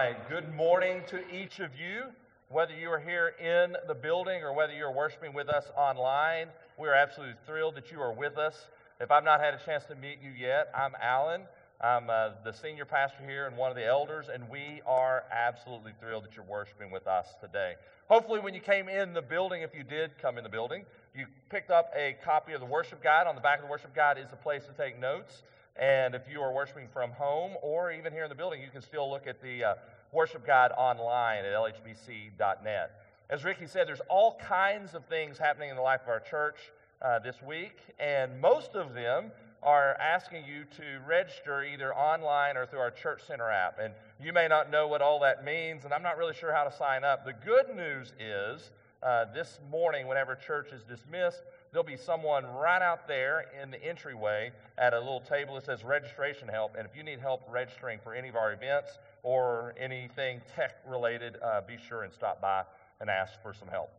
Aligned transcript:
right. 0.00 0.30
Good 0.30 0.54
morning 0.54 1.02
to 1.08 1.20
each 1.30 1.60
of 1.60 1.72
you. 1.78 2.04
Whether 2.48 2.74
you 2.74 2.90
are 2.90 2.98
here 2.98 3.34
in 3.38 3.76
the 3.86 3.92
building 3.92 4.42
or 4.42 4.54
whether 4.54 4.72
you're 4.72 4.90
worshiping 4.90 5.34
with 5.34 5.50
us 5.50 5.66
online, 5.76 6.46
we 6.78 6.88
are 6.88 6.94
absolutely 6.94 7.34
thrilled 7.44 7.74
that 7.74 7.92
you 7.92 8.00
are 8.00 8.10
with 8.10 8.38
us. 8.38 8.68
If 8.98 9.10
I've 9.10 9.24
not 9.24 9.40
had 9.40 9.52
a 9.52 9.58
chance 9.58 9.84
to 9.90 9.94
meet 9.94 10.16
you 10.22 10.30
yet, 10.30 10.72
I'm 10.74 10.92
Alan. 11.02 11.42
I'm 11.82 12.08
uh, 12.08 12.30
the 12.46 12.52
senior 12.52 12.86
pastor 12.86 13.22
here 13.26 13.46
and 13.46 13.58
one 13.58 13.68
of 13.68 13.76
the 13.76 13.84
elders, 13.84 14.30
and 14.32 14.48
we 14.48 14.80
are 14.86 15.24
absolutely 15.30 15.92
thrilled 16.00 16.24
that 16.24 16.34
you're 16.34 16.46
worshiping 16.46 16.90
with 16.90 17.06
us 17.06 17.34
today. 17.38 17.74
Hopefully, 18.08 18.40
when 18.40 18.54
you 18.54 18.60
came 18.60 18.88
in 18.88 19.12
the 19.12 19.20
building, 19.20 19.60
if 19.60 19.74
you 19.74 19.84
did 19.84 20.16
come 20.16 20.38
in 20.38 20.44
the 20.44 20.50
building, 20.50 20.86
you 21.14 21.26
picked 21.50 21.70
up 21.70 21.92
a 21.94 22.16
copy 22.24 22.54
of 22.54 22.60
the 22.60 22.66
worship 22.66 23.02
guide. 23.02 23.26
On 23.26 23.34
the 23.34 23.40
back 23.42 23.58
of 23.58 23.66
the 23.66 23.70
worship 23.70 23.94
guide 23.94 24.16
is 24.16 24.32
a 24.32 24.36
place 24.36 24.64
to 24.64 24.72
take 24.72 24.98
notes. 24.98 25.42
And 25.76 26.14
if 26.14 26.22
you 26.30 26.40
are 26.40 26.52
worshiping 26.52 26.88
from 26.92 27.10
home 27.12 27.52
or 27.62 27.92
even 27.92 28.12
here 28.12 28.24
in 28.24 28.28
the 28.28 28.34
building, 28.34 28.60
you 28.60 28.68
can 28.70 28.82
still 28.82 29.10
look 29.10 29.26
at 29.26 29.40
the 29.40 29.64
uh, 29.64 29.74
worship 30.12 30.46
guide 30.46 30.72
online 30.76 31.44
at 31.44 31.52
lhbc.net. 31.52 32.90
As 33.30 33.44
Ricky 33.44 33.66
said, 33.66 33.86
there's 33.86 34.02
all 34.08 34.38
kinds 34.46 34.94
of 34.94 35.04
things 35.06 35.38
happening 35.38 35.70
in 35.70 35.76
the 35.76 35.82
life 35.82 36.00
of 36.02 36.08
our 36.08 36.20
church 36.20 36.56
uh, 37.00 37.20
this 37.20 37.40
week, 37.42 37.78
and 37.98 38.40
most 38.40 38.74
of 38.74 38.92
them 38.92 39.30
are 39.62 39.94
asking 40.00 40.44
you 40.44 40.64
to 40.76 41.00
register 41.06 41.62
either 41.62 41.94
online 41.94 42.56
or 42.56 42.66
through 42.66 42.80
our 42.80 42.90
Church 42.90 43.22
Center 43.26 43.50
app. 43.50 43.78
And 43.80 43.92
you 44.20 44.32
may 44.32 44.48
not 44.48 44.70
know 44.70 44.88
what 44.88 45.02
all 45.02 45.20
that 45.20 45.44
means, 45.44 45.84
and 45.84 45.92
I'm 45.92 46.02
not 46.02 46.16
really 46.16 46.34
sure 46.34 46.52
how 46.52 46.64
to 46.64 46.72
sign 46.72 47.04
up. 47.04 47.24
The 47.24 47.32
good 47.32 47.74
news 47.76 48.12
is 48.18 48.70
uh, 49.02 49.26
this 49.32 49.60
morning, 49.70 50.06
whenever 50.06 50.34
church 50.34 50.72
is 50.72 50.82
dismissed, 50.82 51.42
there'll 51.72 51.84
be 51.84 51.96
someone 51.96 52.44
right 52.46 52.82
out 52.82 53.06
there 53.06 53.46
in 53.62 53.70
the 53.70 53.82
entryway 53.82 54.50
at 54.78 54.94
a 54.94 54.98
little 54.98 55.20
table 55.20 55.54
that 55.54 55.64
says 55.64 55.84
registration 55.84 56.48
help. 56.48 56.74
And 56.76 56.86
if 56.86 56.96
you 56.96 57.02
need 57.02 57.20
help 57.20 57.42
registering 57.48 57.98
for 58.02 58.14
any 58.14 58.28
of 58.28 58.36
our 58.36 58.52
events 58.52 58.98
or 59.22 59.74
anything 59.78 60.40
tech 60.54 60.76
related, 60.86 61.36
uh, 61.42 61.60
be 61.66 61.76
sure 61.76 62.02
and 62.02 62.12
stop 62.12 62.40
by 62.40 62.64
and 63.00 63.08
ask 63.08 63.40
for 63.42 63.54
some 63.54 63.68
help. 63.68 63.90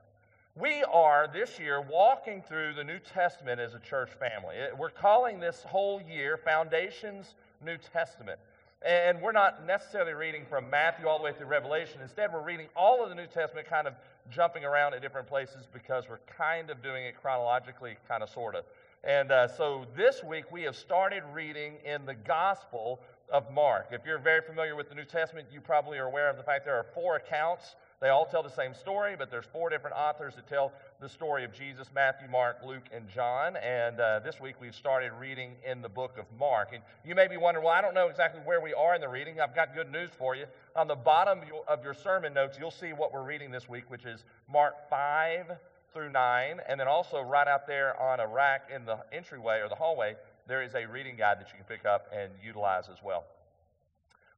We 0.56 0.84
are 0.84 1.30
this 1.32 1.60
year 1.60 1.80
walking 1.80 2.42
through 2.42 2.74
the 2.74 2.84
New 2.84 3.00
Testament 3.00 3.62
as 3.62 3.74
a 3.74 3.80
church 3.80 4.10
family. 4.20 4.58
We're 4.78 4.90
calling 4.90 5.40
this 5.40 5.64
whole 5.64 6.02
year 6.02 6.36
Foundations 6.36 7.36
New 7.64 7.78
Testament. 7.78 8.38
And 8.84 9.22
we're 9.22 9.32
not 9.32 9.68
necessarily 9.68 10.14
reading 10.14 10.44
from 10.50 10.68
Matthew 10.68 11.08
all 11.08 11.20
the 11.20 11.24
way 11.24 11.34
through 11.34 11.46
Revelation. 11.46 12.02
Instead, 12.02 12.34
we're 12.34 12.42
reading 12.42 12.66
all 12.76 13.04
of 13.04 13.10
the 13.10 13.16
New 13.16 13.28
Testament, 13.28 13.68
kind 13.68 13.86
of 13.86 13.94
jumping 14.32 14.66
around 14.66 14.96
at 14.96 15.04
different 15.04 15.28
places 15.28 15.68
because 15.72 16.10
we're 16.10 16.20
kind 16.36 16.72
of 16.72 16.82
doing 16.82 17.06
it 17.06 17.14
chronologically, 17.22 17.96
kind 18.08 18.24
of, 18.24 18.30
sort 18.30 18.56
of. 18.56 18.64
And 19.04 19.32
uh, 19.32 19.48
so 19.48 19.86
this 19.96 20.24
week 20.24 20.52
we 20.52 20.64
have 20.64 20.76
started 20.76 21.22
reading 21.32 21.76
in 21.86 22.08
the 22.08 22.16
Gospel 22.16 23.00
of 23.30 23.52
Mark. 23.52 23.90
If 23.92 24.04
you're 24.04 24.18
very 24.18 24.42
familiar 24.42 24.76
with 24.76 24.90
the 24.90 24.96
New 24.96 25.06
Testament, 25.06 25.48
you 25.54 25.62
probably 25.62 26.00
are 26.00 26.08
aware 26.08 26.30
of 26.30 26.38
the 26.38 26.44
fact 26.44 26.66
there 26.66 26.76
are 26.76 26.88
four 26.96 27.18
accounts 27.18 27.76
they 28.02 28.10
all 28.10 28.26
tell 28.26 28.42
the 28.42 28.50
same 28.50 28.74
story, 28.74 29.16
but 29.16 29.30
there's 29.30 29.46
four 29.46 29.70
different 29.70 29.96
authors 29.96 30.34
that 30.34 30.48
tell 30.48 30.74
the 31.00 31.08
story 31.08 31.44
of 31.44 31.54
Jesus 31.54 31.88
Matthew, 31.94 32.28
Mark, 32.28 32.58
Luke, 32.66 32.86
and 32.92 33.08
John. 33.08 33.56
And 33.58 34.00
uh, 34.00 34.22
this 34.22 34.42
week 34.42 34.56
we've 34.60 34.74
started 34.74 35.12
reading 35.20 35.52
in 35.64 35.84
the 35.84 35.90
book 35.90 36.18
of 36.18 36.26
Mark. 36.40 36.70
And 36.74 36.82
you 37.06 37.14
may 37.14 37.28
be 37.28 37.38
wondering, 37.38 37.64
well, 37.64 37.76
I 37.76 37.80
don't 37.80 37.94
know 37.94 38.08
exactly 38.08 38.42
where 38.44 38.60
we 38.60 38.74
are 38.74 38.96
in 38.96 39.02
the 39.02 39.08
reading. 39.08 39.40
I've 39.40 39.54
got 39.54 39.76
good 39.76 39.92
news 39.92 40.10
for 40.18 40.36
you. 40.36 40.46
On 40.76 40.88
the 40.88 40.96
bottom 40.96 41.42
of 41.68 41.84
your 41.84 41.94
sermon 41.94 42.34
notes, 42.34 42.58
you'll 42.60 42.72
see 42.72 42.92
what 42.92 43.14
we're 43.14 43.24
reading 43.24 43.52
this 43.52 43.70
week, 43.70 43.84
which 43.88 44.06
is 44.06 44.26
Mark 44.52 44.90
5 44.90 45.52
through 45.94 46.10
9. 46.10 46.60
And 46.68 46.80
then 46.80 46.88
also, 46.88 47.22
right 47.22 47.48
out 47.48 47.68
there 47.68 48.02
on 48.02 48.20
a 48.20 48.26
rack 48.26 48.72
in 48.74 48.84
the 48.84 48.98
entryway 49.12 49.60
or 49.60 49.70
the 49.70 49.76
hallway, 49.76 50.16
there 50.48 50.64
is 50.64 50.74
a 50.74 50.88
reading 50.88 51.18
guide 51.18 51.40
that 51.40 51.50
you 51.50 51.56
can 51.56 51.66
pick 51.66 51.86
up 51.86 52.08
and 52.12 52.32
utilize 52.44 52.90
as 52.92 52.98
well. 53.04 53.26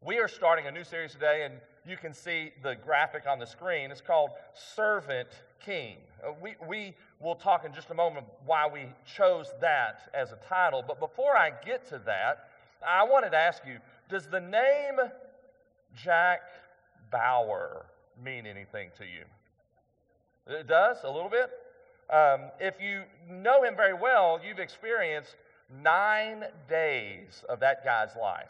We 0.01 0.17
are 0.17 0.27
starting 0.27 0.67
a 0.67 0.71
new 0.71 0.83
series 0.83 1.13
today, 1.13 1.43
and 1.45 1.61
you 1.87 1.97
can 1.97 2.13
see 2.13 2.51
the 2.61 2.75
graphic 2.75 3.23
on 3.27 3.39
the 3.39 3.45
screen. 3.45 3.91
It's 3.91 4.01
called 4.01 4.31
Servant 4.75 5.29
King. 5.65 5.97
Uh, 6.25 6.31
we, 6.41 6.55
we 6.67 6.93
will 7.19 7.35
talk 7.35 7.65
in 7.65 7.73
just 7.73 7.89
a 7.89 7.93
moment 7.93 8.25
why 8.45 8.67
we 8.67 8.85
chose 9.15 9.47
that 9.61 10.09
as 10.13 10.31
a 10.31 10.37
title. 10.47 10.83
But 10.85 10.99
before 10.99 11.35
I 11.35 11.51
get 11.65 11.87
to 11.89 12.01
that, 12.05 12.49
I 12.85 13.03
wanted 13.03 13.31
to 13.31 13.37
ask 13.37 13.63
you 13.65 13.77
does 14.09 14.27
the 14.27 14.39
name 14.39 14.97
Jack 15.95 16.41
Bauer 17.11 17.85
mean 18.23 18.45
anything 18.45 18.89
to 18.97 19.05
you? 19.05 19.23
It 20.47 20.67
does, 20.67 20.97
a 21.03 21.09
little 21.09 21.29
bit. 21.29 21.49
Um, 22.09 22.51
if 22.59 22.75
you 22.81 23.03
know 23.29 23.63
him 23.63 23.75
very 23.75 23.93
well, 23.93 24.39
you've 24.45 24.59
experienced 24.59 25.35
nine 25.81 26.43
days 26.69 27.43
of 27.49 27.59
that 27.61 27.83
guy's 27.83 28.15
life. 28.19 28.49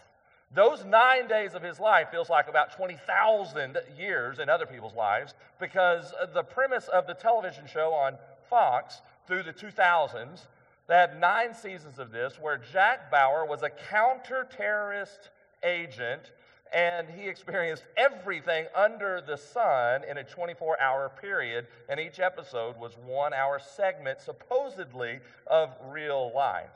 Those 0.53 0.85
nine 0.85 1.27
days 1.27 1.55
of 1.55 1.63
his 1.63 1.79
life 1.79 2.09
feels 2.11 2.29
like 2.29 2.47
about 2.47 2.75
20,000 2.75 3.77
years 3.97 4.37
in 4.37 4.49
other 4.49 4.67
people's 4.67 4.93
lives 4.93 5.33
because 5.59 6.13
the 6.33 6.43
premise 6.43 6.87
of 6.89 7.07
the 7.07 7.15
television 7.15 7.65
show 7.65 7.91
on 7.91 8.17
Fox 8.49 9.01
through 9.25 9.43
the 9.43 9.53
2000s, 9.53 10.41
they 10.87 10.93
had 10.93 11.19
nine 11.19 11.55
seasons 11.55 11.97
of 11.97 12.11
this 12.11 12.39
where 12.39 12.61
Jack 12.71 13.09
Bauer 13.09 13.45
was 13.45 13.63
a 13.63 13.69
counter-terrorist 13.69 15.31
agent 15.63 16.31
and 16.71 17.07
he 17.09 17.27
experienced 17.27 17.83
everything 17.97 18.65
under 18.75 19.21
the 19.21 19.37
sun 19.37 20.03
in 20.09 20.17
a 20.17 20.23
24 20.23 20.79
hour 20.81 21.11
period, 21.21 21.67
and 21.87 21.99
each 21.99 22.19
episode 22.19 22.77
was 22.79 22.97
one 23.05 23.31
hour 23.31 23.59
segment, 23.59 24.19
supposedly, 24.19 25.19
of 25.45 25.69
real 25.85 26.31
life. 26.33 26.71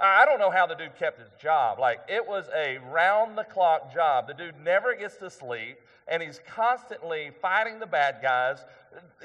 I 0.00 0.24
don't 0.24 0.38
know 0.38 0.50
how 0.50 0.66
the 0.66 0.74
dude 0.74 0.96
kept 0.96 1.18
his 1.18 1.30
job. 1.40 1.78
Like, 1.78 2.00
it 2.08 2.26
was 2.26 2.48
a 2.54 2.78
round 2.90 3.36
the 3.36 3.44
clock 3.44 3.92
job. 3.92 4.28
The 4.28 4.34
dude 4.34 4.54
never 4.62 4.94
gets 4.94 5.16
to 5.16 5.30
sleep, 5.30 5.78
and 6.06 6.22
he's 6.22 6.40
constantly 6.46 7.30
fighting 7.42 7.80
the 7.80 7.86
bad 7.86 8.18
guys. 8.22 8.64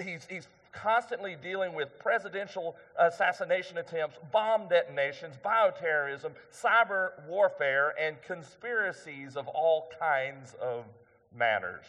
He's, 0.02 0.26
he's 0.30 0.48
constantly 0.72 1.38
dealing 1.42 1.74
with 1.74 1.98
presidential 2.00 2.76
assassination 2.98 3.78
attempts, 3.78 4.18
bomb 4.32 4.68
detonations, 4.68 5.36
bioterrorism, 5.46 6.32
cyber 6.52 7.12
warfare, 7.28 7.94
and 8.00 8.20
conspiracies 8.24 9.38
of 9.38 9.48
all 9.48 9.92
kinds 10.00 10.56
of 10.60 10.86
manners. 11.38 11.86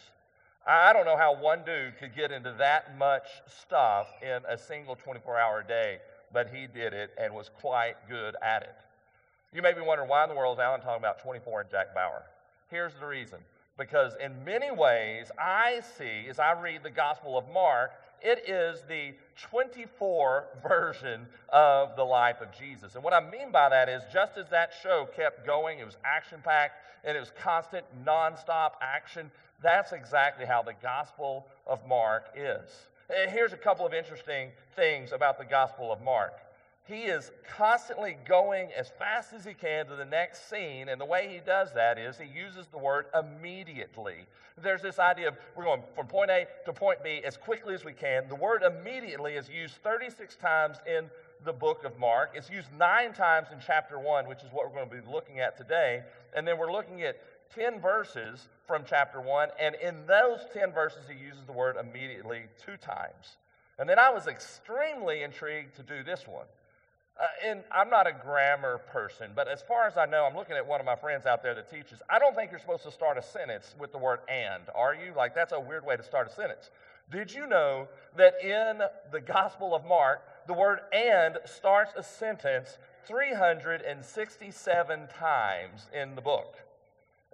I 0.66 0.92
don't 0.92 1.04
know 1.04 1.16
how 1.16 1.34
one 1.34 1.60
dude 1.64 1.98
could 1.98 2.14
get 2.14 2.32
into 2.32 2.54
that 2.58 2.96
much 2.96 3.26
stuff 3.46 4.08
in 4.22 4.40
a 4.48 4.56
single 4.56 4.96
24 4.96 5.38
hour 5.38 5.62
day 5.62 5.98
but 6.34 6.50
he 6.52 6.66
did 6.66 6.92
it 6.92 7.12
and 7.16 7.32
was 7.32 7.48
quite 7.60 7.94
good 8.08 8.36
at 8.42 8.62
it. 8.62 8.74
You 9.54 9.62
may 9.62 9.72
be 9.72 9.80
wondering 9.80 10.10
why 10.10 10.24
in 10.24 10.28
the 10.28 10.34
world 10.34 10.58
is 10.58 10.60
Alan 10.60 10.80
talking 10.80 11.00
about 11.00 11.22
24 11.22 11.62
and 11.62 11.70
Jack 11.70 11.94
Bauer? 11.94 12.24
Here's 12.70 12.92
the 12.94 13.06
reason. 13.06 13.38
Because 13.78 14.12
in 14.22 14.44
many 14.44 14.70
ways, 14.70 15.30
I 15.38 15.80
see, 15.96 16.28
as 16.28 16.38
I 16.38 16.60
read 16.60 16.82
the 16.82 16.90
Gospel 16.90 17.38
of 17.38 17.44
Mark, 17.52 17.92
it 18.22 18.48
is 18.48 18.82
the 18.88 19.14
24 19.50 20.46
version 20.66 21.26
of 21.50 21.96
the 21.96 22.04
life 22.04 22.40
of 22.40 22.48
Jesus. 22.52 22.94
And 22.94 23.04
what 23.04 23.12
I 23.12 23.20
mean 23.20 23.52
by 23.52 23.68
that 23.68 23.88
is 23.88 24.02
just 24.12 24.36
as 24.36 24.48
that 24.50 24.72
show 24.82 25.08
kept 25.16 25.46
going, 25.46 25.78
it 25.78 25.86
was 25.86 25.96
action 26.04 26.40
packed 26.42 26.74
and 27.04 27.16
it 27.16 27.20
was 27.20 27.32
constant, 27.40 27.84
nonstop 28.04 28.72
action, 28.80 29.30
that's 29.62 29.92
exactly 29.92 30.46
how 30.46 30.62
the 30.62 30.74
Gospel 30.82 31.46
of 31.66 31.86
Mark 31.86 32.26
is. 32.36 32.88
Here's 33.08 33.52
a 33.52 33.58
couple 33.58 33.84
of 33.84 33.92
interesting 33.92 34.50
things 34.74 35.12
about 35.12 35.38
the 35.38 35.44
Gospel 35.44 35.92
of 35.92 36.00
Mark. 36.00 36.32
He 36.86 37.02
is 37.02 37.30
constantly 37.56 38.16
going 38.26 38.70
as 38.76 38.90
fast 38.98 39.32
as 39.32 39.44
he 39.44 39.54
can 39.54 39.86
to 39.86 39.96
the 39.96 40.04
next 40.04 40.50
scene, 40.50 40.88
and 40.88 41.00
the 41.00 41.04
way 41.04 41.28
he 41.32 41.40
does 41.44 41.72
that 41.74 41.98
is 41.98 42.18
he 42.18 42.26
uses 42.26 42.66
the 42.66 42.78
word 42.78 43.06
immediately. 43.18 44.26
There's 44.62 44.82
this 44.82 44.98
idea 44.98 45.28
of 45.28 45.36
we're 45.56 45.64
going 45.64 45.82
from 45.94 46.06
point 46.06 46.30
A 46.30 46.46
to 46.64 46.72
point 46.72 47.02
B 47.02 47.20
as 47.24 47.36
quickly 47.36 47.74
as 47.74 47.84
we 47.84 47.92
can. 47.92 48.28
The 48.28 48.34
word 48.34 48.62
immediately 48.62 49.34
is 49.34 49.48
used 49.48 49.74
36 49.82 50.36
times 50.36 50.76
in 50.86 51.10
the 51.44 51.52
book 51.52 51.84
of 51.84 51.98
Mark. 51.98 52.32
It's 52.34 52.50
used 52.50 52.68
nine 52.78 53.12
times 53.12 53.48
in 53.52 53.58
chapter 53.64 53.98
1, 53.98 54.28
which 54.28 54.42
is 54.42 54.52
what 54.52 54.66
we're 54.66 54.76
going 54.76 54.88
to 54.88 54.96
be 54.96 55.12
looking 55.12 55.40
at 55.40 55.56
today. 55.56 56.02
And 56.34 56.46
then 56.46 56.58
we're 56.58 56.72
looking 56.72 57.02
at 57.02 57.18
10 57.54 57.80
verses 57.80 58.48
from 58.66 58.84
chapter 58.86 59.20
1, 59.20 59.48
and 59.60 59.74
in 59.76 60.06
those 60.06 60.40
10 60.52 60.72
verses, 60.72 61.02
he 61.08 61.22
uses 61.22 61.44
the 61.46 61.52
word 61.52 61.76
immediately 61.76 62.42
two 62.64 62.76
times. 62.76 63.36
And 63.78 63.88
then 63.88 63.98
I 63.98 64.10
was 64.10 64.26
extremely 64.26 65.22
intrigued 65.22 65.76
to 65.76 65.82
do 65.82 66.02
this 66.02 66.26
one. 66.26 66.46
Uh, 67.20 67.26
and 67.46 67.62
I'm 67.70 67.90
not 67.90 68.08
a 68.08 68.12
grammar 68.12 68.78
person, 68.78 69.30
but 69.36 69.46
as 69.46 69.62
far 69.62 69.86
as 69.86 69.96
I 69.96 70.04
know, 70.04 70.24
I'm 70.24 70.34
looking 70.34 70.56
at 70.56 70.66
one 70.66 70.80
of 70.80 70.86
my 70.86 70.96
friends 70.96 71.26
out 71.26 71.44
there 71.44 71.54
that 71.54 71.70
teaches. 71.70 72.02
I 72.10 72.18
don't 72.18 72.34
think 72.34 72.50
you're 72.50 72.58
supposed 72.58 72.82
to 72.84 72.90
start 72.90 73.18
a 73.18 73.22
sentence 73.22 73.76
with 73.78 73.92
the 73.92 73.98
word 73.98 74.20
and, 74.28 74.64
are 74.74 74.94
you? 74.94 75.12
Like, 75.16 75.32
that's 75.32 75.52
a 75.52 75.60
weird 75.60 75.86
way 75.86 75.96
to 75.96 76.02
start 76.02 76.26
a 76.26 76.34
sentence. 76.34 76.70
Did 77.12 77.32
you 77.32 77.46
know 77.46 77.86
that 78.16 78.34
in 78.42 78.80
the 79.12 79.20
Gospel 79.20 79.74
of 79.74 79.84
Mark, 79.84 80.22
the 80.48 80.54
word 80.54 80.80
and 80.92 81.38
starts 81.44 81.92
a 81.96 82.02
sentence 82.02 82.78
367 83.06 85.08
times 85.08 85.86
in 85.94 86.16
the 86.16 86.22
book? 86.22 86.56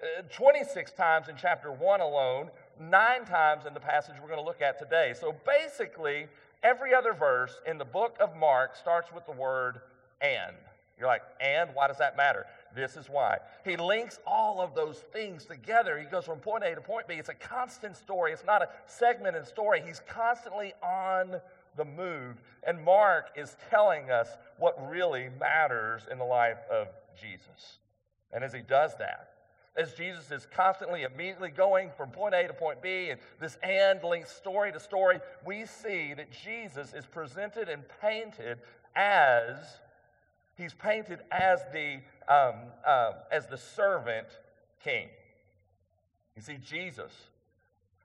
Uh, 0.02 0.22
26 0.34 0.92
times 0.92 1.28
in 1.28 1.36
chapter 1.36 1.70
1 1.70 2.00
alone, 2.00 2.48
nine 2.80 3.26
times 3.26 3.66
in 3.66 3.74
the 3.74 3.80
passage 3.80 4.14
we're 4.20 4.28
going 4.28 4.40
to 4.40 4.44
look 4.44 4.62
at 4.62 4.78
today. 4.78 5.12
So 5.18 5.34
basically, 5.44 6.26
every 6.62 6.94
other 6.94 7.12
verse 7.12 7.60
in 7.66 7.76
the 7.76 7.84
book 7.84 8.16
of 8.18 8.34
Mark 8.34 8.76
starts 8.76 9.12
with 9.12 9.26
the 9.26 9.32
word 9.32 9.80
and. 10.22 10.56
You're 10.98 11.08
like, 11.08 11.22
and? 11.40 11.70
Why 11.74 11.88
does 11.88 11.98
that 11.98 12.16
matter? 12.16 12.46
This 12.74 12.96
is 12.96 13.08
why. 13.08 13.38
He 13.64 13.76
links 13.76 14.18
all 14.26 14.60
of 14.60 14.74
those 14.74 14.98
things 15.12 15.44
together. 15.44 15.98
He 15.98 16.04
goes 16.04 16.24
from 16.24 16.38
point 16.38 16.64
A 16.64 16.74
to 16.74 16.80
point 16.80 17.06
B. 17.06 17.14
It's 17.14 17.30
a 17.30 17.34
constant 17.34 17.96
story, 17.96 18.32
it's 18.32 18.44
not 18.44 18.62
a 18.62 18.68
segmented 18.86 19.46
story. 19.46 19.82
He's 19.84 20.00
constantly 20.06 20.72
on 20.82 21.40
the 21.76 21.84
move. 21.84 22.42
And 22.66 22.82
Mark 22.84 23.30
is 23.36 23.56
telling 23.70 24.10
us 24.10 24.28
what 24.58 24.76
really 24.90 25.28
matters 25.38 26.02
in 26.10 26.18
the 26.18 26.24
life 26.24 26.58
of 26.70 26.88
Jesus. 27.20 27.78
And 28.32 28.44
as 28.44 28.52
he 28.52 28.60
does 28.60 28.92
that, 28.98 29.29
as 29.76 29.92
Jesus 29.94 30.30
is 30.30 30.46
constantly, 30.54 31.02
immediately 31.02 31.50
going 31.50 31.90
from 31.96 32.10
point 32.10 32.34
A 32.34 32.46
to 32.46 32.52
point 32.52 32.82
B, 32.82 33.10
and 33.10 33.20
this 33.40 33.56
and 33.62 34.02
links 34.02 34.30
story 34.30 34.72
to 34.72 34.80
story, 34.80 35.20
we 35.46 35.64
see 35.64 36.12
that 36.14 36.30
Jesus 36.32 36.92
is 36.92 37.06
presented 37.06 37.68
and 37.68 37.82
painted 38.00 38.58
as 38.96 39.56
he's 40.56 40.74
painted 40.74 41.20
as 41.30 41.60
the 41.72 42.00
um, 42.28 42.54
uh, 42.86 43.12
as 43.32 43.46
the 43.46 43.56
servant 43.56 44.26
king. 44.82 45.08
You 46.36 46.42
see, 46.42 46.58
Jesus, 46.64 47.12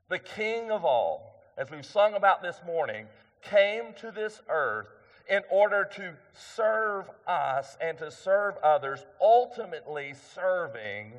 the 0.10 0.20
King 0.20 0.72
of 0.72 0.84
all, 0.84 1.42
as 1.58 1.72
we've 1.72 1.86
sung 1.86 2.16
about 2.16 2.42
this 2.42 2.60
morning, 2.66 3.06
came 3.42 3.94
to 4.00 4.12
this 4.12 4.42
earth 4.50 4.88
in 5.30 5.42
order 5.50 5.88
to 5.96 6.14
serve 6.34 7.10
us 7.28 7.78
and 7.82 7.98
to 7.98 8.12
serve 8.12 8.56
others, 8.64 9.06
ultimately 9.22 10.14
serving 10.34 11.14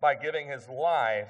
by 0.00 0.14
giving 0.14 0.48
his 0.48 0.68
life 0.68 1.28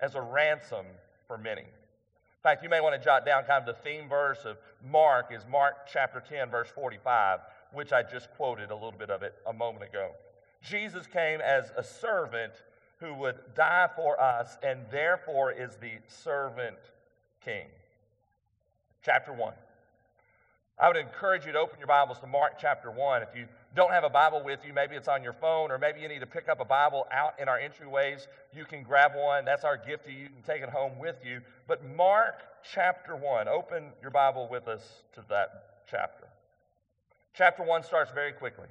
as 0.00 0.14
a 0.14 0.20
ransom 0.20 0.86
for 1.26 1.38
many. 1.38 1.62
In 1.62 2.42
fact, 2.42 2.62
you 2.62 2.68
may 2.68 2.80
want 2.80 3.00
to 3.00 3.04
jot 3.04 3.24
down 3.24 3.44
kind 3.44 3.66
of 3.68 3.76
the 3.76 3.82
theme 3.82 4.08
verse 4.08 4.44
of 4.44 4.58
Mark 4.90 5.32
is 5.32 5.46
Mark 5.50 5.86
chapter 5.92 6.20
10, 6.20 6.50
verse 6.50 6.68
45, 6.74 7.40
which 7.72 7.92
I 7.92 8.02
just 8.02 8.30
quoted 8.32 8.70
a 8.70 8.74
little 8.74 8.90
bit 8.90 9.10
of 9.10 9.22
it 9.22 9.34
a 9.46 9.52
moment 9.52 9.84
ago. 9.84 10.10
Jesus 10.62 11.06
came 11.06 11.40
as 11.40 11.70
a 11.76 11.82
servant 11.82 12.52
who 12.98 13.14
would 13.14 13.36
die 13.54 13.88
for 13.94 14.20
us 14.20 14.58
and 14.62 14.80
therefore 14.90 15.52
is 15.52 15.76
the 15.76 15.92
servant 16.08 16.78
king. 17.44 17.66
Chapter 19.04 19.32
1. 19.32 19.52
I 20.78 20.88
would 20.88 20.96
encourage 20.96 21.46
you 21.46 21.52
to 21.52 21.58
open 21.58 21.78
your 21.78 21.86
Bibles 21.86 22.18
to 22.20 22.26
Mark 22.26 22.54
chapter 22.58 22.90
1. 22.90 23.22
If 23.22 23.28
you 23.36 23.46
don't 23.76 23.92
have 23.92 24.04
a 24.04 24.10
Bible 24.10 24.42
with 24.44 24.60
you, 24.66 24.72
maybe 24.72 24.96
it's 24.96 25.06
on 25.06 25.22
your 25.22 25.34
phone, 25.34 25.70
or 25.70 25.78
maybe 25.78 26.00
you 26.00 26.08
need 26.08 26.20
to 26.20 26.26
pick 26.26 26.48
up 26.48 26.60
a 26.60 26.64
Bible 26.64 27.06
out 27.12 27.34
in 27.40 27.48
our 27.48 27.60
entryways, 27.60 28.26
you 28.54 28.64
can 28.64 28.82
grab 28.82 29.12
one. 29.14 29.44
That's 29.44 29.64
our 29.64 29.76
gift 29.76 30.06
to 30.06 30.12
you. 30.12 30.24
You 30.24 30.28
can 30.28 30.42
take 30.42 30.62
it 30.62 30.70
home 30.70 30.98
with 30.98 31.16
you. 31.24 31.40
But 31.68 31.84
Mark 31.96 32.42
chapter 32.74 33.14
1, 33.14 33.48
open 33.48 33.90
your 34.00 34.10
Bible 34.10 34.48
with 34.50 34.66
us 34.66 34.82
to 35.14 35.24
that 35.28 35.84
chapter. 35.90 36.26
Chapter 37.34 37.62
1 37.62 37.82
starts 37.84 38.10
very 38.12 38.32
quickly. 38.32 38.66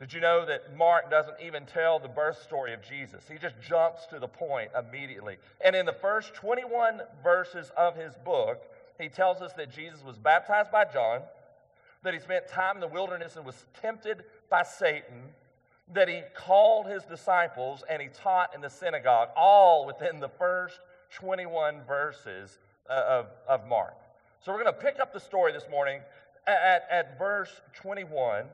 Did 0.00 0.12
you 0.12 0.20
know 0.20 0.46
that 0.46 0.76
Mark 0.76 1.10
doesn't 1.10 1.40
even 1.44 1.66
tell 1.66 1.98
the 1.98 2.08
birth 2.08 2.40
story 2.42 2.72
of 2.72 2.80
Jesus? 2.82 3.24
He 3.30 3.36
just 3.36 3.56
jumps 3.60 4.06
to 4.06 4.20
the 4.20 4.28
point 4.28 4.70
immediately. 4.78 5.38
And 5.64 5.74
in 5.74 5.86
the 5.86 5.92
first 5.92 6.34
21 6.34 7.00
verses 7.22 7.72
of 7.76 7.96
his 7.96 8.14
book, 8.24 8.62
he 8.98 9.08
tells 9.08 9.40
us 9.40 9.52
that 9.54 9.70
Jesus 9.70 10.02
was 10.04 10.18
baptized 10.18 10.70
by 10.70 10.84
John, 10.84 11.20
that 12.02 12.14
he 12.14 12.20
spent 12.20 12.48
time 12.48 12.76
in 12.76 12.80
the 12.80 12.88
wilderness 12.88 13.36
and 13.36 13.44
was 13.44 13.66
tempted 13.80 14.24
by 14.50 14.62
Satan, 14.62 15.22
that 15.92 16.08
he 16.08 16.22
called 16.34 16.86
his 16.86 17.04
disciples 17.04 17.82
and 17.88 18.02
he 18.02 18.08
taught 18.08 18.54
in 18.54 18.60
the 18.60 18.70
synagogue, 18.70 19.28
all 19.36 19.86
within 19.86 20.20
the 20.20 20.28
first 20.28 20.80
21 21.10 21.82
verses 21.86 22.58
uh, 22.90 23.04
of, 23.08 23.26
of 23.48 23.68
Mark. 23.68 23.94
So 24.40 24.52
we're 24.52 24.62
going 24.62 24.74
to 24.74 24.80
pick 24.80 25.00
up 25.00 25.12
the 25.12 25.20
story 25.20 25.52
this 25.52 25.64
morning 25.70 26.00
at, 26.46 26.86
at 26.90 27.18
verse 27.18 27.60
21, 27.74 28.44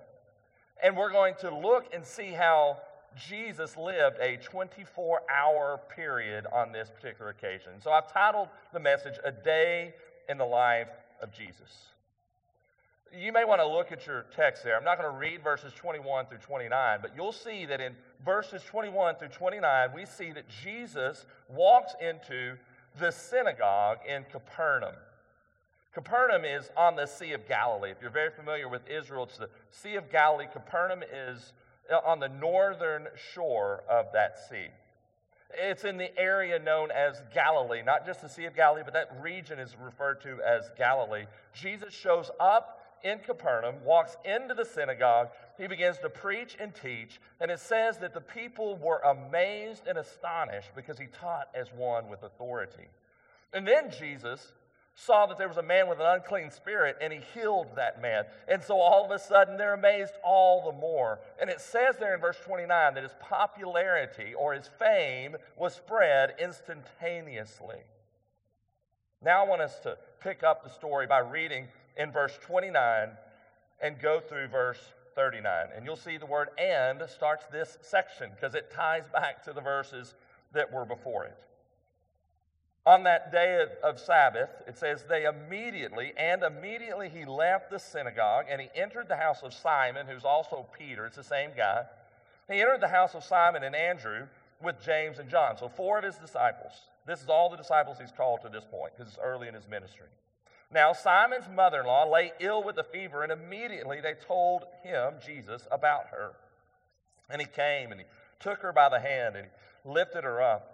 and 0.83 0.97
we're 0.97 1.13
going 1.13 1.35
to 1.41 1.55
look 1.55 1.93
and 1.95 2.05
see 2.05 2.31
how 2.31 2.79
Jesus 3.17 3.77
lived 3.77 4.19
a 4.21 4.37
24 4.39 5.23
hour 5.33 5.81
period 5.95 6.47
on 6.53 6.73
this 6.73 6.91
particular 6.91 7.31
occasion. 7.31 7.73
So 7.81 7.91
I've 7.91 8.13
titled 8.13 8.49
the 8.73 8.81
message, 8.81 9.15
A 9.25 9.31
Day 9.31 9.95
in 10.29 10.39
the 10.39 10.45
life 10.45 10.89
of 11.23 11.33
Jesus. 11.33 11.89
You 13.17 13.33
may 13.33 13.45
want 13.45 13.61
to 13.61 13.67
look 13.67 13.93
at 13.93 14.07
your 14.07 14.27
text 14.35 14.65
there. 14.65 14.77
I'm 14.77 14.85
not 14.85 14.99
going 14.99 15.11
to 15.11 15.17
read 15.17 15.43
verses 15.43 15.73
21 15.75 16.27
through 16.27 16.39
29, 16.39 16.99
but 17.01 17.13
you'll 17.15 17.33
see 17.33 17.65
that 17.67 17.81
in 17.81 17.95
verses 18.25 18.63
21 18.65 19.17
through 19.17 19.29
29, 19.29 19.91
we 19.95 20.05
see 20.05 20.33
that 20.33 20.45
Jesus 20.49 21.25
walks 21.49 21.95
into 22.01 22.57
the 22.99 23.13
synagogue 23.13 23.99
in 24.09 24.25
Capernaum. 24.33 24.95
Capernaum 25.95 26.45
is 26.45 26.71
on 26.77 26.97
the 26.97 27.07
Sea 27.07 27.33
of 27.33 27.47
Galilee. 27.47 27.91
If 27.91 27.99
you're 28.03 28.11
very 28.11 28.31
familiar 28.31 28.69
with 28.69 28.83
Israel, 28.89 29.25
it's 29.25 29.39
the 29.39 29.49
Sea 29.71 29.95
of 29.95 30.11
Galilee. 30.11 30.47
Capernaum 30.53 31.05
is 31.05 31.53
uh, 31.93 31.99
on 32.05 32.19
the 32.19 32.29
northern 32.29 33.07
shore 33.33 33.85
of 33.89 34.07
that 34.13 34.39
sea. 34.51 34.67
It's 35.57 35.85
in 35.85 35.97
the 35.97 36.17
area 36.19 36.59
known 36.59 36.91
as 36.91 37.23
Galilee, 37.33 37.83
not 37.83 38.05
just 38.07 38.23
the 38.23 38.29
Sea 38.29 38.45
of 38.47 38.57
Galilee, 38.57 38.83
but 38.85 38.95
that 38.95 39.11
region 39.21 39.59
is 39.59 39.75
referred 39.81 40.21
to 40.23 40.41
as 40.43 40.71
Galilee. 40.77 41.25
Jesus 41.53 41.93
shows 41.95 42.31
up 42.41 42.81
in 43.05 43.19
Capernaum, 43.19 43.77
walks 43.85 44.17
into 44.25 44.55
the 44.55 44.65
synagogue, 44.65 45.29
he 45.59 45.67
begins 45.67 45.99
to 45.99 46.09
preach 46.09 46.57
and 46.59 46.75
teach, 46.75 47.21
and 47.39 47.51
it 47.51 47.61
says 47.61 47.99
that 47.99 48.15
the 48.15 48.21
people 48.21 48.77
were 48.77 48.99
amazed 49.01 49.87
and 49.87 49.99
astonished 49.99 50.71
because 50.75 50.99
he 50.99 51.07
taught 51.07 51.49
as 51.55 51.69
one 51.77 52.09
with 52.09 52.23
authority. 52.23 52.89
And 53.53 53.69
then 53.69 53.91
Jesus 53.91 54.53
saw 54.95 55.27
that 55.27 55.39
there 55.39 55.49
was 55.49 55.57
a 55.57 55.63
man 55.63 55.89
with 55.89 55.99
an 55.99 56.07
unclean 56.07 56.51
spirit 56.51 56.97
and 57.01 57.13
he 57.13 57.21
healed 57.35 57.67
that 57.77 58.01
man. 58.01 58.25
And 58.47 58.63
so 58.63 58.79
all 58.79 59.05
of 59.05 59.11
a 59.11 59.19
sudden 59.19 59.57
they're 59.57 59.75
amazed 59.75 60.13
all 60.23 60.65
the 60.65 60.79
more. 60.79 61.19
And 61.41 61.51
it 61.51 61.61
says 61.61 61.97
there 61.99 62.15
in 62.15 62.21
verse 62.21 62.39
29 62.45 62.95
that 62.95 63.03
his 63.03 63.15
popularity 63.21 64.35
or 64.35 64.55
his 64.55 64.69
fame 64.79 65.37
was 65.57 65.75
spread 65.75 66.35
instantaneously. 66.41 67.81
Now 69.21 69.45
I 69.45 69.49
want 69.49 69.63
us 69.63 69.79
to 69.81 69.97
pick 70.21 70.43
up 70.45 70.63
the 70.63 70.71
story 70.71 71.07
by 71.07 71.19
reading 71.19 71.67
in 71.97 72.13
verse 72.13 72.39
29 72.43 73.09
and 73.83 74.01
go 74.01 74.21
through 74.21 74.49
verse 74.49 74.81
39. 75.17 75.69
And 75.75 75.85
you'll 75.85 75.97
see 75.97 76.19
the 76.19 76.27
word 76.27 76.49
and 76.57 77.03
starts 77.09 77.47
this 77.47 77.79
section 77.83 78.31
because 78.31 78.55
it 78.55 78.71
ties 78.73 79.05
back 79.13 79.43
to 79.45 79.53
the 79.53 79.61
verses 79.61 80.15
that 80.53 80.73
were 80.73 80.85
before 80.85 81.25
it. 81.25 81.37
On 82.87 83.03
that 83.05 83.33
day 83.33 83.65
of, 83.83 83.99
Sabbath, 83.99 84.51
it 84.67 84.77
says, 84.77 85.05
they 85.09 85.25
immediately, 85.25 86.13
and 86.19 86.43
immediately 86.43 87.09
he 87.09 87.25
left 87.25 87.71
the 87.71 87.79
synagogue 87.79 88.45
and 88.51 88.61
he 88.61 88.69
entered 88.75 89.09
the 89.09 89.17
house 89.17 89.43
of 89.43 89.55
Simon, 89.55 90.07
who's 90.07 90.25
also 90.25 90.67
Peter. 90.79 91.07
It's 91.07 91.17
the 91.17 91.25
same 91.25 91.51
guy. 91.57 91.85
He 92.51 92.61
entered 92.61 92.83
the 92.83 92.89
house 92.89 93.15
of 93.15 93.25
Simon 93.25 93.63
and 93.63 93.75
Andrew 93.75 94.27
with 94.63 94.85
James 94.85 95.19
and 95.19 95.31
John. 95.31 95.57
So, 95.57 95.69
four 95.69 95.99
of 95.99 96.05
his 96.05 96.17
disciples. 96.17 96.73
This 97.07 97.23
is 97.23 97.29
all 97.31 97.49
the 97.49 97.57
disciples 97.57 97.97
he's 97.99 98.13
called 98.13 98.43
to 98.43 98.51
this 98.51 98.65
point 98.71 98.93
because 98.95 99.13
it's 99.13 99.23
early 99.23 99.49
in 99.49 99.55
his 99.55 99.67
ministry. 99.67 100.09
Now, 100.71 100.93
Simon's 100.93 101.49
mother 101.55 101.81
in 101.81 101.87
law 101.87 102.05
lay 102.05 102.33
ill 102.41 102.63
with 102.63 102.77
a 102.79 102.85
fever, 102.85 103.23
and 103.23 103.33
immediately 103.33 104.01
they 104.01 104.15
told 104.27 104.65
him, 104.83 105.15
Jesus, 105.25 105.67
about 105.71 106.07
her. 106.11 106.33
And 107.31 107.41
he 107.41 107.47
came 107.47 107.93
and 107.93 108.01
he 108.01 108.07
took 108.41 108.61
her 108.61 108.73
by 108.73 108.89
the 108.91 109.01
hand 109.01 109.37
and 109.37 109.47
he 109.47 109.91
lifted 109.91 110.25
her 110.25 110.43
up. 110.43 110.74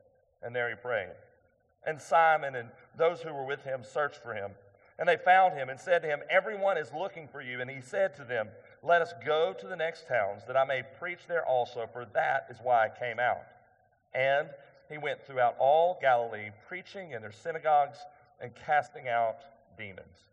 and 0.43 0.55
there 0.55 0.69
he 0.69 0.75
prayed. 0.75 1.15
And 1.85 1.99
Simon 1.99 2.55
and 2.55 2.69
those 2.97 3.21
who 3.21 3.33
were 3.33 3.45
with 3.45 3.63
him 3.63 3.83
searched 3.83 4.21
for 4.21 4.33
him. 4.33 4.51
And 4.99 5.07
they 5.07 5.17
found 5.17 5.55
him 5.55 5.69
and 5.69 5.79
said 5.79 6.03
to 6.03 6.07
him, 6.07 6.19
Everyone 6.29 6.77
is 6.77 6.91
looking 6.93 7.27
for 7.27 7.41
you. 7.41 7.59
And 7.59 7.69
he 7.69 7.81
said 7.81 8.15
to 8.17 8.23
them, 8.23 8.49
Let 8.83 9.01
us 9.01 9.13
go 9.25 9.53
to 9.59 9.67
the 9.67 9.75
next 9.75 10.07
towns, 10.07 10.43
that 10.45 10.55
I 10.55 10.63
may 10.63 10.83
preach 10.99 11.21
there 11.27 11.45
also, 11.45 11.89
for 11.91 12.05
that 12.13 12.45
is 12.51 12.57
why 12.61 12.85
I 12.85 12.89
came 12.89 13.19
out. 13.19 13.41
And 14.13 14.47
he 14.89 14.97
went 14.97 15.25
throughout 15.25 15.55
all 15.57 15.97
Galilee, 16.01 16.49
preaching 16.67 17.11
in 17.11 17.21
their 17.21 17.31
synagogues 17.31 17.97
and 18.39 18.51
casting 18.53 19.07
out 19.07 19.37
demons. 19.77 20.25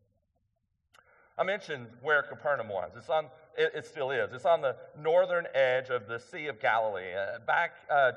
I 1.39 1.45
mentioned 1.45 1.87
where 2.03 2.23
Capernaum 2.23 2.69
was. 2.69 2.91
It's 2.97 3.09
on, 3.09 3.27
it, 3.57 3.73
it 3.75 3.87
still 3.87 4.11
is. 4.11 4.33
It's 4.33 4.45
on 4.45 4.61
the 4.61 4.75
northern 5.01 5.47
edge 5.55 5.89
of 5.89 6.09
the 6.09 6.19
Sea 6.19 6.49
of 6.49 6.61
Galilee. 6.61 7.15
Uh, 7.15 7.39
back 7.47 7.75
uh, 7.89 8.13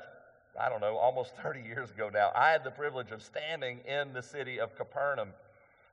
I 0.58 0.68
don't 0.68 0.80
know, 0.80 0.96
almost 0.96 1.36
30 1.42 1.60
years 1.60 1.90
ago 1.90 2.10
now, 2.12 2.30
I 2.34 2.50
had 2.50 2.64
the 2.64 2.70
privilege 2.70 3.10
of 3.10 3.22
standing 3.22 3.80
in 3.80 4.12
the 4.12 4.22
city 4.22 4.60
of 4.60 4.76
Capernaum. 4.76 5.28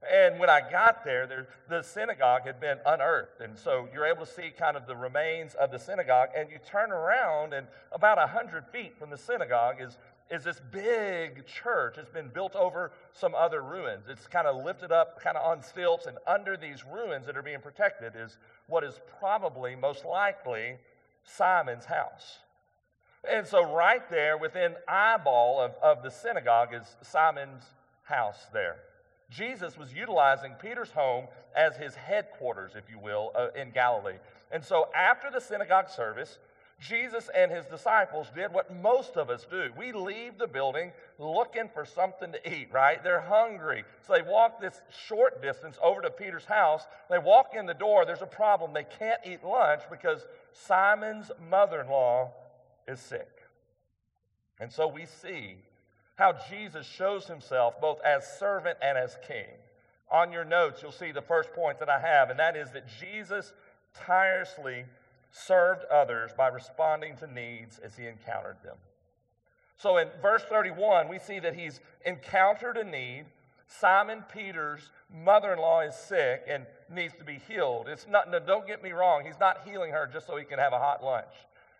And 0.09 0.39
when 0.39 0.49
I 0.49 0.61
got 0.61 1.03
there, 1.03 1.27
there, 1.27 1.47
the 1.67 1.81
synagogue 1.81 2.43
had 2.43 2.61
been 2.61 2.77
unearthed. 2.85 3.41
And 3.41 3.57
so 3.57 3.89
you're 3.93 4.05
able 4.05 4.25
to 4.25 4.31
see 4.31 4.49
kind 4.57 4.77
of 4.77 4.87
the 4.87 4.95
remains 4.95 5.55
of 5.55 5.71
the 5.71 5.79
synagogue. 5.79 6.29
And 6.35 6.49
you 6.49 6.57
turn 6.65 6.91
around, 6.91 7.53
and 7.53 7.67
about 7.91 8.17
100 8.17 8.65
feet 8.67 8.97
from 8.97 9.09
the 9.09 9.17
synagogue 9.17 9.81
is, 9.81 9.97
is 10.31 10.45
this 10.45 10.61
big 10.71 11.45
church. 11.45 11.97
It's 11.97 12.09
been 12.09 12.29
built 12.29 12.55
over 12.55 12.93
some 13.11 13.35
other 13.35 13.61
ruins. 13.61 14.05
It's 14.07 14.25
kind 14.25 14.47
of 14.47 14.63
lifted 14.63 14.93
up, 14.93 15.21
kind 15.21 15.35
of 15.35 15.45
on 15.45 15.61
stilts. 15.61 16.05
And 16.05 16.17
under 16.25 16.55
these 16.55 16.85
ruins 16.85 17.25
that 17.25 17.35
are 17.35 17.43
being 17.43 17.59
protected 17.59 18.13
is 18.15 18.37
what 18.67 18.85
is 18.85 19.01
probably, 19.19 19.75
most 19.75 20.05
likely, 20.05 20.77
Simon's 21.25 21.85
house. 21.85 22.39
And 23.27 23.45
so, 23.45 23.73
right 23.73 24.07
there 24.09 24.37
within 24.37 24.75
eyeball 24.87 25.59
of, 25.59 25.71
of 25.81 26.03
the 26.03 26.09
synagogue 26.09 26.69
is 26.73 26.95
Simon's 27.01 27.63
house 28.03 28.47
there. 28.53 28.77
Jesus 29.29 29.77
was 29.77 29.93
utilizing 29.93 30.53
Peter's 30.53 30.91
home 30.91 31.27
as 31.55 31.75
his 31.75 31.95
headquarters, 31.95 32.71
if 32.75 32.89
you 32.89 32.97
will, 32.97 33.31
uh, 33.35 33.47
in 33.55 33.71
Galilee. 33.71 34.17
And 34.51 34.63
so 34.63 34.89
after 34.95 35.29
the 35.29 35.39
synagogue 35.39 35.89
service, 35.89 36.39
Jesus 36.79 37.29
and 37.35 37.51
his 37.51 37.65
disciples 37.65 38.27
did 38.33 38.53
what 38.53 38.73
most 38.73 39.17
of 39.17 39.29
us 39.29 39.45
do. 39.49 39.69
We 39.77 39.91
leave 39.91 40.37
the 40.37 40.47
building 40.47 40.93
looking 41.19 41.69
for 41.73 41.85
something 41.85 42.31
to 42.31 42.49
eat, 42.49 42.69
right? 42.71 43.03
They're 43.03 43.19
hungry. 43.19 43.83
So 44.07 44.13
they 44.13 44.21
walk 44.21 44.61
this 44.61 44.81
short 45.07 45.41
distance 45.41 45.77
over 45.83 46.01
to 46.01 46.09
Peter's 46.09 46.45
house. 46.45 46.83
They 47.09 47.19
walk 47.19 47.49
in 47.53 47.65
the 47.65 47.73
door. 47.73 48.05
There's 48.05 48.21
a 48.21 48.27
problem. 48.27 48.73
They 48.73 48.85
can't 48.97 49.19
eat 49.25 49.43
lunch 49.43 49.81
because 49.91 50.25
Simon's 50.53 51.31
mother 51.49 51.81
in 51.81 51.89
law 51.89 52.31
is 52.89 52.99
sick. 52.99 53.29
And 54.59 54.71
so 54.71 54.87
we 54.87 55.05
see 55.05 55.55
how 56.15 56.35
Jesus 56.49 56.85
shows 56.85 57.27
himself 57.27 57.79
both 57.79 58.01
as 58.01 58.27
servant 58.37 58.77
and 58.81 58.97
as 58.97 59.17
king. 59.25 59.47
On 60.11 60.31
your 60.31 60.43
notes, 60.43 60.81
you'll 60.81 60.91
see 60.91 61.11
the 61.11 61.21
first 61.21 61.53
point 61.53 61.79
that 61.79 61.89
I 61.89 61.99
have, 61.99 62.29
and 62.29 62.39
that 62.39 62.57
is 62.57 62.71
that 62.71 62.85
Jesus 62.99 63.53
tirelessly 63.93 64.85
served 65.31 65.85
others 65.85 66.31
by 66.35 66.47
responding 66.47 67.15
to 67.17 67.27
needs 67.31 67.79
as 67.79 67.95
he 67.95 68.07
encountered 68.07 68.57
them. 68.63 68.75
So 69.77 69.97
in 69.97 70.09
verse 70.21 70.43
31, 70.49 71.07
we 71.07 71.19
see 71.19 71.39
that 71.39 71.55
he's 71.55 71.79
encountered 72.05 72.75
a 72.75 72.83
need. 72.83 73.25
Simon 73.67 74.23
Peter's 74.33 74.89
mother 75.23 75.53
in 75.53 75.59
law 75.59 75.81
is 75.81 75.95
sick 75.95 76.41
and 76.49 76.65
needs 76.93 77.13
to 77.19 77.23
be 77.23 77.39
healed. 77.47 77.87
It's 77.87 78.07
not, 78.09 78.29
no, 78.29 78.39
don't 78.39 78.67
get 78.67 78.83
me 78.83 78.91
wrong, 78.91 79.23
he's 79.25 79.39
not 79.39 79.61
healing 79.65 79.91
her 79.91 80.09
just 80.11 80.27
so 80.27 80.35
he 80.35 80.43
can 80.43 80.59
have 80.59 80.73
a 80.73 80.79
hot 80.79 81.03
lunch. 81.03 81.27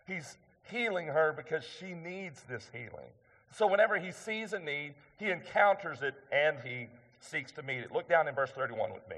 He's 0.06 0.38
healing 0.62 1.06
her 1.06 1.32
because 1.36 1.64
she 1.78 1.92
needs 1.92 2.42
this 2.48 2.68
healing. 2.72 3.10
So 3.52 3.66
whenever 3.66 3.98
he 3.98 4.12
sees 4.12 4.52
a 4.52 4.58
need, 4.58 4.94
he 5.18 5.30
encounters 5.30 6.02
it 6.02 6.14
and 6.32 6.58
he 6.64 6.88
seeks 7.18 7.52
to 7.52 7.62
meet 7.62 7.78
it. 7.78 7.92
Look 7.92 8.08
down 8.08 8.28
in 8.28 8.34
verse 8.34 8.50
31 8.50 8.92
with 8.92 9.08
me. 9.08 9.16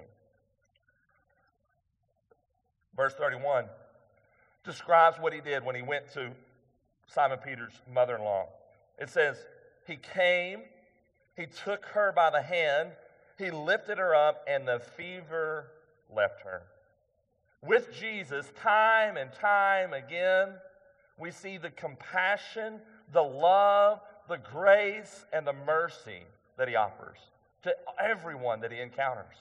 Verse 2.97 3.15
31 3.15 3.67
describes 4.65 5.19
what 5.19 5.33
he 5.33 5.41
did 5.41 5.65
when 5.65 5.75
he 5.75 5.83
went 5.83 6.13
to 6.13 6.31
Simon 7.07 7.39
Peter's 7.45 7.73
mother 7.93 8.17
in 8.17 8.23
law. 8.23 8.47
It 8.99 9.11
says, 9.11 9.37
He 9.87 9.97
came, 9.97 10.61
he 11.37 11.47
took 11.47 11.85
her 11.87 12.13
by 12.13 12.31
the 12.31 12.43
hand, 12.43 12.91
he 13.39 13.51
lifted 13.51 13.99
her 13.99 14.15
up, 14.15 14.45
and 14.47 14.67
the 14.69 14.81
fever 14.97 15.67
left 16.15 16.43
her. 16.43 16.63
With 17.63 17.93
Jesus, 17.93 18.53
time 18.61 19.17
and 19.17 19.33
time 19.33 19.93
again, 19.93 20.49
we 21.19 21.31
see 21.31 21.59
the 21.59 21.71
compassion, 21.71 22.81
the 23.13 23.23
love, 23.23 24.01
the 24.29 24.39
grace 24.39 25.25
and 25.33 25.47
the 25.47 25.53
mercy 25.53 26.23
that 26.57 26.69
he 26.69 26.77
offers 26.77 27.19
to 27.63 27.75
everyone 28.01 28.61
that 28.61 28.73
he 28.73 28.81
encounters. 28.81 29.37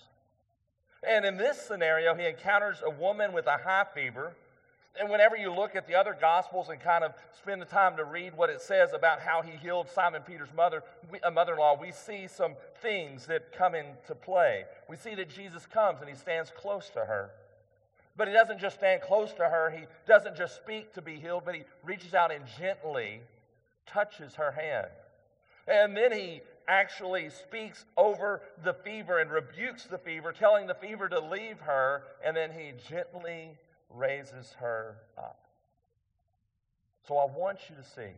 And 1.07 1.25
in 1.25 1.37
this 1.37 1.59
scenario, 1.59 2.13
he 2.13 2.25
encounters 2.25 2.77
a 2.85 2.89
woman 2.89 3.33
with 3.33 3.47
a 3.47 3.57
high 3.57 3.85
fever. 3.93 4.33
And 4.99 5.09
whenever 5.09 5.35
you 5.35 5.51
look 5.51 5.75
at 5.75 5.87
the 5.87 5.95
other 5.95 6.15
gospels 6.19 6.69
and 6.69 6.79
kind 6.79 7.03
of 7.03 7.13
spend 7.37 7.61
the 7.61 7.65
time 7.65 7.97
to 7.97 8.03
read 8.03 8.35
what 8.35 8.49
it 8.49 8.61
says 8.61 8.91
about 8.93 9.21
how 9.21 9.41
he 9.41 9.51
healed 9.57 9.87
Simon 9.89 10.21
Peter's 10.21 10.53
mother, 10.55 10.83
a 11.23 11.31
mother-in-law, 11.31 11.79
we 11.79 11.91
see 11.91 12.27
some 12.27 12.55
things 12.81 13.25
that 13.25 13.51
come 13.53 13.73
into 13.73 14.13
play. 14.13 14.65
We 14.89 14.97
see 14.97 15.15
that 15.15 15.29
Jesus 15.29 15.65
comes 15.65 16.01
and 16.01 16.09
he 16.09 16.15
stands 16.15 16.51
close 16.55 16.89
to 16.89 16.99
her. 16.99 17.31
But 18.17 18.27
he 18.27 18.33
doesn't 18.33 18.59
just 18.59 18.77
stand 18.77 19.01
close 19.01 19.33
to 19.33 19.43
her, 19.43 19.69
he 19.69 19.85
doesn't 20.07 20.35
just 20.35 20.55
speak 20.55 20.93
to 20.93 21.01
be 21.01 21.15
healed, 21.15 21.43
but 21.45 21.55
he 21.55 21.63
reaches 21.83 22.13
out 22.13 22.31
and 22.31 22.43
gently 22.59 23.21
touches 23.85 24.35
her 24.35 24.51
hand. 24.51 24.87
And 25.67 25.95
then 25.95 26.11
he 26.11 26.41
actually 26.67 27.29
speaks 27.29 27.85
over 27.97 28.41
the 28.63 28.73
fever 28.73 29.19
and 29.19 29.31
rebukes 29.31 29.85
the 29.85 29.97
fever, 29.97 30.31
telling 30.31 30.67
the 30.67 30.75
fever 30.75 31.07
to 31.09 31.19
leave 31.19 31.59
her, 31.61 32.03
and 32.23 32.35
then 32.35 32.51
he 32.51 32.73
gently 32.89 33.57
raises 33.89 34.53
her 34.59 34.97
up. 35.17 35.45
So 37.07 37.17
I 37.17 37.25
want 37.25 37.59
you 37.69 37.75
to 37.75 37.83
see 37.83 38.13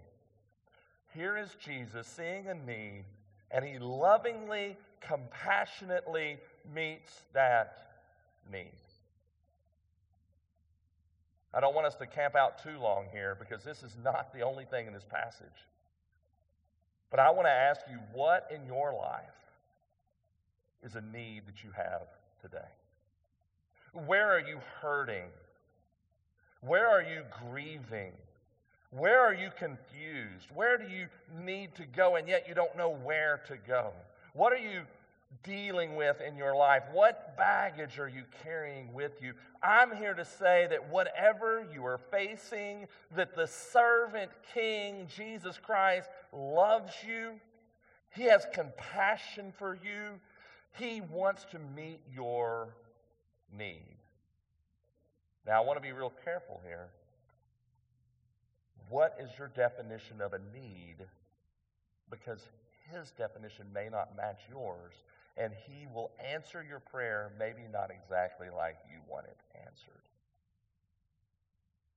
here 1.13 1.37
is 1.37 1.55
Jesus 1.63 2.07
seeing 2.07 2.47
a 2.47 2.55
need, 2.55 3.05
and 3.51 3.63
he 3.63 3.77
lovingly, 3.77 4.77
compassionately 4.99 6.37
meets 6.73 7.23
that 7.33 7.77
need. 8.51 8.71
I 11.53 11.59
don't 11.59 11.75
want 11.75 11.85
us 11.85 11.95
to 11.95 12.07
camp 12.07 12.35
out 12.35 12.63
too 12.63 12.79
long 12.79 13.05
here 13.11 13.37
because 13.39 13.63
this 13.63 13.83
is 13.83 13.95
not 14.03 14.33
the 14.33 14.41
only 14.41 14.65
thing 14.65 14.87
in 14.87 14.93
this 14.93 15.05
passage. 15.07 15.47
But 17.11 17.19
I 17.19 17.29
want 17.29 17.45
to 17.45 17.51
ask 17.51 17.81
you 17.89 17.99
what 18.11 18.49
in 18.53 18.65
your 18.65 18.93
life 18.93 19.21
is 20.83 20.95
a 20.95 21.01
need 21.01 21.43
that 21.47 21.63
you 21.63 21.69
have 21.75 22.07
today? 22.41 22.57
Where 23.93 24.31
are 24.31 24.39
you 24.39 24.59
hurting? 24.81 25.29
Where 26.61 26.87
are 26.87 27.03
you 27.03 27.23
grieving? 27.49 28.13
Where 28.91 29.19
are 29.19 29.33
you 29.33 29.49
confused? 29.57 30.47
Where 30.53 30.77
do 30.77 30.85
you 30.85 31.07
need 31.43 31.75
to 31.75 31.85
go 31.85 32.15
and 32.15 32.27
yet 32.27 32.47
you 32.47 32.55
don't 32.55 32.75
know 32.77 32.89
where 32.89 33.41
to 33.47 33.57
go? 33.67 33.91
What 34.33 34.53
are 34.53 34.57
you 34.57 34.81
dealing 35.43 35.95
with 35.95 36.21
in 36.21 36.35
your 36.35 36.55
life? 36.55 36.83
What 36.91 37.35
baggage 37.37 37.99
are 37.99 38.07
you 38.07 38.23
carrying 38.43 38.93
with 38.93 39.21
you? 39.21 39.33
I'm 39.61 39.95
here 39.95 40.13
to 40.13 40.25
say 40.25 40.67
that 40.69 40.89
whatever 40.89 41.65
you 41.73 41.85
are 41.85 41.99
facing, 42.11 42.87
that 43.15 43.35
the 43.35 43.47
servant 43.47 44.31
king, 44.53 45.07
Jesus 45.15 45.57
Christ, 45.57 46.09
loves 46.31 46.93
you. 47.07 47.39
He 48.09 48.23
has 48.23 48.45
compassion 48.53 49.53
for 49.57 49.75
you. 49.75 50.19
He 50.77 51.01
wants 51.01 51.45
to 51.51 51.59
meet 51.75 52.01
your 52.13 52.75
need. 53.57 53.97
Now, 55.45 55.61
I 55.61 55.65
want 55.65 55.77
to 55.77 55.81
be 55.81 55.91
real 55.91 56.13
careful 56.23 56.61
here. 56.65 56.89
What 58.89 59.17
is 59.19 59.29
your 59.37 59.49
definition 59.49 60.21
of 60.21 60.33
a 60.33 60.39
need? 60.53 61.05
Because 62.09 62.39
his 62.91 63.11
definition 63.11 63.65
may 63.73 63.89
not 63.89 64.15
match 64.15 64.41
yours 64.49 64.93
and 65.37 65.53
He 65.67 65.87
will 65.93 66.11
answer 66.23 66.63
your 66.67 66.79
prayer, 66.79 67.31
maybe 67.39 67.61
not 67.71 67.91
exactly 67.91 68.47
like 68.55 68.77
you 68.91 68.99
want 69.09 69.25
it 69.25 69.37
answered. 69.55 70.01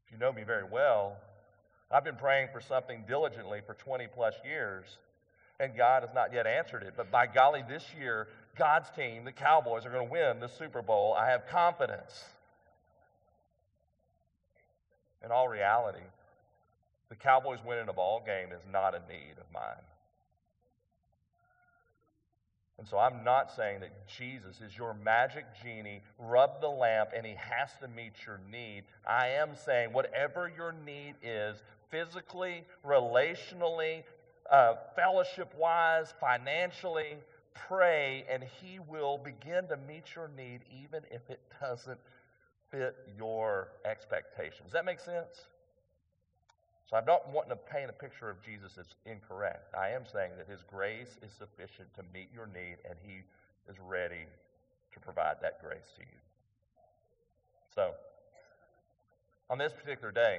If 0.06 0.12
you 0.12 0.18
know 0.18 0.32
me 0.32 0.42
very 0.44 0.64
well, 0.64 1.16
I've 1.90 2.04
been 2.04 2.16
praying 2.16 2.48
for 2.52 2.60
something 2.60 3.04
diligently 3.06 3.60
for 3.66 3.74
20 3.74 4.06
plus 4.14 4.34
years, 4.44 4.84
and 5.60 5.76
God 5.76 6.02
has 6.02 6.10
not 6.14 6.32
yet 6.32 6.46
answered 6.46 6.82
it. 6.82 6.94
But 6.96 7.10
by 7.10 7.26
golly, 7.26 7.62
this 7.68 7.84
year, 7.98 8.28
God's 8.56 8.90
team, 8.90 9.24
the 9.24 9.32
Cowboys, 9.32 9.86
are 9.86 9.90
going 9.90 10.06
to 10.06 10.12
win 10.12 10.40
the 10.40 10.48
Super 10.48 10.82
Bowl. 10.82 11.14
I 11.18 11.30
have 11.30 11.46
confidence. 11.48 12.24
In 15.24 15.30
all 15.30 15.48
reality, 15.48 16.04
the 17.08 17.16
Cowboys 17.16 17.58
winning 17.64 17.88
a 17.88 17.92
ball 17.92 18.22
game 18.24 18.52
is 18.52 18.62
not 18.70 18.94
a 18.94 18.98
need 19.10 19.38
of 19.38 19.46
mine. 19.52 19.82
And 22.78 22.87
so 22.87 22.99
I'm 22.99 23.25
not 23.25 23.50
saying 23.56 23.80
that 23.80 24.06
Jesus 24.06 24.61
is 24.61 24.76
your 24.76 24.92
magic 24.92 25.47
genie, 25.62 26.02
rub 26.18 26.61
the 26.61 26.68
lamp, 26.68 27.11
and 27.16 27.25
he 27.25 27.35
has 27.35 27.71
to 27.80 27.88
meet 27.88 28.12
your 28.26 28.38
need. 28.50 28.85
I 29.09 29.28
am 29.28 29.50
saying 29.64 29.92
whatever 29.92 30.52
your 30.54 30.75
need 30.85 31.14
is, 31.23 31.56
physically, 31.90 32.64
relationally, 32.85 34.02
uh, 34.50 34.75
fellowship 34.95 35.54
wise, 35.59 36.12
financially, 36.21 37.16
pray, 37.54 38.26
and 38.30 38.45
he 38.61 38.78
will 38.78 39.18
begin 39.18 39.66
to 39.68 39.78
meet 39.88 40.14
your 40.14 40.30
need 40.37 40.61
even 40.85 41.00
if 41.11 41.23
it 41.30 41.40
doesn't 41.61 41.99
fit 42.71 42.95
your 43.16 43.68
expectations. 43.90 44.64
Does 44.64 44.73
that 44.73 44.85
make 44.85 45.00
sense? 45.00 45.47
So 46.88 46.96
I'm 46.96 47.04
not 47.04 47.28
wanting 47.32 47.50
to 47.50 47.56
paint 47.56 47.90
a 47.90 47.92
picture 47.92 48.30
of 48.30 48.40
Jesus 48.44 48.74
that's 48.76 48.94
incorrect. 49.04 49.74
I 49.74 49.88
am 49.88 50.04
saying 50.10 50.32
that 50.38 50.48
his 50.48 50.62
grace 50.62 51.18
is 51.20 51.32
sufficient 51.32 51.92
to 51.94 52.02
meet 52.14 52.28
your 52.32 52.46
need, 52.46 52.76
and 52.88 52.94
he 53.02 53.24
is 53.68 53.76
ready 53.80 54.26
to 54.92 55.00
provide 55.00 55.36
that 55.42 55.60
grace 55.60 55.90
to 55.96 56.02
you. 56.02 56.18
So, 57.74 57.90
on 59.50 59.58
this 59.58 59.72
particular 59.72 60.12
day, 60.12 60.38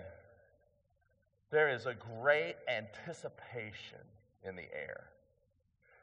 there 1.51 1.69
is 1.69 1.85
a 1.85 1.93
great 2.21 2.55
anticipation 2.67 3.99
in 4.43 4.55
the 4.55 4.73
air. 4.73 5.09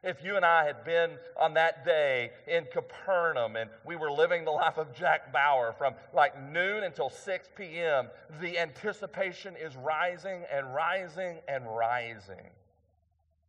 If 0.05 0.23
you 0.23 0.37
and 0.37 0.45
I 0.45 0.67
had 0.67 0.85
been 0.85 1.13
on 1.35 1.55
that 1.55 1.85
day 1.85 2.33
in 2.47 2.67
Capernaum 2.71 3.57
and 3.57 3.71
we 3.87 3.97
were 3.97 4.13
living 4.13 4.45
the 4.45 4.51
life 4.51 4.77
of 4.77 4.95
Jack 4.95 5.33
Bauer 5.33 5.73
from 5.73 5.95
like 6.13 6.39
noon 6.51 6.85
until 6.85 7.09
6 7.09 7.49
p.m., 7.57 8.11
the 8.41 8.59
anticipation 8.59 9.57
is 9.57 9.77
rising 9.77 10.45
and 10.53 10.75
rising 10.75 11.39
and 11.49 11.67
rising. 11.67 12.51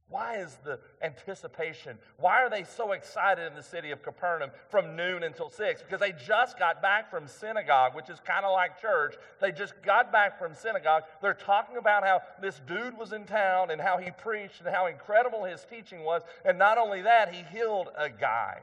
Why 0.10 0.38
is 0.38 0.58
the 0.64 0.80
anticipation? 1.02 1.98
Why 2.18 2.44
are 2.44 2.50
they 2.50 2.64
so 2.64 2.92
excited 2.92 3.48
in 3.48 3.56
the 3.56 3.64
city 3.64 3.90
of 3.90 4.04
Capernaum 4.04 4.52
from 4.70 4.96
noon 4.96 5.24
until 5.24 5.50
6? 5.50 5.82
Because 5.82 6.00
they 6.00 6.14
just 6.14 6.60
got 6.60 6.82
back 6.82 7.10
from 7.10 7.28
synagogue, 7.28 7.96
which 7.96 8.10
is 8.10 8.20
kind 8.20 8.46
of 8.46 8.52
like 8.54 8.80
church. 8.80 9.16
They 9.42 9.52
just 9.52 9.74
got 9.84 10.12
back 10.12 10.38
from 10.38 10.54
synagogue. 10.54 11.04
They're 11.24 11.34
talking 11.34 11.78
about 11.78 12.04
how 12.04 12.22
this 12.40 12.62
dude 12.68 12.96
was 12.98 13.14
in 13.14 13.26
town 13.26 13.72
and 13.72 13.82
how 13.82 13.98
he 13.98 14.12
preached 14.12 14.62
and 14.64 14.74
how 14.74 14.86
incredible 14.86 15.44
his 15.44 15.66
teaching 15.68 16.04
was. 16.04 16.22
And 16.46 16.60
not 16.60 16.78
only 16.78 17.02
that, 17.02 17.34
he 17.34 17.44
healed 17.52 17.90
a 17.98 18.10
guy. 18.10 18.62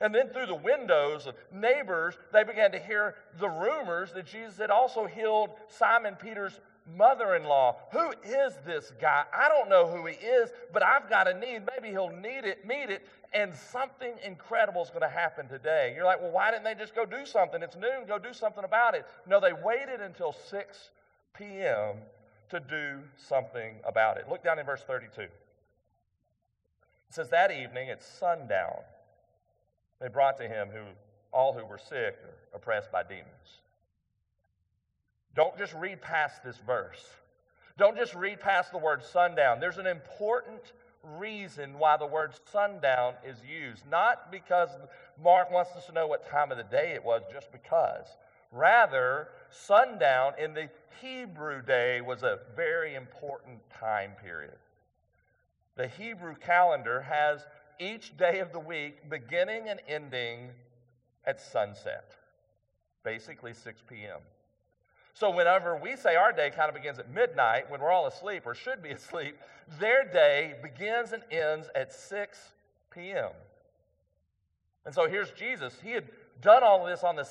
And 0.00 0.14
then 0.14 0.28
through 0.28 0.46
the 0.46 0.54
windows 0.54 1.26
of 1.26 1.34
neighbors, 1.52 2.16
they 2.32 2.44
began 2.44 2.70
to 2.72 2.78
hear 2.78 3.16
the 3.38 3.48
rumors 3.48 4.12
that 4.12 4.26
Jesus 4.26 4.56
had 4.56 4.70
also 4.70 5.06
healed 5.06 5.50
Simon 5.68 6.14
Peter's 6.14 6.60
mother 6.96 7.34
in 7.34 7.44
law. 7.44 7.76
Who 7.92 8.10
is 8.24 8.54
this 8.64 8.92
guy? 9.00 9.24
I 9.36 9.48
don't 9.48 9.68
know 9.68 9.86
who 9.86 10.06
he 10.06 10.14
is, 10.14 10.50
but 10.72 10.82
I've 10.82 11.08
got 11.08 11.28
a 11.28 11.34
need. 11.34 11.62
Maybe 11.74 11.90
he'll 11.90 12.10
need 12.10 12.44
it, 12.44 12.66
meet 12.66 12.90
it, 12.90 13.06
and 13.32 13.54
something 13.54 14.14
incredible 14.24 14.82
is 14.82 14.90
going 14.90 15.02
to 15.02 15.08
happen 15.08 15.48
today. 15.48 15.92
You're 15.94 16.04
like, 16.04 16.20
well, 16.20 16.30
why 16.30 16.50
didn't 16.50 16.64
they 16.64 16.74
just 16.74 16.94
go 16.94 17.04
do 17.04 17.26
something? 17.26 17.62
It's 17.62 17.76
noon, 17.76 18.06
go 18.06 18.18
do 18.18 18.32
something 18.32 18.64
about 18.64 18.94
it. 18.94 19.06
No, 19.26 19.40
they 19.40 19.52
waited 19.52 20.00
until 20.00 20.32
6 20.32 20.90
p.m. 21.36 21.96
to 22.50 22.60
do 22.60 22.98
something 23.16 23.76
about 23.84 24.16
it. 24.16 24.26
Look 24.28 24.42
down 24.42 24.58
in 24.58 24.66
verse 24.66 24.82
32. 24.86 25.22
It 25.22 25.30
says, 27.10 27.28
That 27.30 27.50
evening 27.50 27.90
at 27.90 28.02
sundown, 28.02 28.80
they 30.00 30.08
brought 30.08 30.36
to 30.38 30.48
him 30.48 30.68
who, 30.68 30.80
all 31.32 31.52
who 31.52 31.64
were 31.64 31.78
sick 31.78 32.16
or 32.22 32.34
oppressed 32.54 32.90
by 32.90 33.02
demons. 33.02 33.60
Don't 35.38 35.56
just 35.56 35.72
read 35.74 36.02
past 36.02 36.42
this 36.42 36.56
verse. 36.66 37.06
Don't 37.76 37.96
just 37.96 38.16
read 38.16 38.40
past 38.40 38.72
the 38.72 38.78
word 38.78 39.04
sundown. 39.04 39.60
There's 39.60 39.78
an 39.78 39.86
important 39.86 40.72
reason 41.04 41.78
why 41.78 41.96
the 41.96 42.06
word 42.06 42.32
sundown 42.50 43.14
is 43.24 43.36
used. 43.48 43.88
Not 43.88 44.32
because 44.32 44.68
Mark 45.22 45.52
wants 45.52 45.70
us 45.76 45.86
to 45.86 45.92
know 45.92 46.08
what 46.08 46.28
time 46.28 46.50
of 46.50 46.58
the 46.58 46.64
day 46.64 46.90
it 46.92 47.04
was, 47.04 47.22
just 47.32 47.52
because. 47.52 48.06
Rather, 48.50 49.28
sundown 49.48 50.32
in 50.40 50.54
the 50.54 50.68
Hebrew 51.00 51.62
day 51.62 52.00
was 52.00 52.24
a 52.24 52.40
very 52.56 52.96
important 52.96 53.60
time 53.70 54.14
period. 54.20 54.58
The 55.76 55.86
Hebrew 55.86 56.34
calendar 56.34 57.00
has 57.02 57.46
each 57.78 58.16
day 58.16 58.40
of 58.40 58.50
the 58.50 58.58
week 58.58 59.08
beginning 59.08 59.68
and 59.68 59.78
ending 59.86 60.50
at 61.24 61.40
sunset, 61.40 62.16
basically 63.04 63.54
6 63.54 63.82
p.m. 63.88 64.18
So, 65.18 65.30
whenever 65.30 65.74
we 65.74 65.96
say 65.96 66.14
our 66.14 66.30
day 66.30 66.48
kind 66.54 66.68
of 66.68 66.76
begins 66.76 67.00
at 67.00 67.12
midnight, 67.12 67.68
when 67.68 67.80
we're 67.80 67.90
all 67.90 68.06
asleep 68.06 68.44
or 68.46 68.54
should 68.54 68.80
be 68.84 68.90
asleep, 68.92 69.36
their 69.80 70.04
day 70.04 70.54
begins 70.62 71.12
and 71.12 71.24
ends 71.32 71.68
at 71.74 71.92
6 71.92 72.38
p.m. 72.92 73.30
And 74.86 74.94
so 74.94 75.08
here's 75.08 75.32
Jesus. 75.32 75.74
He 75.82 75.90
had 75.90 76.04
done 76.40 76.62
all 76.62 76.82
of 76.84 76.88
this 76.88 77.02
on 77.02 77.16
the, 77.16 77.26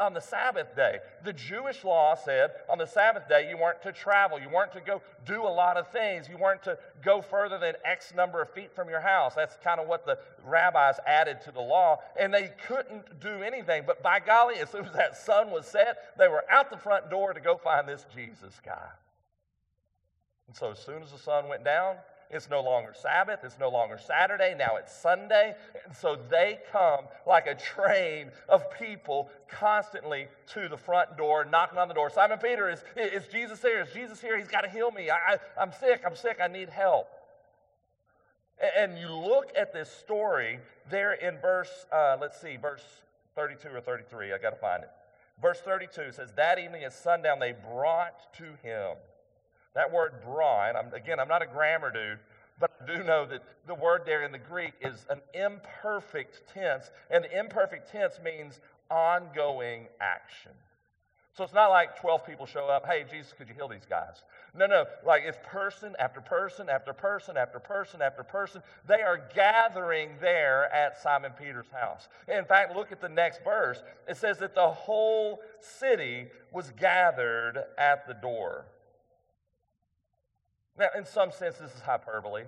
on 0.00 0.14
the 0.14 0.20
Sabbath 0.20 0.74
day. 0.74 0.98
The 1.24 1.32
Jewish 1.32 1.84
law 1.84 2.14
said 2.14 2.50
on 2.68 2.78
the 2.78 2.86
Sabbath 2.86 3.28
day 3.28 3.48
you 3.48 3.56
weren't 3.56 3.82
to 3.82 3.92
travel, 3.92 4.40
you 4.40 4.48
weren't 4.48 4.72
to 4.72 4.80
go 4.80 5.00
do 5.24 5.42
a 5.42 5.48
lot 5.48 5.76
of 5.76 5.90
things, 5.92 6.28
you 6.28 6.36
weren't 6.36 6.62
to 6.64 6.78
go 7.04 7.22
further 7.22 7.58
than 7.58 7.74
X 7.84 8.12
number 8.14 8.42
of 8.42 8.50
feet 8.50 8.74
from 8.74 8.88
your 8.88 9.00
house. 9.00 9.34
That's 9.34 9.56
kind 9.62 9.80
of 9.80 9.86
what 9.86 10.06
the 10.06 10.18
rabbis 10.44 10.96
added 11.06 11.40
to 11.44 11.52
the 11.52 11.60
law. 11.60 11.98
And 12.18 12.32
they 12.32 12.50
couldn't 12.66 13.20
do 13.20 13.42
anything. 13.42 13.84
But 13.86 14.02
by 14.02 14.20
golly, 14.20 14.56
as 14.56 14.70
soon 14.70 14.86
as 14.86 14.92
that 14.94 15.16
sun 15.16 15.50
was 15.50 15.66
set, 15.66 16.16
they 16.18 16.28
were 16.28 16.44
out 16.50 16.70
the 16.70 16.76
front 16.76 17.10
door 17.10 17.32
to 17.32 17.40
go 17.40 17.56
find 17.56 17.88
this 17.88 18.06
Jesus 18.14 18.60
guy. 18.64 18.88
And 20.48 20.56
so 20.56 20.70
as 20.72 20.78
soon 20.78 21.02
as 21.02 21.12
the 21.12 21.18
sun 21.18 21.48
went 21.48 21.64
down, 21.64 21.96
it's 22.30 22.50
no 22.50 22.60
longer 22.60 22.92
Sabbath. 23.00 23.40
It's 23.42 23.58
no 23.58 23.70
longer 23.70 23.98
Saturday. 23.98 24.54
Now 24.56 24.76
it's 24.76 24.94
Sunday. 24.94 25.54
And 25.86 25.96
so 25.96 26.18
they 26.30 26.58
come 26.70 27.06
like 27.26 27.46
a 27.46 27.54
train 27.54 28.30
of 28.48 28.70
people 28.78 29.30
constantly 29.48 30.28
to 30.48 30.68
the 30.68 30.76
front 30.76 31.16
door, 31.16 31.46
knocking 31.46 31.78
on 31.78 31.88
the 31.88 31.94
door. 31.94 32.10
Simon 32.10 32.38
Peter, 32.38 32.68
is, 32.68 32.84
is 32.96 33.26
Jesus 33.28 33.62
here? 33.62 33.80
Is 33.80 33.92
Jesus 33.94 34.20
here? 34.20 34.36
He's 34.36 34.48
got 34.48 34.60
to 34.60 34.68
heal 34.68 34.90
me. 34.90 35.10
I, 35.10 35.38
I'm 35.58 35.72
sick. 35.72 36.02
I'm 36.04 36.16
sick. 36.16 36.38
I 36.42 36.48
need 36.48 36.68
help. 36.68 37.08
And 38.76 38.98
you 38.98 39.10
look 39.10 39.50
at 39.56 39.72
this 39.72 39.90
story 39.90 40.58
there 40.90 41.14
in 41.14 41.38
verse, 41.38 41.86
uh, 41.92 42.16
let's 42.20 42.40
see, 42.40 42.56
verse 42.56 42.82
32 43.36 43.68
or 43.68 43.80
33. 43.80 44.32
I 44.32 44.38
got 44.38 44.50
to 44.50 44.56
find 44.56 44.82
it. 44.82 44.90
Verse 45.40 45.60
32 45.60 46.12
says, 46.12 46.32
That 46.36 46.58
evening 46.58 46.84
at 46.84 46.92
sundown, 46.92 47.38
they 47.38 47.52
brought 47.52 48.34
to 48.34 48.44
him 48.62 48.96
that 49.78 49.92
word 49.92 50.14
brought, 50.24 50.74
I'm, 50.74 50.92
again, 50.92 51.20
I'm 51.20 51.28
not 51.28 51.40
a 51.40 51.46
grammar 51.46 51.92
dude, 51.92 52.18
but 52.58 52.72
I 52.82 52.96
do 52.96 53.04
know 53.04 53.24
that 53.26 53.44
the 53.68 53.76
word 53.76 54.02
there 54.04 54.24
in 54.24 54.32
the 54.32 54.38
Greek 54.38 54.72
is 54.80 55.06
an 55.08 55.20
imperfect 55.34 56.42
tense, 56.52 56.90
and 57.12 57.22
the 57.22 57.38
imperfect 57.38 57.88
tense 57.92 58.18
means 58.24 58.58
ongoing 58.90 59.86
action. 60.00 60.50
So 61.36 61.44
it's 61.44 61.54
not 61.54 61.68
like 61.68 62.00
12 62.00 62.26
people 62.26 62.44
show 62.44 62.66
up, 62.66 62.86
hey, 62.86 63.04
Jesus, 63.08 63.32
could 63.38 63.48
you 63.48 63.54
heal 63.54 63.68
these 63.68 63.86
guys? 63.88 64.24
No, 64.52 64.66
no. 64.66 64.86
Like 65.06 65.22
it's 65.24 65.38
person 65.46 65.94
after 66.00 66.20
person 66.20 66.68
after 66.68 66.92
person 66.92 67.36
after 67.36 67.60
person 67.60 68.02
after 68.02 68.24
person. 68.24 68.60
They 68.88 69.02
are 69.02 69.22
gathering 69.32 70.10
there 70.20 70.74
at 70.74 71.00
Simon 71.00 71.30
Peter's 71.38 71.70
house. 71.70 72.08
In 72.26 72.44
fact, 72.46 72.74
look 72.74 72.90
at 72.90 73.00
the 73.00 73.08
next 73.08 73.44
verse. 73.44 73.84
It 74.08 74.16
says 74.16 74.38
that 74.38 74.56
the 74.56 74.68
whole 74.68 75.38
city 75.60 76.26
was 76.52 76.72
gathered 76.72 77.62
at 77.78 78.08
the 78.08 78.14
door. 78.14 78.64
Now, 80.78 80.88
in 80.96 81.04
some 81.04 81.32
sense, 81.32 81.56
this 81.56 81.74
is 81.74 81.80
hyperbole. 81.80 82.44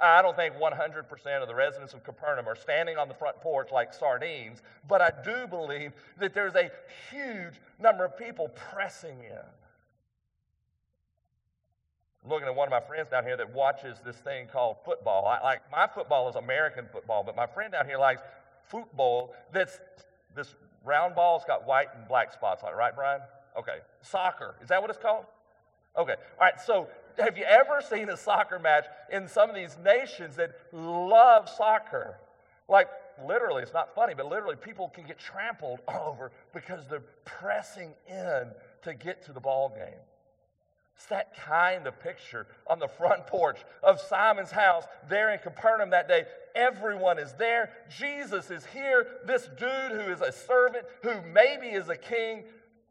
I 0.00 0.22
don't 0.22 0.36
think 0.36 0.54
100% 0.54 1.42
of 1.42 1.48
the 1.48 1.54
residents 1.54 1.92
of 1.92 2.02
Capernaum 2.04 2.48
are 2.48 2.56
standing 2.56 2.96
on 2.96 3.08
the 3.08 3.14
front 3.14 3.40
porch 3.40 3.70
like 3.70 3.92
sardines, 3.92 4.62
but 4.88 5.00
I 5.00 5.12
do 5.24 5.46
believe 5.46 5.92
that 6.18 6.32
there's 6.32 6.54
a 6.54 6.70
huge 7.10 7.54
number 7.78 8.04
of 8.04 8.16
people 8.16 8.48
pressing 8.48 9.18
in. 9.18 9.44
I'm 12.24 12.30
looking 12.30 12.48
at 12.48 12.54
one 12.54 12.68
of 12.68 12.70
my 12.70 12.80
friends 12.80 13.08
down 13.08 13.24
here 13.24 13.36
that 13.36 13.52
watches 13.52 13.98
this 14.04 14.16
thing 14.16 14.46
called 14.46 14.76
football. 14.84 15.26
I, 15.26 15.42
like 15.42 15.60
my 15.72 15.86
football 15.86 16.28
is 16.28 16.36
American 16.36 16.86
football, 16.92 17.22
but 17.24 17.34
my 17.34 17.46
friend 17.46 17.72
down 17.72 17.86
here 17.86 17.98
likes 17.98 18.20
football. 18.68 19.34
That's 19.52 19.80
this 20.34 20.54
round 20.84 21.14
ball's 21.14 21.44
got 21.46 21.66
white 21.66 21.88
and 21.96 22.06
black 22.08 22.32
spots 22.32 22.62
on 22.62 22.72
it, 22.72 22.76
right, 22.76 22.94
Brian? 22.94 23.20
Okay. 23.58 23.78
Soccer. 24.02 24.54
Is 24.62 24.68
that 24.68 24.80
what 24.80 24.90
it's 24.90 24.98
called? 24.98 25.24
Okay. 25.96 26.12
All 26.12 26.40
right. 26.40 26.60
So 26.60 26.88
have 27.20 27.38
you 27.38 27.44
ever 27.44 27.80
seen 27.88 28.08
a 28.08 28.16
soccer 28.16 28.58
match 28.58 28.86
in 29.12 29.28
some 29.28 29.48
of 29.48 29.56
these 29.56 29.76
nations 29.84 30.36
that 30.36 30.52
love 30.72 31.48
soccer? 31.48 32.18
Like, 32.68 32.88
literally, 33.26 33.62
it's 33.62 33.72
not 33.72 33.94
funny, 33.94 34.14
but 34.14 34.26
literally, 34.26 34.56
people 34.56 34.88
can 34.88 35.06
get 35.06 35.18
trampled 35.18 35.80
over 35.88 36.32
because 36.54 36.86
they're 36.88 37.02
pressing 37.24 37.92
in 38.08 38.50
to 38.82 38.94
get 38.94 39.24
to 39.26 39.32
the 39.32 39.40
ball 39.40 39.68
game. 39.68 40.00
It's 41.00 41.06
that 41.06 41.34
kind 41.34 41.86
of 41.86 41.98
picture 41.98 42.46
on 42.66 42.78
the 42.78 42.86
front 42.86 43.26
porch 43.26 43.60
of 43.82 43.98
Simon's 43.98 44.50
house 44.50 44.84
there 45.08 45.32
in 45.32 45.38
Capernaum 45.38 45.88
that 45.90 46.08
day. 46.08 46.24
Everyone 46.54 47.18
is 47.18 47.32
there. 47.38 47.70
Jesus 47.88 48.50
is 48.50 48.66
here. 48.66 49.06
This 49.24 49.48
dude 49.56 49.92
who 49.92 50.12
is 50.12 50.20
a 50.20 50.30
servant, 50.30 50.84
who 51.02 51.22
maybe 51.32 51.68
is 51.68 51.88
a 51.88 51.96
king, 51.96 52.44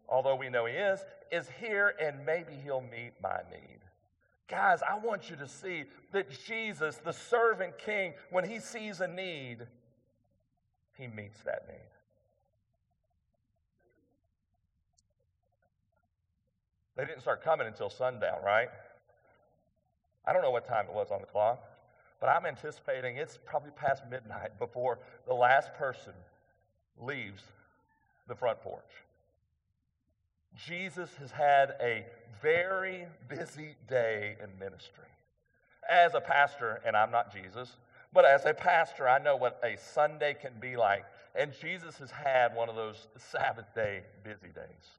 although 0.08 0.36
we 0.36 0.50
know 0.50 0.65
he 0.65 0.74
is, 0.74 1.02
is 1.32 1.48
here 1.62 1.94
and 2.02 2.26
maybe 2.26 2.54
he'll 2.63 2.82
meet 2.82 3.13
my 3.22 3.42
need. 3.52 3.79
Guys, 4.49 4.79
I 4.81 4.97
want 4.97 5.29
you 5.29 5.35
to 5.35 5.47
see 5.47 5.83
that 6.12 6.27
Jesus, 6.47 6.97
the 6.97 7.13
servant 7.13 7.77
king, 7.77 8.13
when 8.31 8.49
he 8.49 8.59
sees 8.59 8.99
a 8.99 9.07
need, 9.07 9.59
he 10.97 11.07
meets 11.07 11.41
that 11.43 11.67
need. 11.67 11.77
They 16.97 17.05
didn't 17.05 17.21
start 17.21 17.43
coming 17.43 17.67
until 17.67 17.89
sundown, 17.89 18.39
right? 18.43 18.69
I 20.25 20.33
don't 20.33 20.41
know 20.41 20.51
what 20.51 20.67
time 20.67 20.85
it 20.89 20.93
was 20.93 21.12
on 21.12 21.21
the 21.21 21.27
clock, 21.27 21.63
but 22.19 22.27
I'm 22.27 22.45
anticipating 22.45 23.17
it's 23.17 23.38
probably 23.45 23.71
past 23.71 24.03
midnight 24.09 24.57
before 24.57 24.99
the 25.27 25.33
last 25.33 25.73
person 25.75 26.13
leaves 26.99 27.43
the 28.27 28.35
front 28.35 28.62
porch. 28.62 28.81
Jesus 30.55 31.09
has 31.19 31.31
had 31.31 31.75
a 31.81 32.05
very 32.41 33.06
busy 33.28 33.75
day 33.88 34.36
in 34.41 34.58
ministry. 34.60 35.04
As 35.89 36.13
a 36.13 36.21
pastor, 36.21 36.82
and 36.86 36.95
I'm 36.95 37.12
not 37.12 37.34
Jesus, 37.34 37.78
but 38.13 38.25
as 38.25 38.45
a 38.45 38.54
pastor, 38.54 39.08
I 39.08 39.19
know 39.19 39.36
what 39.36 39.60
a 39.63 39.78
Sunday 39.78 40.36
can 40.39 40.54
be 40.60 40.75
like. 40.75 41.06
And 41.36 41.54
Jesus 41.60 41.97
has 41.97 42.12
had 42.12 42.56
one 42.56 42.69
of 42.69 42.75
those 42.75 43.08
Sabbath 43.17 43.73
day 43.75 44.02
busy 44.23 44.52
days. 44.54 44.97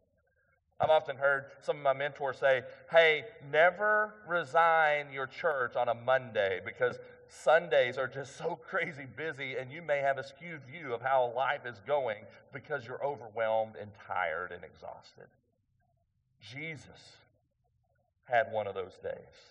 I've 0.80 0.90
often 0.90 1.16
heard 1.16 1.46
some 1.60 1.76
of 1.76 1.82
my 1.82 1.92
mentors 1.92 2.38
say, 2.38 2.62
hey, 2.90 3.24
never 3.52 4.14
resign 4.26 5.12
your 5.12 5.26
church 5.26 5.76
on 5.76 5.88
a 5.88 5.94
Monday 5.94 6.60
because 6.64 6.98
Sundays 7.28 7.98
are 7.98 8.08
just 8.08 8.38
so 8.38 8.58
crazy 8.68 9.06
busy 9.16 9.56
and 9.56 9.70
you 9.70 9.82
may 9.82 9.98
have 9.98 10.16
a 10.16 10.24
skewed 10.24 10.62
view 10.64 10.94
of 10.94 11.02
how 11.02 11.32
life 11.36 11.66
is 11.66 11.80
going 11.86 12.24
because 12.52 12.86
you're 12.86 13.04
overwhelmed 13.04 13.74
and 13.78 13.90
tired 14.06 14.52
and 14.52 14.64
exhausted. 14.64 15.26
Jesus 16.40 17.16
had 18.30 18.52
one 18.52 18.66
of 18.66 18.74
those 18.74 18.96
days. 19.02 19.50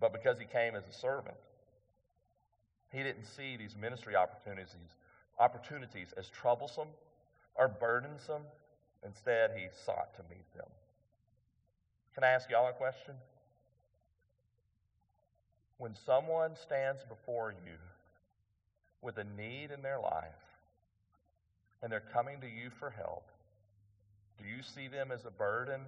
But 0.00 0.12
because 0.12 0.38
he 0.38 0.44
came 0.44 0.74
as 0.76 0.84
a 0.88 0.92
servant, 0.92 1.36
he 2.92 3.02
didn't 3.02 3.24
see 3.24 3.56
these 3.56 3.74
ministry 3.76 4.14
opportunities, 4.16 4.94
opportunities 5.38 6.14
as 6.16 6.28
troublesome 6.28 6.88
or 7.54 7.68
burdensome. 7.68 8.42
Instead, 9.04 9.50
he 9.56 9.66
sought 9.84 10.14
to 10.16 10.22
meet 10.30 10.52
them. 10.54 10.68
Can 12.14 12.24
I 12.24 12.28
ask 12.28 12.50
y'all 12.50 12.68
a 12.68 12.72
question? 12.72 13.14
When 15.78 15.94
someone 15.94 16.56
stands 16.56 17.02
before 17.04 17.52
you 17.64 17.74
with 19.02 19.18
a 19.18 19.24
need 19.24 19.70
in 19.70 19.82
their 19.82 20.00
life 20.00 20.24
and 21.82 21.92
they're 21.92 22.02
coming 22.12 22.40
to 22.40 22.48
you 22.48 22.70
for 22.70 22.90
help, 22.90 23.28
do 24.38 24.48
you 24.48 24.62
see 24.62 24.88
them 24.88 25.12
as 25.12 25.24
a 25.24 25.30
burden 25.30 25.82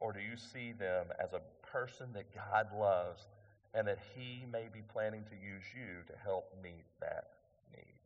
or 0.00 0.12
do 0.12 0.20
you 0.20 0.36
see 0.36 0.72
them 0.72 1.06
as 1.22 1.32
a 1.32 1.40
person 1.66 2.08
that 2.14 2.34
God 2.34 2.68
loves 2.76 3.28
and 3.74 3.86
that 3.86 3.98
He 4.16 4.44
may 4.50 4.68
be 4.72 4.80
planning 4.92 5.24
to 5.30 5.36
use 5.36 5.64
you 5.74 6.02
to 6.06 6.18
help 6.24 6.52
meet 6.62 6.84
that 7.00 7.28
need? 7.76 8.00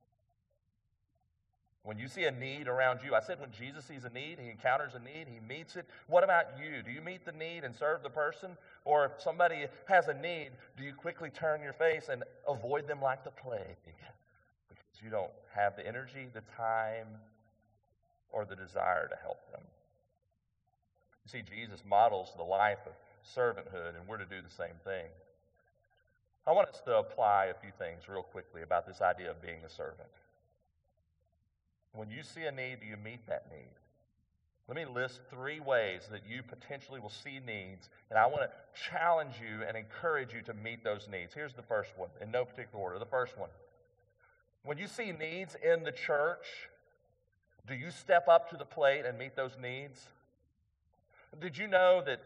When 1.84 1.98
you 1.98 2.08
see 2.08 2.24
a 2.24 2.30
need 2.30 2.66
around 2.66 3.00
you, 3.04 3.14
I 3.14 3.20
said 3.20 3.40
when 3.40 3.52
Jesus 3.52 3.84
sees 3.84 4.04
a 4.04 4.10
need, 4.10 4.38
he 4.40 4.48
encounters 4.48 4.94
a 4.94 4.98
need, 4.98 5.28
he 5.28 5.38
meets 5.46 5.76
it. 5.76 5.86
What 6.06 6.24
about 6.24 6.58
you? 6.58 6.82
Do 6.82 6.90
you 6.90 7.00
meet 7.00 7.24
the 7.24 7.32
need 7.32 7.62
and 7.62 7.74
serve 7.76 8.02
the 8.02 8.10
person? 8.10 8.56
Or 8.84 9.04
if 9.04 9.12
somebody 9.22 9.66
has 9.86 10.08
a 10.08 10.14
need, 10.14 10.50
do 10.78 10.84
you 10.84 10.94
quickly 10.94 11.28
turn 11.30 11.62
your 11.62 11.74
face 11.74 12.08
and 12.10 12.24
avoid 12.48 12.88
them 12.88 13.02
like 13.02 13.22
the 13.22 13.30
plague? 13.30 13.76
Because 13.84 15.02
you 15.02 15.10
don't 15.10 15.30
have 15.54 15.76
the 15.76 15.86
energy, 15.86 16.28
the 16.32 16.42
time, 16.56 17.06
or 18.30 18.44
the 18.44 18.56
desire 18.56 19.06
to 19.06 19.16
help 19.22 19.50
them. 19.52 19.60
You 21.24 21.30
see, 21.30 21.42
Jesus 21.42 21.82
models 21.88 22.32
the 22.36 22.42
life 22.42 22.78
of 22.86 22.92
servanthood, 23.24 23.98
and 23.98 24.06
we're 24.06 24.18
to 24.18 24.26
do 24.26 24.42
the 24.42 24.54
same 24.54 24.76
thing. 24.84 25.06
I 26.46 26.52
want 26.52 26.68
us 26.68 26.82
to 26.84 26.98
apply 26.98 27.46
a 27.46 27.54
few 27.54 27.70
things 27.78 28.08
real 28.08 28.22
quickly 28.22 28.62
about 28.62 28.86
this 28.86 29.00
idea 29.00 29.30
of 29.30 29.40
being 29.40 29.64
a 29.64 29.70
servant. 29.70 30.10
When 31.94 32.10
you 32.10 32.22
see 32.22 32.42
a 32.42 32.52
need, 32.52 32.80
do 32.80 32.86
you 32.86 32.96
meet 33.02 33.26
that 33.28 33.46
need? 33.50 33.70
Let 34.68 34.76
me 34.76 34.84
list 34.84 35.20
three 35.30 35.60
ways 35.60 36.02
that 36.10 36.22
you 36.28 36.42
potentially 36.42 37.00
will 37.00 37.10
see 37.10 37.38
needs, 37.46 37.88
and 38.10 38.18
I 38.18 38.26
want 38.26 38.42
to 38.42 38.50
challenge 38.90 39.34
you 39.40 39.62
and 39.66 39.76
encourage 39.76 40.32
you 40.32 40.42
to 40.42 40.54
meet 40.54 40.82
those 40.82 41.06
needs. 41.10 41.34
Here's 41.34 41.54
the 41.54 41.62
first 41.62 41.90
one, 41.96 42.08
in 42.20 42.30
no 42.30 42.44
particular 42.44 42.82
order. 42.82 42.98
The 42.98 43.06
first 43.06 43.38
one. 43.38 43.50
When 44.64 44.78
you 44.78 44.86
see 44.86 45.12
needs 45.12 45.56
in 45.62 45.82
the 45.84 45.92
church, 45.92 46.68
do 47.66 47.74
you 47.74 47.90
step 47.90 48.26
up 48.28 48.50
to 48.50 48.56
the 48.56 48.64
plate 48.64 49.04
and 49.06 49.18
meet 49.18 49.36
those 49.36 49.56
needs? 49.60 50.08
Did 51.40 51.56
you 51.56 51.66
know 51.66 52.02
that 52.06 52.20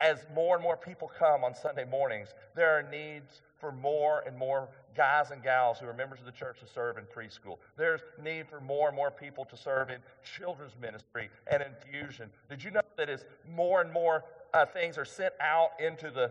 as 0.00 0.24
more 0.34 0.54
and 0.54 0.62
more 0.62 0.76
people 0.76 1.10
come 1.18 1.42
on 1.42 1.54
Sunday 1.54 1.84
mornings, 1.84 2.28
there 2.54 2.78
are 2.78 2.82
needs 2.82 3.42
for 3.58 3.72
more 3.72 4.22
and 4.26 4.36
more 4.36 4.68
guys 4.96 5.30
and 5.30 5.42
gals 5.42 5.78
who 5.78 5.86
are 5.86 5.94
members 5.94 6.20
of 6.20 6.26
the 6.26 6.32
church 6.32 6.60
to 6.60 6.66
serve 6.66 6.98
in 6.98 7.04
preschool. 7.04 7.58
There's 7.76 8.00
need 8.22 8.46
for 8.48 8.60
more 8.60 8.88
and 8.88 8.96
more 8.96 9.10
people 9.10 9.44
to 9.46 9.56
serve 9.56 9.90
in 9.90 9.98
children's 10.36 10.74
ministry 10.80 11.30
and 11.50 11.62
infusion. 11.62 12.30
Did 12.48 12.62
you 12.62 12.70
know 12.70 12.82
that 12.96 13.08
as 13.08 13.24
more 13.48 13.80
and 13.80 13.92
more 13.92 14.24
uh, 14.54 14.66
things 14.66 14.98
are 14.98 15.04
sent 15.04 15.34
out 15.40 15.70
into 15.84 16.10
the 16.10 16.30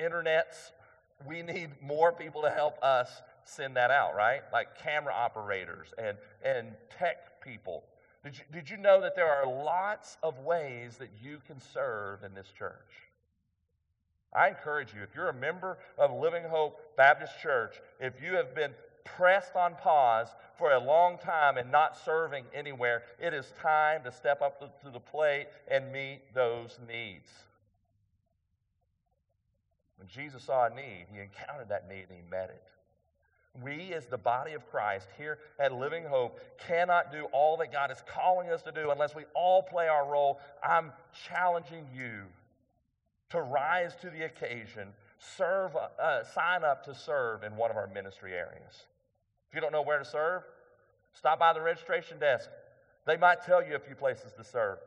internets, 0.00 0.72
we 1.26 1.42
need 1.42 1.70
more 1.80 2.12
people 2.12 2.42
to 2.42 2.50
help 2.50 2.82
us 2.82 3.22
send 3.44 3.76
that 3.76 3.90
out, 3.90 4.16
right? 4.16 4.40
Like 4.52 4.78
camera 4.78 5.14
operators 5.14 5.88
and, 5.98 6.16
and 6.44 6.68
tech 6.98 7.40
people. 7.42 7.84
Did 8.22 8.36
you, 8.36 8.44
did 8.52 8.70
you 8.70 8.76
know 8.76 9.00
that 9.00 9.16
there 9.16 9.30
are 9.30 9.46
lots 9.46 10.18
of 10.22 10.38
ways 10.40 10.98
that 10.98 11.10
you 11.22 11.38
can 11.46 11.60
serve 11.60 12.22
in 12.22 12.34
this 12.34 12.48
church? 12.56 13.08
I 14.34 14.48
encourage 14.48 14.94
you, 14.94 15.02
if 15.02 15.14
you're 15.14 15.30
a 15.30 15.34
member 15.34 15.78
of 15.98 16.12
Living 16.12 16.44
Hope 16.44 16.96
Baptist 16.96 17.32
Church, 17.42 17.80
if 17.98 18.22
you 18.22 18.34
have 18.34 18.54
been 18.54 18.72
pressed 19.04 19.56
on 19.56 19.74
pause 19.74 20.28
for 20.56 20.72
a 20.72 20.78
long 20.78 21.18
time 21.18 21.56
and 21.56 21.72
not 21.72 21.96
serving 21.96 22.44
anywhere, 22.54 23.02
it 23.18 23.34
is 23.34 23.52
time 23.60 24.04
to 24.04 24.12
step 24.12 24.42
up 24.42 24.60
to 24.82 24.90
the 24.90 25.00
plate 25.00 25.46
and 25.68 25.90
meet 25.92 26.20
those 26.34 26.78
needs. 26.86 27.28
When 29.96 30.08
Jesus 30.08 30.44
saw 30.44 30.66
a 30.66 30.70
need, 30.70 31.06
he 31.12 31.18
encountered 31.20 31.68
that 31.70 31.88
need 31.88 32.06
and 32.08 32.18
he 32.18 32.30
met 32.30 32.50
it. 32.50 32.62
We, 33.62 33.92
as 33.94 34.06
the 34.06 34.18
body 34.18 34.52
of 34.52 34.68
Christ 34.70 35.08
here 35.18 35.38
at 35.58 35.72
Living 35.72 36.04
Hope, 36.04 36.38
cannot 36.58 37.10
do 37.10 37.24
all 37.32 37.56
that 37.56 37.72
God 37.72 37.90
is 37.90 38.02
calling 38.06 38.48
us 38.48 38.62
to 38.62 38.72
do 38.72 38.90
unless 38.90 39.14
we 39.14 39.24
all 39.34 39.62
play 39.62 39.88
our 39.88 40.08
role. 40.08 40.38
I'm 40.62 40.92
challenging 41.28 41.86
you 41.94 42.26
to 43.30 43.40
rise 43.42 43.94
to 44.02 44.10
the 44.10 44.24
occasion, 44.24 44.88
serve, 45.18 45.72
uh, 45.76 46.24
sign 46.24 46.64
up 46.64 46.84
to 46.84 46.94
serve 46.94 47.42
in 47.42 47.56
one 47.56 47.70
of 47.70 47.76
our 47.76 47.88
ministry 47.88 48.34
areas. 48.34 48.86
If 49.48 49.54
you 49.54 49.60
don't 49.60 49.72
know 49.72 49.82
where 49.82 49.98
to 49.98 50.04
serve, 50.04 50.42
stop 51.12 51.40
by 51.40 51.52
the 51.52 51.60
registration 51.60 52.18
desk. 52.18 52.48
They 53.06 53.16
might 53.16 53.42
tell 53.42 53.64
you 53.64 53.74
a 53.74 53.80
few 53.80 53.96
places 53.96 54.32
to 54.36 54.44
serve. 54.44 54.78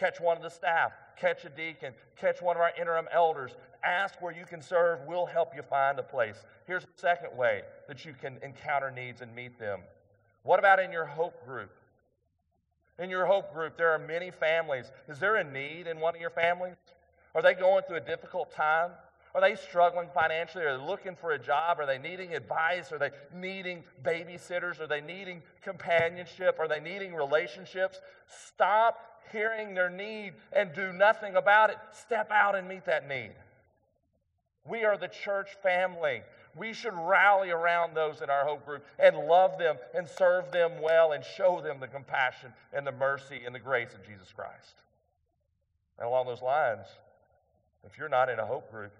Catch 0.00 0.18
one 0.18 0.38
of 0.38 0.42
the 0.42 0.48
staff, 0.48 0.92
catch 1.20 1.44
a 1.44 1.50
deacon, 1.50 1.92
catch 2.16 2.40
one 2.40 2.56
of 2.56 2.62
our 2.62 2.72
interim 2.80 3.06
elders. 3.12 3.52
Ask 3.84 4.22
where 4.22 4.32
you 4.32 4.46
can 4.46 4.62
serve. 4.62 5.00
We'll 5.06 5.26
help 5.26 5.54
you 5.54 5.60
find 5.60 5.98
a 5.98 6.02
place. 6.02 6.36
Here's 6.66 6.84
a 6.84 6.98
second 6.98 7.36
way 7.36 7.60
that 7.86 8.06
you 8.06 8.14
can 8.18 8.38
encounter 8.42 8.90
needs 8.90 9.20
and 9.20 9.34
meet 9.34 9.58
them. 9.58 9.80
What 10.42 10.58
about 10.58 10.80
in 10.80 10.90
your 10.90 11.04
hope 11.04 11.44
group? 11.44 11.70
In 12.98 13.10
your 13.10 13.26
hope 13.26 13.52
group, 13.52 13.76
there 13.76 13.90
are 13.90 13.98
many 13.98 14.30
families. 14.30 14.90
Is 15.06 15.18
there 15.18 15.36
a 15.36 15.44
need 15.44 15.86
in 15.86 16.00
one 16.00 16.14
of 16.14 16.20
your 16.20 16.30
families? 16.30 16.76
Are 17.34 17.42
they 17.42 17.52
going 17.52 17.82
through 17.86 17.98
a 17.98 18.00
difficult 18.00 18.50
time? 18.50 18.92
Are 19.34 19.40
they 19.40 19.54
struggling 19.54 20.08
financially? 20.12 20.64
Are 20.64 20.76
they 20.76 20.84
looking 20.84 21.14
for 21.14 21.32
a 21.32 21.38
job? 21.38 21.78
Are 21.78 21.86
they 21.86 21.98
needing 21.98 22.34
advice? 22.34 22.90
Are 22.90 22.98
they 22.98 23.10
needing 23.34 23.84
babysitters? 24.02 24.80
Are 24.80 24.88
they 24.88 25.00
needing 25.00 25.42
companionship? 25.62 26.58
Are 26.58 26.66
they 26.66 26.80
needing 26.80 27.14
relationships? 27.14 28.00
Stop 28.26 28.98
hearing 29.32 29.74
their 29.74 29.90
need 29.90 30.32
and 30.52 30.72
do 30.72 30.92
nothing 30.92 31.36
about 31.36 31.70
it. 31.70 31.76
Step 31.92 32.30
out 32.32 32.56
and 32.56 32.68
meet 32.68 32.84
that 32.86 33.08
need. 33.08 33.32
We 34.68 34.84
are 34.84 34.96
the 34.96 35.08
church 35.08 35.50
family. 35.62 36.22
We 36.56 36.72
should 36.72 36.94
rally 36.94 37.50
around 37.50 37.94
those 37.94 38.22
in 38.22 38.30
our 38.30 38.44
hope 38.44 38.66
group 38.66 38.84
and 38.98 39.16
love 39.16 39.58
them 39.58 39.76
and 39.94 40.08
serve 40.08 40.50
them 40.50 40.82
well 40.82 41.12
and 41.12 41.24
show 41.24 41.60
them 41.60 41.78
the 41.78 41.86
compassion 41.86 42.52
and 42.72 42.84
the 42.84 42.92
mercy 42.92 43.42
and 43.46 43.54
the 43.54 43.60
grace 43.60 43.94
of 43.94 44.04
Jesus 44.04 44.32
Christ. 44.34 44.74
And 45.98 46.08
along 46.08 46.26
those 46.26 46.42
lines, 46.42 46.86
if 47.84 47.96
you're 47.96 48.08
not 48.08 48.28
in 48.28 48.38
a 48.38 48.46
hope 48.46 48.70
group, 48.70 48.92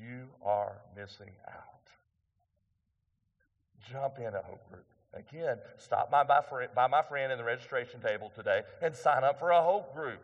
you 0.00 0.28
are 0.44 0.76
missing 0.96 1.30
out. 1.48 1.82
Jump 3.90 4.18
in 4.18 4.34
a 4.34 4.42
hope 4.42 4.68
group. 4.70 4.84
Again, 5.14 5.58
stop 5.76 6.10
by 6.10 6.22
my, 6.24 6.40
friend, 6.40 6.70
by 6.74 6.86
my 6.86 7.02
friend 7.02 7.32
in 7.32 7.38
the 7.38 7.44
registration 7.44 8.00
table 8.00 8.32
today 8.34 8.62
and 8.80 8.94
sign 8.94 9.24
up 9.24 9.38
for 9.38 9.50
a 9.50 9.62
hope 9.62 9.94
group. 9.94 10.20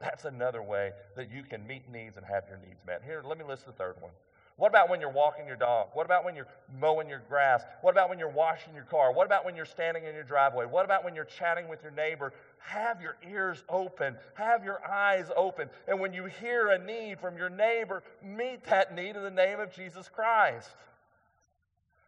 That's 0.00 0.24
another 0.24 0.62
way 0.62 0.90
that 1.16 1.30
you 1.30 1.44
can 1.44 1.64
meet 1.66 1.88
needs 1.90 2.16
and 2.16 2.26
have 2.26 2.44
your 2.48 2.58
needs 2.58 2.80
met. 2.84 3.02
Here, 3.04 3.22
let 3.24 3.38
me 3.38 3.44
list 3.44 3.66
the 3.66 3.72
third 3.72 3.94
one. 4.00 4.10
What 4.56 4.68
about 4.68 4.90
when 4.90 5.00
you're 5.00 5.10
walking 5.10 5.46
your 5.46 5.56
dog? 5.56 5.88
What 5.94 6.04
about 6.04 6.24
when 6.24 6.36
you're 6.36 6.48
mowing 6.78 7.08
your 7.08 7.22
grass? 7.28 7.62
What 7.80 7.92
about 7.92 8.10
when 8.10 8.18
you're 8.18 8.28
washing 8.28 8.74
your 8.74 8.84
car? 8.84 9.12
What 9.12 9.26
about 9.26 9.44
when 9.44 9.56
you're 9.56 9.64
standing 9.64 10.04
in 10.04 10.14
your 10.14 10.24
driveway? 10.24 10.66
What 10.66 10.84
about 10.84 11.04
when 11.04 11.14
you're 11.14 11.24
chatting 11.24 11.68
with 11.68 11.82
your 11.82 11.92
neighbor? 11.92 12.32
Have 12.58 13.00
your 13.00 13.16
ears 13.28 13.64
open, 13.68 14.16
have 14.34 14.64
your 14.64 14.86
eyes 14.86 15.30
open. 15.36 15.68
And 15.88 15.98
when 15.98 16.12
you 16.12 16.26
hear 16.26 16.68
a 16.68 16.78
need 16.78 17.18
from 17.18 17.36
your 17.36 17.50
neighbor, 17.50 18.02
meet 18.22 18.64
that 18.64 18.94
need 18.94 19.16
in 19.16 19.22
the 19.22 19.30
name 19.30 19.58
of 19.58 19.72
Jesus 19.74 20.08
Christ. 20.08 20.70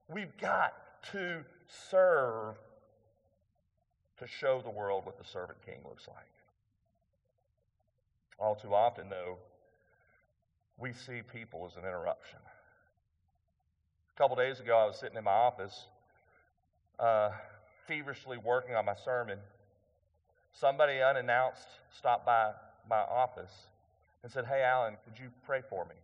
We've 0.09 0.37
got 0.39 0.75
to 1.13 1.45
serve 1.91 2.57
to 4.19 4.27
show 4.27 4.61
the 4.63 4.71
world 4.71 5.07
what 5.07 5.19
the 5.19 5.25
servant 5.25 5.59
king 5.65 5.79
looks 5.85 6.07
like. 6.07 6.19
All 8.39 8.55
too 8.55 8.75
often, 8.75 9.09
though, 9.09 9.39
we 10.79 10.93
see 10.93 11.23
people 11.33 11.67
as 11.71 11.77
an 11.77 11.83
interruption. 11.83 12.39
A 14.15 14.19
couple 14.19 14.37
days 14.37 14.61
ago, 14.61 14.77
I 14.79 14.87
was 14.87 14.99
sitting 14.99 15.17
in 15.17 15.25
my 15.25 15.31
office, 15.31 15.87
uh, 16.99 17.31
feverishly 17.87 18.39
working 18.39 18.75
on 18.75 18.85
my 18.85 18.95
sermon. 19.05 19.39
Somebody 20.53 21.01
unannounced 21.01 21.67
stopped 21.97 22.25
by 22.25 22.53
my 22.89 23.01
office 23.01 23.53
and 24.23 24.31
said, 24.31 24.47
Hey, 24.47 24.63
Alan, 24.63 24.95
could 25.05 25.19
you 25.19 25.31
pray 25.45 25.63
for 25.69 25.85
me? 25.85 25.95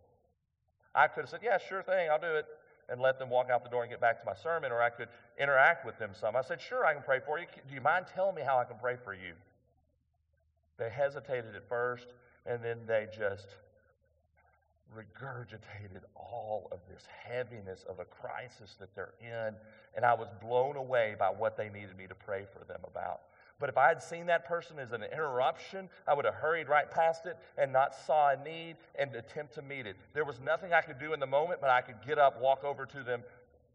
I 0.93 1.07
could 1.07 1.21
have 1.21 1.29
said, 1.29 1.39
Yeah, 1.43 1.57
sure 1.57 1.83
thing, 1.83 2.09
I'll 2.09 2.19
do 2.19 2.35
it. 2.35 2.45
and 2.89 2.99
let 2.99 3.17
them 3.17 3.29
walk 3.29 3.49
out 3.49 3.63
the 3.63 3.69
door 3.69 3.83
and 3.83 3.89
get 3.89 4.01
back 4.01 4.19
to 4.19 4.25
my 4.25 4.33
sermon, 4.33 4.71
or 4.71 4.81
I 4.81 4.89
could 4.89 5.07
interact 5.39 5.85
with 5.85 5.97
them 5.97 6.11
some. 6.19 6.35
I 6.35 6.41
said, 6.41 6.59
Sure, 6.59 6.85
I 6.85 6.93
can 6.93 7.03
pray 7.03 7.19
for 7.25 7.39
you. 7.39 7.45
Do 7.67 7.73
you 7.73 7.81
mind 7.81 8.05
telling 8.13 8.35
me 8.35 8.41
how 8.41 8.57
I 8.57 8.65
can 8.65 8.77
pray 8.77 8.97
for 9.01 9.13
you? 9.13 9.33
They 10.77 10.89
hesitated 10.89 11.55
at 11.55 11.69
first, 11.69 12.07
and 12.45 12.61
then 12.63 12.79
they 12.85 13.07
just 13.17 13.47
regurgitated 14.95 16.03
all 16.15 16.67
of 16.71 16.79
this 16.89 17.03
heaviness 17.23 17.85
of 17.89 17.99
a 17.99 18.05
crisis 18.05 18.75
that 18.79 18.93
they're 18.95 19.13
in. 19.21 19.55
And 19.95 20.05
I 20.05 20.13
was 20.13 20.27
blown 20.41 20.75
away 20.75 21.15
by 21.17 21.29
what 21.29 21.57
they 21.57 21.69
needed 21.69 21.97
me 21.97 22.07
to 22.07 22.15
pray 22.15 22.45
for 22.51 22.65
them 22.65 22.81
about. 22.85 23.21
But 23.59 23.69
if 23.69 23.77
I 23.77 23.89
had 23.89 24.01
seen 24.01 24.25
that 24.25 24.45
person 24.45 24.79
as 24.79 24.91
an 24.91 25.03
interruption, 25.03 25.87
I 26.07 26.15
would 26.15 26.25
have 26.25 26.33
hurried 26.33 26.67
right 26.67 26.89
past 26.89 27.27
it 27.27 27.37
and 27.57 27.71
not 27.71 27.93
saw 27.93 28.31
a 28.31 28.43
need 28.43 28.75
and 28.97 29.15
attempt 29.15 29.53
to 29.55 29.61
meet 29.61 29.85
it. 29.85 29.95
There 30.13 30.25
was 30.25 30.39
nothing 30.39 30.73
I 30.73 30.81
could 30.81 30.99
do 30.99 31.13
in 31.13 31.19
the 31.19 31.27
moment, 31.27 31.61
but 31.61 31.69
I 31.69 31.81
could 31.81 32.01
get 32.05 32.17
up, 32.17 32.41
walk 32.41 32.63
over 32.63 32.87
to 32.87 33.03
them, 33.03 33.23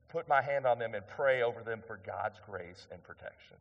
put 0.08 0.28
my 0.28 0.42
hand 0.42 0.66
on 0.66 0.80
them, 0.80 0.94
and 0.94 1.06
pray 1.06 1.42
over 1.42 1.62
them 1.62 1.82
for 1.86 2.00
God's 2.04 2.40
grace 2.44 2.88
and 2.90 3.00
protection. 3.04 3.56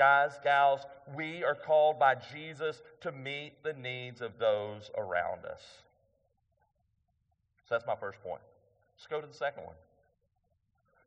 Guys, 0.00 0.40
gals, 0.42 0.80
we 1.14 1.44
are 1.44 1.54
called 1.54 1.98
by 1.98 2.14
Jesus 2.32 2.80
to 3.02 3.12
meet 3.12 3.62
the 3.62 3.74
needs 3.74 4.22
of 4.22 4.38
those 4.38 4.90
around 4.96 5.44
us. 5.44 5.60
So 7.68 7.74
that's 7.74 7.86
my 7.86 7.96
first 7.96 8.18
point. 8.22 8.40
Let's 8.96 9.06
go 9.06 9.20
to 9.20 9.26
the 9.26 9.34
second 9.34 9.64
one. 9.64 9.74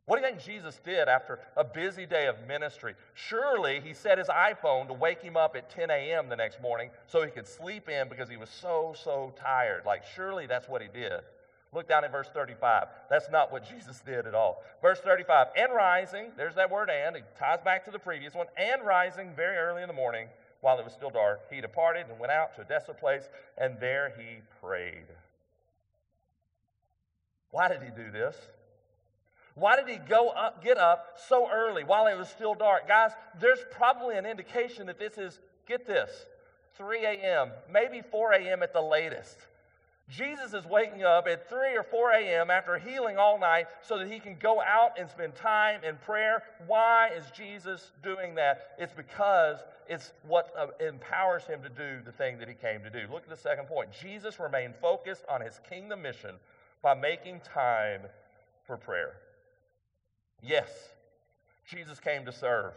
What 0.05 0.17
do 0.17 0.21
you 0.21 0.31
think 0.31 0.45
Jesus 0.45 0.79
did 0.85 1.07
after 1.07 1.39
a 1.57 1.63
busy 1.63 2.05
day 2.05 2.27
of 2.27 2.35
ministry? 2.47 2.93
Surely 3.15 3.81
he 3.83 3.95
set 3.95 4.19
his 4.19 4.27
iPhone 4.27 4.85
to 4.85 4.93
wake 4.93 5.23
him 5.23 5.37
up 5.37 5.55
at 5.55 5.71
10 5.71 5.89
a.m. 5.89 6.29
the 6.29 6.35
next 6.35 6.61
morning 6.61 6.91
so 7.07 7.23
he 7.23 7.31
could 7.31 7.47
sleep 7.47 7.89
in 7.89 8.09
because 8.09 8.29
he 8.29 8.37
was 8.37 8.51
so, 8.51 8.93
so 9.03 9.33
tired. 9.35 9.87
Like, 9.87 10.03
surely 10.15 10.45
that's 10.45 10.69
what 10.69 10.83
he 10.83 10.87
did. 10.87 11.21
Look 11.73 11.87
down 11.87 12.03
at 12.03 12.11
verse 12.11 12.29
35. 12.33 12.87
That's 13.09 13.29
not 13.31 13.51
what 13.51 13.67
Jesus 13.67 13.99
did 14.05 14.27
at 14.27 14.35
all. 14.35 14.63
Verse 14.81 14.99
35 14.99 15.47
And 15.57 15.73
rising, 15.73 16.31
there's 16.37 16.55
that 16.55 16.69
word 16.69 16.89
and, 16.89 17.15
it 17.15 17.23
ties 17.37 17.61
back 17.61 17.85
to 17.85 17.91
the 17.91 17.99
previous 17.99 18.33
one, 18.33 18.47
and 18.57 18.85
rising 18.85 19.33
very 19.35 19.57
early 19.57 19.81
in 19.81 19.87
the 19.87 19.93
morning 19.93 20.27
while 20.61 20.79
it 20.79 20.85
was 20.85 20.93
still 20.93 21.09
dark, 21.09 21.41
he 21.51 21.59
departed 21.59 22.05
and 22.09 22.17
went 22.17 22.31
out 22.31 22.55
to 22.55 22.61
a 22.61 22.63
desolate 22.63 22.97
place, 22.97 23.27
and 23.57 23.77
there 23.81 24.13
he 24.17 24.37
prayed. 24.61 25.07
Why 27.51 27.67
did 27.67 27.81
he 27.83 27.89
do 27.89 28.09
this? 28.11 28.37
Why 29.55 29.75
did 29.75 29.89
he 29.89 29.97
go 29.97 30.29
up, 30.29 30.63
get 30.63 30.77
up 30.77 31.19
so 31.27 31.49
early 31.51 31.83
while 31.83 32.07
it 32.07 32.17
was 32.17 32.29
still 32.29 32.55
dark? 32.55 32.87
Guys, 32.87 33.11
there's 33.39 33.59
probably 33.71 34.15
an 34.15 34.25
indication 34.25 34.87
that 34.87 34.97
this 34.97 35.17
is, 35.17 35.39
get 35.67 35.85
this, 35.85 36.09
3 36.77 37.05
a.m., 37.05 37.51
maybe 37.69 38.01
4 38.01 38.33
a.m. 38.33 38.63
at 38.63 38.73
the 38.73 38.81
latest. 38.81 39.37
Jesus 40.09 40.53
is 40.53 40.65
waking 40.65 41.03
up 41.03 41.27
at 41.27 41.49
3 41.49 41.77
or 41.77 41.83
4 41.83 42.11
a.m. 42.11 42.51
after 42.51 42.77
healing 42.77 43.17
all 43.17 43.39
night 43.39 43.67
so 43.81 43.97
that 43.97 44.11
he 44.11 44.19
can 44.19 44.35
go 44.39 44.61
out 44.61 44.99
and 44.99 45.09
spend 45.09 45.33
time 45.33 45.81
in 45.83 45.95
prayer. 45.97 46.43
Why 46.67 47.09
is 47.15 47.23
Jesus 47.35 47.91
doing 48.03 48.35
that? 48.35 48.75
It's 48.77 48.93
because 48.93 49.59
it's 49.87 50.11
what 50.27 50.53
uh, 50.57 50.67
empowers 50.85 51.45
him 51.45 51.61
to 51.63 51.69
do 51.69 52.03
the 52.05 52.11
thing 52.11 52.37
that 52.39 52.49
he 52.49 52.53
came 52.53 52.83
to 52.83 52.89
do. 52.89 53.11
Look 53.11 53.23
at 53.23 53.29
the 53.29 53.37
second 53.37 53.67
point. 53.67 53.91
Jesus 53.91 54.39
remained 54.39 54.75
focused 54.81 55.23
on 55.29 55.39
his 55.39 55.59
kingdom 55.69 56.01
mission 56.01 56.35
by 56.81 56.93
making 56.93 57.39
time 57.39 58.01
for 58.67 58.75
prayer. 58.75 59.15
Yes, 60.41 60.69
Jesus 61.65 62.01
came 62.01 62.25
to 62.25 62.33
serve. 62.33 62.73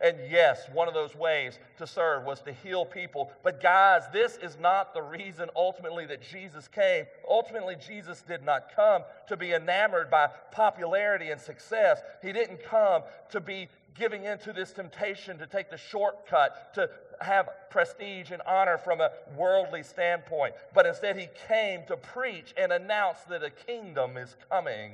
And 0.00 0.16
yes, 0.30 0.68
one 0.72 0.86
of 0.86 0.94
those 0.94 1.16
ways 1.16 1.58
to 1.78 1.86
serve 1.86 2.24
was 2.24 2.40
to 2.42 2.52
heal 2.52 2.84
people. 2.84 3.32
But 3.42 3.60
guys, 3.60 4.02
this 4.12 4.36
is 4.36 4.56
not 4.60 4.94
the 4.94 5.02
reason 5.02 5.48
ultimately 5.56 6.06
that 6.06 6.22
Jesus 6.22 6.68
came. 6.68 7.06
Ultimately, 7.28 7.74
Jesus 7.74 8.22
did 8.22 8.44
not 8.44 8.74
come 8.76 9.02
to 9.26 9.36
be 9.36 9.54
enamored 9.54 10.08
by 10.08 10.28
popularity 10.52 11.30
and 11.30 11.40
success. 11.40 12.00
He 12.22 12.32
didn't 12.32 12.62
come 12.62 13.02
to 13.30 13.40
be 13.40 13.68
giving 13.96 14.22
into 14.24 14.52
this 14.52 14.72
temptation 14.72 15.36
to 15.38 15.46
take 15.48 15.68
the 15.68 15.76
shortcut, 15.76 16.72
to 16.74 16.88
have 17.20 17.48
prestige 17.68 18.30
and 18.30 18.40
honor 18.42 18.78
from 18.78 19.00
a 19.00 19.10
worldly 19.36 19.82
standpoint. 19.82 20.54
But 20.72 20.86
instead, 20.86 21.18
he 21.18 21.28
came 21.48 21.82
to 21.88 21.96
preach 21.96 22.54
and 22.56 22.72
announce 22.72 23.18
that 23.28 23.42
a 23.42 23.50
kingdom 23.50 24.16
is 24.16 24.36
coming, 24.48 24.92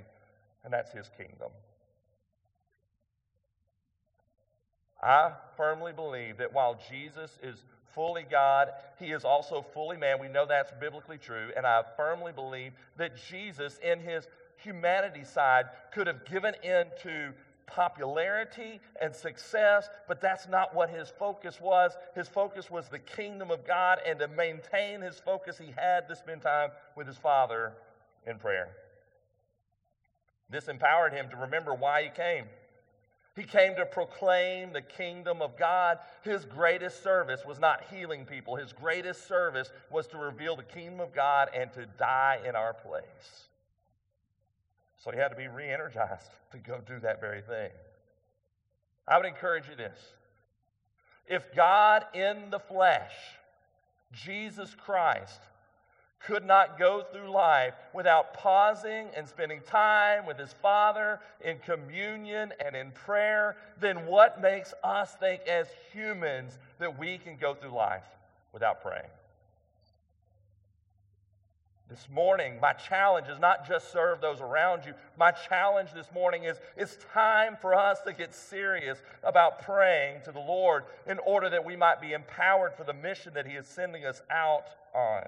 and 0.65 0.73
that's 0.73 0.93
his 0.93 1.11
kingdom. 1.19 1.51
I 5.05 5.33
firmly 5.57 5.93
believe 5.93 6.39
that 6.39 6.53
while 6.53 6.81
Jesus 6.91 7.39
is 7.43 7.63
fully 7.95 8.25
God, 8.29 8.71
he 8.99 9.13
is 9.13 9.25
also 9.25 9.61
fully 9.75 9.97
man. 9.97 10.19
We 10.19 10.29
know 10.29 10.47
that's 10.47 10.73
biblically 10.81 11.19
true. 11.19 11.51
And 11.57 11.67
I 11.67 11.83
firmly 11.97 12.33
believe 12.33 12.73
that 12.97 13.13
Jesus, 13.29 13.79
in 13.85 14.01
his 14.01 14.27
humanity 14.57 15.25
side, 15.25 15.67
could 15.93 16.07
have 16.07 16.25
given 16.25 16.55
in 16.63 16.87
to 17.03 17.33
popularity 17.67 18.81
and 19.01 19.15
success, 19.15 19.89
but 20.09 20.21
that's 20.21 20.49
not 20.49 20.75
what 20.75 20.91
his 20.91 21.11
focus 21.19 21.61
was. 21.61 21.93
His 22.15 22.29
focus 22.29 22.71
was 22.71 22.89
the 22.89 22.99
kingdom 22.99 23.51
of 23.51 23.67
God, 23.67 23.99
and 24.07 24.19
to 24.19 24.29
maintain 24.29 25.01
his 25.01 25.19
focus, 25.19 25.59
he 25.59 25.73
had 25.77 26.09
to 26.09 26.17
spend 26.17 26.43
time 26.43 26.71
with 26.97 27.07
his 27.07 27.17
Father 27.17 27.73
in 28.27 28.39
prayer. 28.39 28.69
This 30.51 30.69
empowered 30.69 31.13
him 31.13 31.29
to 31.31 31.37
remember 31.37 31.75
why 31.75 32.05
he 32.05 32.09
came. 32.11 32.45
He 33.37 33.43
came 33.43 33.75
to 33.77 33.85
proclaim 33.85 34.73
the 34.73 34.81
kingdom 34.81 35.43
of 35.43 35.57
God. 35.57 35.99
His 36.23 36.45
greatest 36.45 37.03
service 37.03 37.45
was 37.45 37.59
not 37.59 37.85
healing 37.91 38.25
people, 38.25 38.57
his 38.57 38.73
greatest 38.73 39.27
service 39.27 39.71
was 39.91 40.07
to 40.09 40.19
reveal 40.19 40.57
the 40.57 40.63
kingdom 40.63 41.01
of 41.01 41.13
God 41.13 41.49
and 41.55 41.73
to 41.73 41.87
die 41.99 42.41
in 42.47 42.55
our 42.55 42.75
place. 42.75 43.49
So 44.97 45.11
he 45.11 45.19
had 45.19 45.29
to 45.29 45.37
be 45.37 45.49
re 45.49 45.69
energized 45.71 46.31
to 46.53 46.59
go 46.59 46.81
do 46.87 46.99
that 47.01 47.21
very 47.21 47.43
thing. 47.43 47.71
I 49.07 49.19
would 49.19 49.27
encourage 49.27 49.69
you 49.69 49.77
this 49.77 49.99
if 51.27 51.55
God 51.55 52.05
in 52.15 52.51
the 52.51 52.59
flesh, 52.59 53.13
Jesus 54.13 54.75
Christ, 54.75 55.41
could 56.27 56.45
not 56.45 56.79
go 56.79 57.05
through 57.13 57.31
life 57.31 57.75
without 57.93 58.35
pausing 58.35 59.09
and 59.17 59.29
spending 59.29 59.61
time 59.61 60.27
with 60.27 60.39
his 60.39 60.53
Father 60.63 61.21
in 61.45 61.59
communion 61.59 62.53
and 62.65 62.75
in 62.75 62.91
prayer, 62.93 63.57
then 63.81 64.07
what 64.07 64.41
makes 64.41 64.73
us 64.83 65.15
think 65.21 65.43
as 65.43 65.67
humans 65.93 66.59
that 66.79 66.99
we 66.99 67.19
can 67.19 67.37
go 67.37 67.55
through 67.55 67.75
life 67.75 68.05
without 68.53 68.83
praying? 68.83 69.11
This 71.91 72.09
morning, 72.13 72.59
my 72.61 72.73
challenge 72.73 73.29
is 73.29 73.39
not 73.39 73.69
just 73.69 73.93
serve 73.93 74.21
those 74.21 74.41
around 74.41 74.87
you. 74.87 74.95
My 75.19 75.31
challenge 75.31 75.93
this 75.95 76.11
morning 76.13 76.45
is 76.45 76.57
it's 76.77 76.97
time 77.13 77.57
for 77.61 77.75
us 77.75 78.01
to 78.07 78.13
get 78.15 78.35
serious 78.35 79.03
about 79.23 79.63
praying 79.63 80.23
to 80.25 80.33
the 80.33 80.41
Lord 80.41 80.85
in 81.07 81.19
order 81.19 81.51
that 81.51 81.65
we 81.65 81.77
might 81.77 82.01
be 82.01 82.13
empowered 82.13 82.75
for 82.75 82.85
the 82.85 82.95
mission 82.95 83.35
that 83.35 83.47
He 83.47 83.55
is 83.55 83.67
sending 83.67 84.07
us 84.07 84.23
out 84.31 84.67
on. 84.95 85.25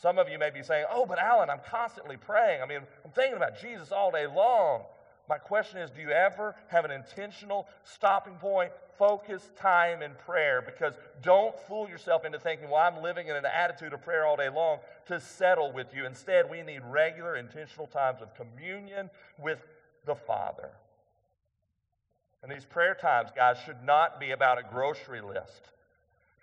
Some 0.00 0.18
of 0.18 0.28
you 0.30 0.38
may 0.38 0.50
be 0.50 0.62
saying, 0.62 0.86
Oh, 0.90 1.04
but 1.04 1.18
Alan, 1.18 1.50
I'm 1.50 1.60
constantly 1.68 2.16
praying. 2.16 2.62
I 2.62 2.66
mean, 2.66 2.80
I'm 3.04 3.10
thinking 3.10 3.36
about 3.36 3.60
Jesus 3.60 3.92
all 3.92 4.10
day 4.10 4.26
long. 4.26 4.84
My 5.28 5.36
question 5.36 5.78
is 5.78 5.90
do 5.90 6.00
you 6.00 6.10
ever 6.10 6.56
have 6.68 6.84
an 6.84 6.90
intentional 6.90 7.68
stopping 7.84 8.34
point, 8.34 8.72
focus 8.98 9.50
time 9.56 10.02
in 10.02 10.12
prayer? 10.26 10.62
Because 10.62 10.94
don't 11.22 11.56
fool 11.68 11.88
yourself 11.88 12.24
into 12.24 12.38
thinking, 12.38 12.70
well, 12.70 12.80
I'm 12.80 13.02
living 13.02 13.28
in 13.28 13.36
an 13.36 13.44
attitude 13.44 13.92
of 13.92 14.02
prayer 14.02 14.26
all 14.26 14.36
day 14.36 14.48
long 14.48 14.78
to 15.06 15.20
settle 15.20 15.70
with 15.70 15.94
you. 15.94 16.06
Instead, 16.06 16.50
we 16.50 16.62
need 16.62 16.80
regular, 16.84 17.36
intentional 17.36 17.86
times 17.86 18.20
of 18.22 18.34
communion 18.34 19.10
with 19.38 19.60
the 20.06 20.14
Father. 20.14 20.70
And 22.42 22.50
these 22.50 22.64
prayer 22.64 22.94
times, 22.94 23.30
guys, 23.36 23.58
should 23.66 23.84
not 23.84 24.18
be 24.18 24.30
about 24.30 24.58
a 24.58 24.62
grocery 24.62 25.20
list. 25.20 25.68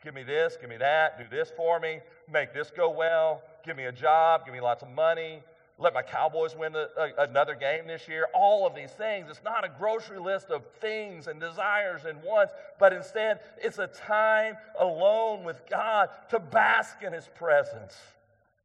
Give 0.07 0.15
me 0.15 0.23
this, 0.23 0.55
give 0.55 0.69
me 0.69 0.77
that, 0.77 1.19
do 1.19 1.25
this 1.29 1.51
for 1.57 1.81
me, 1.81 1.99
make 2.31 2.53
this 2.53 2.71
go 2.71 2.89
well, 2.89 3.41
give 3.65 3.75
me 3.75 3.83
a 3.83 3.91
job, 3.91 4.45
give 4.45 4.53
me 4.53 4.61
lots 4.61 4.81
of 4.81 4.89
money, 4.89 5.43
let 5.77 5.93
my 5.93 6.01
Cowboys 6.01 6.55
win 6.55 6.73
another 7.17 7.55
game 7.55 7.87
this 7.87 8.07
year. 8.07 8.29
All 8.33 8.65
of 8.65 8.73
these 8.73 8.91
things. 8.91 9.27
It's 9.29 9.43
not 9.43 9.65
a 9.65 9.69
grocery 9.77 10.17
list 10.17 10.47
of 10.47 10.63
things 10.79 11.27
and 11.27 11.41
desires 11.41 12.05
and 12.05 12.23
wants, 12.23 12.53
but 12.79 12.93
instead, 12.93 13.41
it's 13.61 13.79
a 13.79 13.87
time 13.87 14.55
alone 14.79 15.43
with 15.43 15.61
God 15.69 16.07
to 16.29 16.39
bask 16.39 17.03
in 17.03 17.11
His 17.11 17.27
presence 17.35 17.97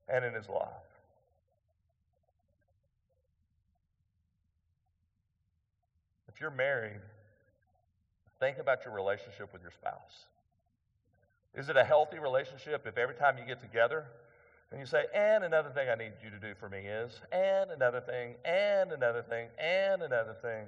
and 0.09 0.25
in 0.25 0.35
His 0.35 0.49
love. 0.49 0.69
If 6.33 6.41
you're 6.41 6.53
married, 6.53 7.01
think 8.39 8.59
about 8.59 8.85
your 8.85 8.95
relationship 8.95 9.53
with 9.53 9.63
your 9.63 9.73
spouse. 9.73 10.27
Is 11.55 11.69
it 11.69 11.77
a 11.77 11.85
healthy 11.85 12.19
relationship 12.19 12.87
if 12.87 12.97
every 12.97 13.15
time 13.15 13.37
you 13.39 13.45
get 13.45 13.61
together, 13.61 14.07
and 14.71 14.81
you 14.81 14.87
say, 14.87 15.05
and 15.15 15.45
another 15.45 15.69
thing 15.69 15.89
I 15.91 15.95
need 15.95 16.13
you 16.25 16.31
to 16.31 16.39
do 16.39 16.55
for 16.59 16.69
me 16.71 16.79
is, 16.79 17.21
and 17.31 17.71
another 17.71 18.01
thing, 18.01 18.37
and 18.45 18.91
another 18.91 19.23
thing, 19.23 19.49
and 19.59 20.03
another 20.03 20.35
thing. 20.41 20.65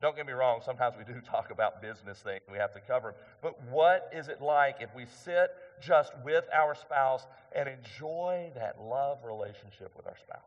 Don't 0.00 0.16
get 0.16 0.26
me 0.26 0.32
wrong, 0.32 0.60
sometimes 0.64 0.96
we 0.98 1.04
do 1.04 1.20
talk 1.24 1.52
about 1.52 1.80
business 1.80 2.18
things, 2.18 2.42
we 2.50 2.58
have 2.58 2.74
to 2.74 2.80
cover 2.80 3.12
them. 3.12 3.20
But 3.40 3.62
what 3.70 4.10
is 4.12 4.26
it 4.26 4.42
like 4.42 4.78
if 4.80 4.92
we 4.96 5.06
sit 5.06 5.50
just 5.80 6.12
with 6.24 6.44
our 6.52 6.74
spouse 6.74 7.26
and 7.54 7.68
enjoy 7.68 8.50
that 8.56 8.80
love 8.80 9.24
relationship 9.24 9.92
with 9.96 10.06
our 10.08 10.16
spouse? 10.16 10.40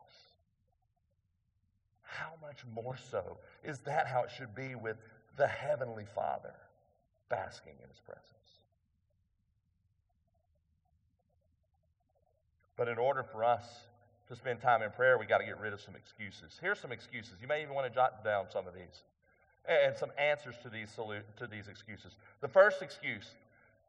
How 2.02 2.34
much 2.42 2.64
more 2.74 2.98
so 3.10 3.38
is 3.64 3.78
that 3.80 4.06
how 4.06 4.24
it 4.24 4.30
should 4.36 4.54
be 4.54 4.74
with 4.74 4.98
the 5.38 5.46
Heavenly 5.46 6.04
Father 6.14 6.52
basking 7.30 7.74
in 7.82 7.88
His 7.88 8.00
presence? 8.00 8.41
But 12.76 12.88
in 12.88 12.98
order 12.98 13.22
for 13.22 13.44
us 13.44 13.64
to 14.28 14.36
spend 14.36 14.60
time 14.60 14.82
in 14.82 14.90
prayer, 14.90 15.18
we 15.18 15.26
got 15.26 15.38
to 15.38 15.44
get 15.44 15.60
rid 15.60 15.72
of 15.72 15.80
some 15.80 15.94
excuses. 15.94 16.58
Here's 16.60 16.78
some 16.78 16.92
excuses. 16.92 17.34
You 17.40 17.48
may 17.48 17.62
even 17.62 17.74
want 17.74 17.86
to 17.86 17.94
jot 17.94 18.24
down 18.24 18.46
some 18.50 18.66
of 18.66 18.74
these 18.74 19.04
and 19.68 19.96
some 19.96 20.10
answers 20.18 20.56
to 20.62 20.68
these, 20.68 20.88
to 21.36 21.46
these 21.46 21.68
excuses. 21.68 22.16
The 22.40 22.48
first 22.48 22.82
excuse, 22.82 23.34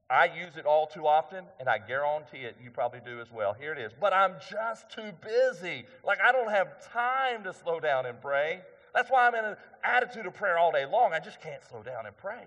I 0.10 0.26
use 0.26 0.58
it 0.58 0.66
all 0.66 0.86
too 0.86 1.08
often, 1.08 1.46
and 1.60 1.68
I 1.68 1.80
guarantee 1.80 2.40
it, 2.40 2.58
you 2.64 2.70
probably 2.70 3.00
do 3.04 3.20
as 3.20 3.32
well. 3.32 3.54
Here 3.54 3.74
it 3.74 3.80
is. 3.80 3.92
But 4.00 4.14
I'm 4.14 4.36
just 4.52 4.92
too 4.92 5.12
busy. 5.22 5.86
Like, 6.04 6.20
I 6.22 6.32
don't 6.32 6.52
have 6.52 6.92
time 6.92 7.44
to 7.46 7.54
slow 7.54 7.80
down 7.80 8.06
and 8.06 8.22
pray. 8.22 8.62
That's 8.94 9.10
why 9.10 9.28
I'm 9.28 9.34
in 9.34 9.46
an 9.46 9.56
attitude 9.84 10.26
of 10.26 10.36
prayer 10.36 10.60
all 10.60 10.72
day 10.72 10.86
long. 10.86 11.14
I 11.14 11.20
just 11.20 11.42
can't 11.42 11.64
slow 11.68 11.82
down 11.82 12.06
and 12.06 12.16
pray. 12.16 12.44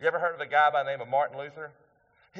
You 0.00 0.06
ever 0.06 0.18
heard 0.18 0.34
of 0.34 0.40
a 0.40 0.46
guy 0.46 0.70
by 0.70 0.84
the 0.84 0.90
name 0.90 1.00
of 1.00 1.08
Martin 1.08 1.36
Luther? 1.36 1.72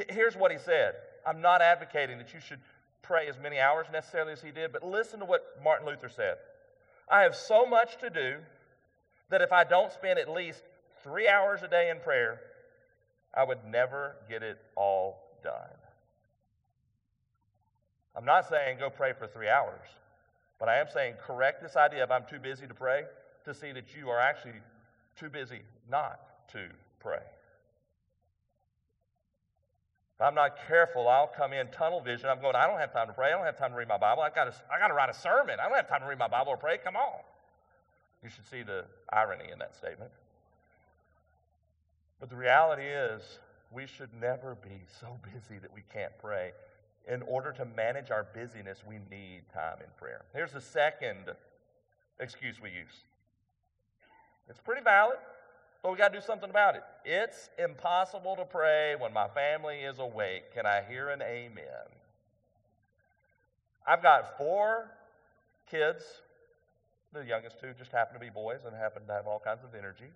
Here's 0.09 0.37
what 0.37 0.53
he 0.53 0.59
said 0.59 0.94
I'm 1.27 1.41
not 1.41 1.61
advocating 1.63 2.19
that 2.19 2.33
you 2.33 2.41
should 2.41 2.61
pray 3.03 3.29
as 3.29 3.39
many 3.39 3.59
hours 3.59 3.87
necessarily 3.93 4.33
as 4.33 4.43
he 4.43 4.51
did, 4.51 4.73
but 4.73 4.83
listen 4.83 5.21
to 5.21 5.25
what 5.25 5.57
Martin 5.63 5.87
Luther 5.87 6.09
said. 6.09 6.37
I 7.11 7.23
have 7.23 7.35
so 7.35 7.65
much 7.65 7.99
to 7.99 8.11
do 8.11 8.37
that 9.31 9.41
if 9.41 9.53
I 9.53 9.65
don't 9.65 9.93
spend 9.93 10.19
at 10.19 10.29
least 10.29 10.63
three 11.03 11.29
hours 11.29 11.63
a 11.63 11.69
day 11.69 11.91
in 11.91 12.01
prayer, 12.01 12.41
I 13.35 13.45
would 13.45 13.65
never 13.65 14.17
get 14.29 14.43
it 14.43 14.59
all 14.77 15.39
done. 15.43 15.53
I'm 18.17 18.25
not 18.25 18.49
saying 18.49 18.79
go 18.79 18.91
pray 18.91 19.13
for 19.13 19.27
three 19.27 19.49
hours, 19.49 19.89
but 20.59 20.69
I 20.69 20.79
am 20.79 20.87
saying 20.93 21.15
correct 21.25 21.63
this 21.63 21.77
idea 21.77 22.03
of 22.03 22.11
I'm 22.11 22.25
too 22.29 22.41
busy 22.41 22.67
to 22.67 22.75
pray 22.75 23.05
to 23.45 23.55
see 23.55 23.73
that 23.73 23.95
you 23.97 24.11
are 24.11 24.19
actually 24.19 24.61
too 25.17 25.31
busy 25.31 25.61
not 25.89 26.21
to 26.49 26.69
pray. 27.01 27.23
If 30.19 30.23
I'm 30.27 30.35
not 30.35 30.59
careful, 30.67 31.07
I'll 31.07 31.29
come 31.29 31.53
in 31.53 31.69
tunnel 31.69 32.01
vision. 32.01 32.29
I'm 32.29 32.41
going, 32.41 32.57
I 32.57 32.67
don't 32.67 32.81
have 32.81 32.93
time 32.93 33.07
to 33.07 33.13
pray. 33.13 33.29
I 33.29 33.37
don't 33.37 33.45
have 33.45 33.57
time 33.57 33.71
to 33.71 33.77
read 33.77 33.87
my 33.87 33.99
Bible. 33.99 34.23
I've 34.23 34.35
got 34.35 34.47
to, 34.47 34.55
I 34.69 34.81
got 34.81 34.89
to 34.89 34.95
write 34.95 35.09
a 35.09 35.15
sermon. 35.15 35.61
I 35.61 35.69
don't 35.69 35.77
have 35.77 35.89
time 35.89 36.01
to 36.01 36.09
read 36.09 36.19
my 36.19 36.27
Bible 36.27 36.51
or 36.51 36.57
pray. 36.57 36.77
Come 36.83 36.97
on. 36.97 37.21
You 38.25 38.29
should 38.29 38.45
see 38.45 38.65
the 38.65 38.85
irony 39.13 39.45
in 39.53 39.61
that 39.61 39.77
statement. 39.77 40.11
But 42.19 42.31
the 42.31 42.37
reality 42.37 42.83
is, 42.83 43.23
we 43.71 43.87
should 43.87 44.11
never 44.21 44.57
be 44.57 44.83
so 45.01 45.19
busy 45.33 45.61
that 45.61 45.73
we 45.73 45.83
can't 45.93 46.13
pray. 46.19 46.51
In 47.07 47.23
order 47.23 47.53
to 47.53 47.65
manage 47.65 48.11
our 48.11 48.27
busyness, 48.35 48.83
we 48.87 48.97
need 49.09 49.43
time 49.55 49.77
in 49.79 49.87
prayer. 49.97 50.25
Here's 50.35 50.53
the 50.53 50.61
second 50.61 51.31
excuse 52.19 52.61
we 52.61 52.71
use 52.71 53.05
it's 54.49 54.61
pretty 54.61 54.83
valid, 54.83 55.19
but 55.83 55.93
we 55.93 55.99
got 55.99 56.12
to 56.12 56.19
do 56.19 56.25
something 56.25 56.51
about 56.51 56.75
it. 56.75 56.83
It's 57.05 57.51
impossible 57.59 58.37
to 58.37 58.45
pray 58.45 58.97
when 58.99 59.12
my 59.12 59.29
family 59.29 59.81
is 59.81 59.99
awake. 59.99 60.55
Can 60.55 60.67
I 60.67 60.83
hear 60.88 61.09
an 61.11 61.23
amen? 61.23 61.88
I've 63.87 64.03
got 64.03 64.37
four 64.37 64.91
kids 65.71 66.03
the 67.12 67.25
youngest 67.25 67.59
two 67.61 67.73
just 67.79 67.91
happen 67.91 68.14
to 68.14 68.21
be 68.21 68.31
boys 68.31 68.61
and 68.67 68.75
happen 68.77 69.07
to 69.07 69.12
have 69.12 69.27
all 69.27 69.41
kinds 69.43 69.64
of 69.64 69.75
energy. 69.75 70.11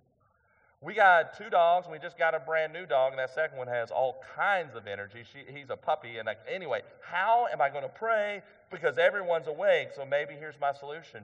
We 0.80 0.94
got 0.94 1.38
two 1.38 1.48
dogs, 1.48 1.86
and 1.86 1.92
we 1.92 2.00
just 2.00 2.18
got 2.18 2.34
a 2.34 2.40
brand 2.40 2.72
new 2.72 2.86
dog, 2.86 3.12
and 3.12 3.18
that 3.20 3.32
second 3.32 3.56
one 3.56 3.68
has 3.68 3.90
all 3.90 4.22
kinds 4.34 4.74
of 4.74 4.88
energy. 4.88 5.22
She, 5.32 5.50
he's 5.52 5.70
a 5.70 5.76
puppy. 5.76 6.18
And 6.18 6.28
I, 6.28 6.34
anyway, 6.50 6.82
how 7.00 7.46
am 7.52 7.62
I 7.62 7.70
going 7.70 7.84
to 7.84 7.88
pray? 7.88 8.42
Because 8.70 8.98
everyone's 8.98 9.46
awake, 9.46 9.90
so 9.94 10.04
maybe 10.04 10.34
here's 10.34 10.58
my 10.60 10.72
solution. 10.72 11.22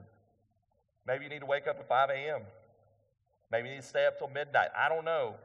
Maybe 1.05 1.25
you 1.25 1.29
need 1.29 1.41
to 1.41 1.45
wake 1.45 1.67
up 1.67 1.77
at 1.77 1.87
5 1.89 2.09
a.m. 2.09 2.41
Maybe 3.51 3.69
you 3.69 3.75
need 3.75 3.81
to 3.81 3.87
stay 3.87 4.05
up 4.05 4.17
till 4.17 4.29
midnight. 4.29 4.69
I 4.77 4.89
don't 4.89 5.05
know. 5.05 5.35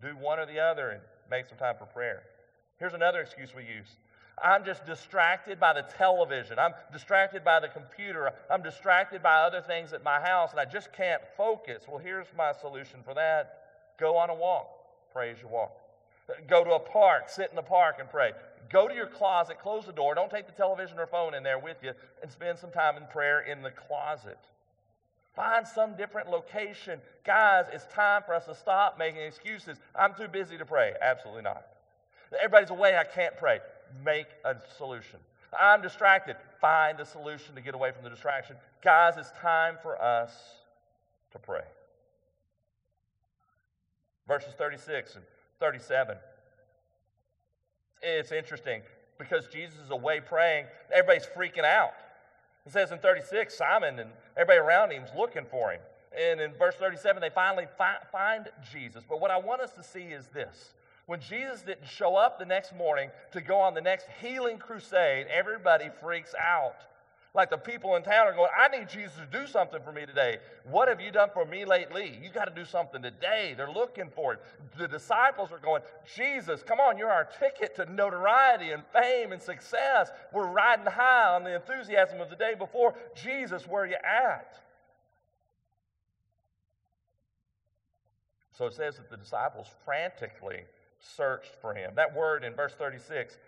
Do 0.00 0.08
one 0.16 0.38
or 0.38 0.46
the 0.46 0.58
other 0.58 0.90
and 0.90 1.00
make 1.30 1.46
some 1.46 1.58
time 1.58 1.74
for 1.78 1.86
prayer. 1.86 2.22
Here's 2.78 2.94
another 2.94 3.20
excuse 3.20 3.54
we 3.54 3.62
use 3.62 3.96
I'm 4.42 4.64
just 4.64 4.84
distracted 4.86 5.60
by 5.60 5.72
the 5.72 5.82
television. 5.82 6.58
I'm 6.58 6.72
distracted 6.92 7.44
by 7.44 7.60
the 7.60 7.68
computer. 7.68 8.32
I'm 8.50 8.62
distracted 8.62 9.22
by 9.22 9.36
other 9.36 9.60
things 9.60 9.92
at 9.92 10.02
my 10.02 10.20
house, 10.20 10.52
and 10.52 10.60
I 10.60 10.64
just 10.64 10.92
can't 10.92 11.22
focus. 11.36 11.84
Well, 11.88 11.98
here's 11.98 12.26
my 12.36 12.52
solution 12.52 13.00
for 13.04 13.14
that 13.14 13.58
go 13.98 14.16
on 14.16 14.30
a 14.30 14.34
walk, 14.34 14.68
pray 15.12 15.30
as 15.30 15.40
you 15.40 15.48
walk. 15.48 15.76
Go 16.48 16.64
to 16.64 16.70
a 16.72 16.80
park, 16.80 17.28
sit 17.28 17.50
in 17.50 17.56
the 17.56 17.62
park 17.62 17.96
and 18.00 18.08
pray. 18.08 18.32
Go 18.70 18.88
to 18.88 18.94
your 18.94 19.06
closet, 19.06 19.60
close 19.60 19.84
the 19.86 19.92
door, 19.92 20.14
don't 20.14 20.30
take 20.30 20.46
the 20.46 20.52
television 20.52 20.98
or 20.98 21.06
phone 21.06 21.34
in 21.34 21.42
there 21.42 21.58
with 21.58 21.76
you, 21.82 21.92
and 22.22 22.30
spend 22.30 22.58
some 22.58 22.70
time 22.70 22.96
in 22.96 23.06
prayer 23.08 23.40
in 23.40 23.62
the 23.62 23.70
closet. 23.70 24.38
Find 25.34 25.66
some 25.66 25.96
different 25.96 26.28
location. 26.30 27.00
Guys, 27.24 27.66
it's 27.72 27.86
time 27.86 28.22
for 28.26 28.34
us 28.34 28.44
to 28.46 28.54
stop 28.54 28.98
making 28.98 29.22
excuses. 29.22 29.78
I'm 29.94 30.14
too 30.14 30.28
busy 30.28 30.58
to 30.58 30.66
pray. 30.66 30.92
Absolutely 31.00 31.42
not. 31.42 31.66
Everybody's 32.36 32.70
away, 32.70 32.96
I 32.96 33.04
can't 33.04 33.36
pray 33.36 33.60
make 34.04 34.26
a 34.44 34.56
solution. 34.76 35.18
I'm 35.58 35.82
distracted. 35.82 36.36
Find 36.60 36.98
a 37.00 37.04
solution 37.04 37.54
to 37.54 37.60
get 37.60 37.74
away 37.74 37.92
from 37.92 38.04
the 38.04 38.10
distraction. 38.10 38.56
Guys, 38.82 39.14
it's 39.18 39.30
time 39.32 39.76
for 39.82 40.00
us 40.00 40.32
to 41.32 41.38
pray. 41.38 41.64
Verses 44.26 44.54
36 44.56 45.16
and 45.16 45.24
37. 45.60 46.16
It's 48.02 48.32
interesting 48.32 48.82
because 49.18 49.46
Jesus 49.48 49.78
is 49.78 49.90
away 49.90 50.20
praying, 50.20 50.66
everybody's 50.92 51.26
freaking 51.36 51.64
out. 51.64 51.92
It 52.66 52.72
says 52.72 52.92
in 52.92 52.98
36, 52.98 53.56
Simon 53.56 53.98
and 53.98 54.10
everybody 54.36 54.58
around 54.58 54.92
him 54.92 55.02
is 55.02 55.10
looking 55.16 55.44
for 55.50 55.72
him. 55.72 55.80
And 56.16 56.40
in 56.40 56.52
verse 56.54 56.74
37, 56.76 57.20
they 57.20 57.30
finally 57.30 57.66
fi- 57.76 57.98
find 58.10 58.48
Jesus. 58.72 59.02
But 59.08 59.20
what 59.20 59.30
I 59.30 59.38
want 59.38 59.62
us 59.62 59.72
to 59.72 59.82
see 59.82 60.04
is 60.04 60.28
this 60.28 60.74
when 61.06 61.20
Jesus 61.20 61.62
didn't 61.62 61.88
show 61.88 62.14
up 62.16 62.38
the 62.38 62.46
next 62.46 62.74
morning 62.74 63.10
to 63.32 63.40
go 63.40 63.58
on 63.58 63.74
the 63.74 63.80
next 63.80 64.06
healing 64.20 64.58
crusade, 64.58 65.26
everybody 65.26 65.90
freaks 66.00 66.34
out. 66.40 66.76
Like 67.34 67.48
the 67.48 67.56
people 67.56 67.96
in 67.96 68.02
town 68.02 68.26
are 68.26 68.34
going, 68.34 68.50
I 68.54 68.68
need 68.68 68.90
Jesus 68.90 69.16
to 69.16 69.26
do 69.38 69.46
something 69.46 69.80
for 69.82 69.90
me 69.90 70.04
today. 70.04 70.36
What 70.70 70.88
have 70.88 71.00
you 71.00 71.10
done 71.10 71.30
for 71.32 71.46
me 71.46 71.64
lately? 71.64 72.18
You 72.22 72.28
got 72.28 72.44
to 72.44 72.54
do 72.54 72.66
something 72.66 73.00
today. 73.00 73.54
They're 73.56 73.70
looking 73.70 74.10
for 74.14 74.34
it. 74.34 74.40
The 74.76 74.86
disciples 74.86 75.50
are 75.50 75.58
going, 75.58 75.80
Jesus, 76.14 76.62
come 76.62 76.78
on, 76.78 76.98
you're 76.98 77.10
our 77.10 77.24
ticket 77.24 77.74
to 77.76 77.90
notoriety 77.90 78.72
and 78.72 78.82
fame 78.92 79.32
and 79.32 79.40
success. 79.40 80.10
We're 80.30 80.46
riding 80.46 80.84
high 80.84 81.34
on 81.34 81.42
the 81.42 81.54
enthusiasm 81.54 82.20
of 82.20 82.28
the 82.28 82.36
day 82.36 82.52
before. 82.58 82.94
Jesus, 83.14 83.66
where 83.66 83.84
are 83.84 83.86
you 83.86 83.96
at? 84.04 84.60
So 88.52 88.66
it 88.66 88.74
says 88.74 88.96
that 88.96 89.08
the 89.08 89.16
disciples 89.16 89.68
frantically 89.86 90.64
searched 91.00 91.54
for 91.62 91.72
him. 91.72 91.92
That 91.96 92.14
word 92.14 92.44
in 92.44 92.52
verse 92.52 92.74
36, 92.74 93.38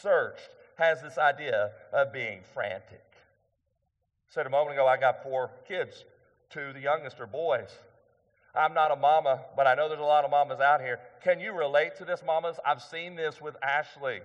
searched, 0.00 0.50
has 0.76 1.02
this 1.02 1.18
idea 1.18 1.72
of 1.92 2.12
being 2.12 2.40
frantic. 2.54 3.11
Said 4.32 4.46
a 4.46 4.50
moment 4.50 4.72
ago, 4.72 4.86
I 4.86 4.96
got 4.96 5.22
four 5.22 5.50
kids. 5.68 6.06
Two, 6.48 6.72
the 6.72 6.80
youngest, 6.80 7.20
are 7.20 7.26
boys. 7.26 7.68
I'm 8.54 8.72
not 8.72 8.90
a 8.90 8.96
mama, 8.96 9.40
but 9.54 9.66
I 9.66 9.74
know 9.74 9.88
there's 9.88 10.00
a 10.00 10.04
lot 10.04 10.24
of 10.24 10.30
mamas 10.30 10.58
out 10.58 10.80
here. 10.80 11.00
Can 11.22 11.38
you 11.38 11.52
relate 11.52 11.96
to 11.96 12.06
this, 12.06 12.22
mamas? 12.24 12.56
I've 12.64 12.80
seen 12.80 13.14
this 13.14 13.42
with 13.42 13.56
Ashley. 13.62 14.20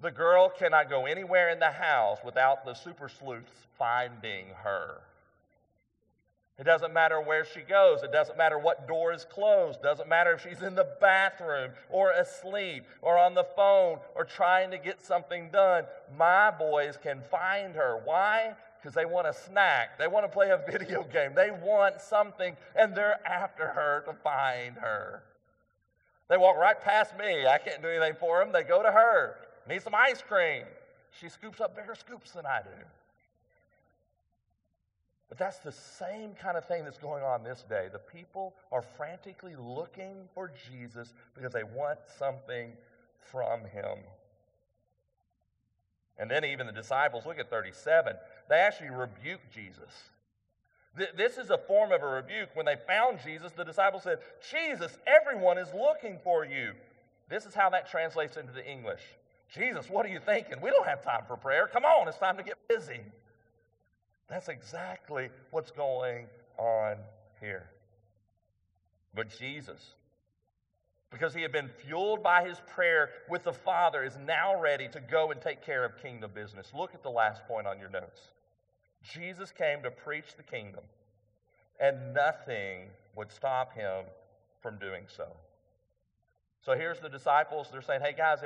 The 0.00 0.12
girl 0.12 0.48
cannot 0.48 0.88
go 0.88 1.06
anywhere 1.06 1.50
in 1.50 1.58
the 1.58 1.72
house 1.72 2.18
without 2.24 2.64
the 2.64 2.74
super 2.74 3.08
sleuths 3.08 3.50
finding 3.76 4.46
her. 4.62 5.00
It 6.56 6.64
doesn't 6.64 6.94
matter 6.94 7.20
where 7.20 7.44
she 7.44 7.62
goes. 7.62 8.04
It 8.04 8.12
doesn't 8.12 8.38
matter 8.38 8.60
what 8.60 8.86
door 8.86 9.12
is 9.12 9.24
closed. 9.24 9.80
It 9.80 9.82
doesn't 9.82 10.08
matter 10.08 10.34
if 10.34 10.42
she's 10.42 10.62
in 10.62 10.76
the 10.76 10.86
bathroom 11.00 11.72
or 11.90 12.12
asleep 12.12 12.84
or 13.02 13.18
on 13.18 13.34
the 13.34 13.46
phone 13.56 13.98
or 14.14 14.24
trying 14.24 14.70
to 14.70 14.78
get 14.78 15.04
something 15.04 15.50
done. 15.50 15.86
My 16.16 16.52
boys 16.52 16.96
can 17.02 17.20
find 17.32 17.74
her. 17.74 18.00
Why? 18.04 18.54
Because 18.84 18.94
they 18.94 19.06
want 19.06 19.26
a 19.26 19.32
snack. 19.32 19.98
They 19.98 20.08
want 20.08 20.26
to 20.26 20.28
play 20.28 20.50
a 20.50 20.58
video 20.70 21.04
game. 21.04 21.32
They 21.34 21.50
want 21.50 22.02
something, 22.02 22.54
and 22.76 22.94
they're 22.94 23.18
after 23.26 23.68
her 23.68 24.02
to 24.04 24.12
find 24.12 24.76
her. 24.76 25.22
They 26.28 26.36
walk 26.36 26.58
right 26.58 26.78
past 26.78 27.16
me. 27.18 27.46
I 27.46 27.56
can't 27.56 27.80
do 27.80 27.88
anything 27.88 28.12
for 28.20 28.40
them. 28.40 28.52
They 28.52 28.62
go 28.62 28.82
to 28.82 28.90
her. 28.90 29.36
Need 29.66 29.80
some 29.80 29.94
ice 29.94 30.20
cream. 30.20 30.64
She 31.18 31.30
scoops 31.30 31.62
up 31.62 31.74
bigger 31.74 31.94
scoops 31.94 32.32
than 32.32 32.44
I 32.44 32.60
do. 32.60 32.84
But 35.30 35.38
that's 35.38 35.60
the 35.60 35.72
same 35.72 36.34
kind 36.34 36.58
of 36.58 36.68
thing 36.68 36.84
that's 36.84 36.98
going 36.98 37.22
on 37.22 37.42
this 37.42 37.64
day. 37.66 37.88
The 37.90 37.98
people 37.98 38.54
are 38.70 38.82
frantically 38.82 39.56
looking 39.58 40.28
for 40.34 40.52
Jesus 40.70 41.14
because 41.34 41.54
they 41.54 41.64
want 41.64 42.00
something 42.18 42.72
from 43.18 43.60
him. 43.60 43.96
And 46.18 46.30
then 46.30 46.44
even 46.44 46.66
the 46.66 46.72
disciples, 46.72 47.26
look 47.26 47.38
at 47.38 47.50
37, 47.50 48.14
they 48.48 48.56
actually 48.56 48.90
rebuke 48.90 49.40
Jesus. 49.52 49.90
This 51.16 51.38
is 51.38 51.50
a 51.50 51.58
form 51.58 51.90
of 51.90 52.02
a 52.02 52.06
rebuke. 52.06 52.50
When 52.54 52.66
they 52.66 52.76
found 52.86 53.18
Jesus, 53.24 53.50
the 53.52 53.64
disciples 53.64 54.04
said, 54.04 54.18
Jesus, 54.50 54.96
everyone 55.06 55.58
is 55.58 55.68
looking 55.74 56.18
for 56.22 56.44
you. 56.44 56.72
This 57.28 57.46
is 57.46 57.54
how 57.54 57.70
that 57.70 57.90
translates 57.90 58.36
into 58.36 58.52
the 58.52 58.64
English. 58.64 59.00
Jesus, 59.52 59.90
what 59.90 60.06
are 60.06 60.08
you 60.08 60.20
thinking? 60.20 60.60
We 60.60 60.70
don't 60.70 60.86
have 60.86 61.02
time 61.02 61.22
for 61.26 61.36
prayer. 61.36 61.68
Come 61.72 61.84
on, 61.84 62.06
it's 62.06 62.18
time 62.18 62.36
to 62.36 62.44
get 62.44 62.58
busy. 62.68 63.00
That's 64.28 64.48
exactly 64.48 65.30
what's 65.50 65.70
going 65.70 66.26
on 66.58 66.96
here. 67.40 67.70
But 69.14 69.30
Jesus, 69.36 69.80
because 71.10 71.34
he 71.34 71.42
had 71.42 71.52
been 71.52 71.70
fueled 71.84 72.22
by 72.22 72.46
his 72.46 72.58
prayer 72.72 73.10
with 73.28 73.44
the 73.44 73.52
Father, 73.52 74.02
is 74.02 74.16
now 74.24 74.60
ready 74.60 74.88
to 74.88 75.00
go 75.00 75.30
and 75.30 75.40
take 75.40 75.64
care 75.64 75.84
of 75.84 76.00
kingdom 76.00 76.30
business. 76.34 76.72
Look 76.74 76.94
at 76.94 77.02
the 77.02 77.10
last 77.10 77.46
point 77.46 77.66
on 77.66 77.78
your 77.78 77.90
notes. 77.90 78.20
Jesus 79.12 79.52
came 79.52 79.82
to 79.82 79.90
preach 79.90 80.36
the 80.36 80.42
kingdom, 80.42 80.84
and 81.78 82.14
nothing 82.14 82.88
would 83.16 83.30
stop 83.30 83.74
him 83.74 84.04
from 84.62 84.78
doing 84.78 85.04
so. 85.06 85.26
So 86.64 86.74
here's 86.74 86.98
the 87.00 87.10
disciples. 87.10 87.68
They're 87.70 87.82
saying, 87.82 88.00
Hey, 88.00 88.14
guys, 88.16 88.38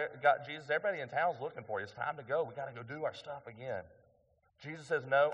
Jesus, 0.46 0.68
everybody 0.70 1.00
in 1.00 1.09
town's 1.09 1.40
looking 1.40 1.62
for 1.62 1.78
you. 1.78 1.84
It's 1.84 1.92
time 1.92 2.16
to 2.16 2.24
go. 2.24 2.42
we 2.42 2.54
got 2.54 2.66
to 2.66 2.74
go 2.74 2.82
do 2.82 3.04
our 3.04 3.14
stuff 3.14 3.46
again. 3.46 3.82
Jesus 4.62 4.86
says, 4.86 5.04
No. 5.09 5.32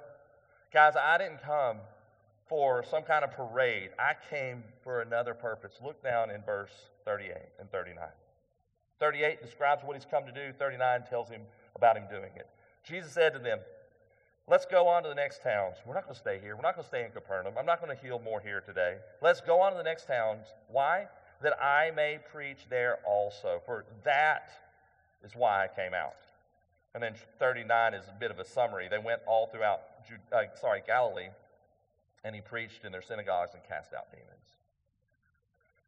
Guys, 0.73 0.95
I 0.97 1.17
didn't 1.17 1.43
come 1.43 1.79
for 2.47 2.85
some 2.91 3.03
kind 3.03 3.25
of 3.25 3.31
parade. 3.31 3.91
I 3.99 4.13
came 4.29 4.63
for 4.83 5.01
another 5.01 5.33
purpose. 5.33 5.73
Look 5.83 6.03
down 6.03 6.31
in 6.31 6.43
verse 6.43 6.73
38 7.07 7.37
and 7.59 7.71
39. 7.71 8.05
38 9.01 9.43
describes 9.43 9.83
what 9.85 9.97
he's 9.97 10.05
come 10.05 10.27
to 10.27 10.33
do, 10.33 10.53
39 10.59 11.05
tells 11.09 11.31
him 11.31 11.43
about 11.77 11.97
him 11.97 12.05
doing 12.11 12.31
it. 12.37 12.49
Jesus 12.87 13.13
said 13.13 13.33
to 13.33 13.39
them, 13.39 13.59
Let's 14.47 14.67
go 14.67 14.89
on 14.89 15.03
to 15.05 15.09
the 15.09 15.15
next 15.15 15.43
towns. 15.43 15.77
We're 15.87 15.95
not 15.95 16.05
going 16.05 16.15
to 16.15 16.21
stay 16.21 16.39
here. 16.39 16.55
We're 16.55 16.63
not 16.63 16.75
going 16.75 16.85
to 16.85 16.89
stay 16.89 17.05
in 17.05 17.11
Capernaum. 17.13 17.55
I'm 17.59 17.65
not 17.65 17.83
going 17.83 17.97
to 17.97 18.03
heal 18.03 18.21
more 18.23 18.41
here 18.41 18.61
today. 18.61 18.97
Let's 19.23 19.41
go 19.41 19.61
on 19.61 19.73
to 19.73 19.79
the 19.79 19.85
next 19.85 20.07
towns. 20.07 20.49
Why? 20.69 21.07
That 21.43 21.59
I 21.63 21.91
may 21.93 22.19
preach 22.31 22.67
there 22.69 22.99
also. 23.07 23.63
For 23.65 23.87
that 24.05 24.51
is 25.25 25.33
why 25.35 25.65
I 25.65 25.69
came 25.69 25.95
out. 25.95 26.17
And 26.95 27.03
then 27.03 27.15
39 27.39 27.95
is 27.95 28.05
a 28.07 28.21
bit 28.21 28.31
of 28.31 28.39
a 28.39 28.45
summary. 28.45 28.87
They 28.89 28.99
went 28.99 29.23
all 29.27 29.47
throughout, 29.47 29.81
uh, 30.31 30.43
sorry, 30.61 30.83
Galilee, 30.87 31.29
and 32.23 32.35
he 32.35 32.43
preached 32.43 32.85
in 32.85 32.93
their 32.93 33.03
synagogues 33.03 33.55
and 33.55 33.63
cast 33.65 33.95
out 33.95 34.11
demons. 34.11 34.29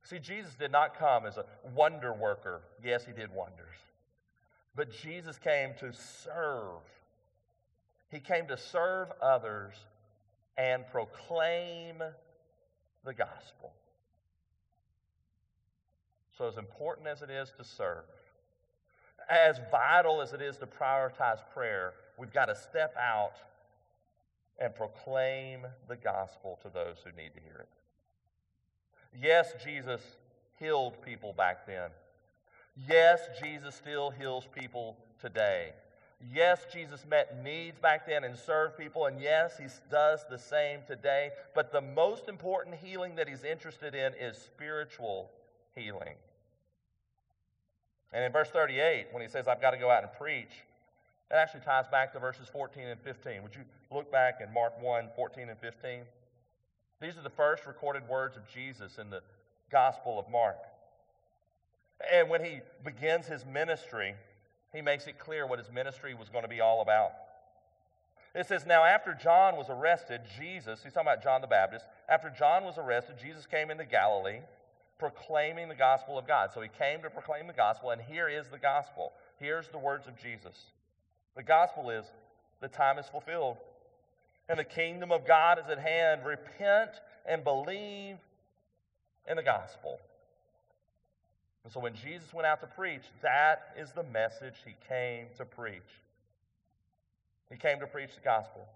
See, 0.03 0.19
Jesus 0.19 0.55
did 0.55 0.73
not 0.73 0.99
come 0.99 1.27
as 1.27 1.37
a 1.37 1.45
wonder 1.75 2.15
worker. 2.15 2.63
Yes, 2.83 3.05
he 3.05 3.13
did 3.13 3.33
wonders. 3.35 3.77
But 4.75 4.91
Jesus 4.93 5.39
came 5.39 5.75
to 5.81 5.93
serve 5.93 6.83
he 8.11 8.21
came 8.21 8.47
to 8.49 8.57
serve 8.57 9.09
others 9.21 9.75
and 10.57 10.87
proclaim 10.91 12.03
the 13.05 13.15
gospel. 13.15 13.73
So, 16.37 16.49
as 16.49 16.57
important 16.57 17.09
as 17.09 17.23
it 17.23 17.31
is 17.31 17.53
to 17.59 17.65
serve, 17.65 18.05
as 19.29 19.59
vital 19.71 20.21
as 20.21 20.33
it 20.33 20.43
is 20.43 20.59
to 20.59 20.67
prioritize 20.67 21.39
prayer, 21.53 21.95
we've 22.19 22.33
got 22.33 22.47
to 22.47 22.55
step 22.55 22.95
out 23.01 23.35
and 24.59 24.75
proclaim 24.75 25.67
the 25.89 25.97
gospel 25.97 26.59
to 26.63 26.69
those 26.69 26.97
who 27.05 27.11
need 27.21 27.35
to 27.35 27.41
hear 27.41 27.61
it. 27.61 27.69
Yes, 29.21 29.53
Jesus 29.65 30.01
healed 30.59 31.01
people 31.03 31.33
back 31.33 31.67
then. 31.67 31.91
Yes, 32.89 33.21
Jesus 33.43 33.75
still 33.75 34.11
heals 34.11 34.47
people 34.55 34.97
today. 35.21 35.73
Yes, 36.33 36.65
Jesus 36.73 37.05
met 37.09 37.43
needs 37.45 37.79
back 37.79 38.07
then 38.07 38.25
and 38.25 38.37
served 38.37 38.79
people, 38.79 39.07
and 39.07 39.21
yes, 39.21 39.59
he 39.59 39.67
does 39.91 40.25
the 40.31 40.39
same 40.39 40.81
today. 40.87 41.31
But 41.55 41.73
the 41.73 41.83
most 41.83 42.29
important 42.29 42.77
healing 42.77 43.17
that 43.17 43.29
he's 43.29 43.45
interested 43.45 43.95
in 43.95 44.15
is 44.15 44.37
spiritual 44.37 45.31
healing. 45.75 46.15
And 48.13 48.25
in 48.25 48.33
verse 48.33 48.49
38, 48.49 49.09
when 49.13 49.23
he 49.23 49.29
says, 49.29 49.47
I've 49.47 49.61
got 49.61 49.73
to 49.73 49.77
go 49.77 49.91
out 49.91 50.03
and 50.03 50.13
preach, 50.19 50.65
that 51.29 51.39
actually 51.39 51.61
ties 51.61 51.87
back 51.89 52.13
to 52.15 52.19
verses 52.19 52.49
14 52.49 52.85
and 52.85 53.01
15. 53.01 53.43
Would 53.43 53.55
you 53.55 53.63
look 53.91 54.11
back 54.11 54.41
in 54.41 54.53
Mark 54.55 54.81
1 54.81 55.09
14 55.15 55.49
and 55.49 55.59
15? 55.59 56.01
These 57.01 57.19
are 57.19 57.23
the 57.23 57.31
first 57.31 57.67
recorded 57.67 58.09
words 58.09 58.37
of 58.37 58.43
Jesus 58.49 58.99
in 58.99 59.11
the 59.11 59.23
Gospel 59.71 60.19
of 60.19 60.31
Mark. 60.31 60.57
And 62.13 62.31
when 62.31 62.45
he 62.45 62.61
begins 62.85 63.27
his 63.27 63.45
ministry, 63.45 64.15
he 64.73 64.83
makes 64.83 65.07
it 65.07 65.19
clear 65.19 65.47
what 65.47 65.59
his 65.59 65.71
ministry 65.71 66.15
was 66.15 66.29
going 66.29 66.45
to 66.45 66.49
be 66.49 66.61
all 66.61 66.83
about. 66.83 67.13
It 68.35 68.47
says, 68.47 68.67
Now 68.67 68.85
after 68.85 69.15
John 69.15 69.57
was 69.57 69.67
arrested, 69.71 70.21
Jesus, 70.39 70.81
he's 70.83 70.93
talking 70.93 71.09
about 71.09 71.23
John 71.23 71.41
the 71.41 71.47
Baptist, 71.47 71.87
after 72.09 72.31
John 72.31 72.65
was 72.65 72.77
arrested, 72.79 73.17
Jesus 73.21 73.47
came 73.47 73.71
into 73.71 73.85
Galilee 73.85 74.41
proclaiming 74.99 75.69
the 75.69 75.75
gospel 75.75 76.19
of 76.19 76.27
God. 76.27 76.51
So 76.53 76.61
he 76.61 76.69
came 76.69 77.03
to 77.03 77.11
proclaim 77.11 77.47
the 77.47 77.53
gospel, 77.53 77.91
and 77.91 78.01
here 78.01 78.29
is 78.29 78.49
the 78.49 78.59
gospel. 78.59 79.13
Here's 79.39 79.69
the 79.69 79.79
words 79.79 80.07
of 80.07 80.17
Jesus. 80.17 80.57
The 81.37 81.43
gospel 81.43 81.91
is 81.91 82.07
the 82.61 82.69
time 82.69 82.99
is 82.99 83.07
fulfilled, 83.07 83.59
and 84.49 84.59
the 84.59 84.65
kingdom 84.65 85.13
of 85.13 85.27
God 85.27 85.59
is 85.59 85.67
at 85.71 85.79
hand. 85.79 86.23
Repent 86.25 86.91
and 87.27 87.45
believe 87.45 88.17
in 89.29 89.37
the 89.37 89.43
gospel. 89.43 89.99
And 91.67 91.73
so 91.73 91.81
when 91.81 91.95
Jesus 91.97 92.33
went 92.33 92.47
out 92.47 92.61
to 92.61 92.69
preach, 92.69 93.03
that 93.23 93.75
is 93.77 93.91
the 93.91 94.05
message 94.05 94.55
he 94.65 94.77
came 94.89 95.27
to 95.37 95.45
preach. 95.45 95.83
He 97.51 97.57
came 97.57 97.81
to 97.81 97.89
preach 97.89 98.15
the 98.15 98.21
gospel. 98.21 98.69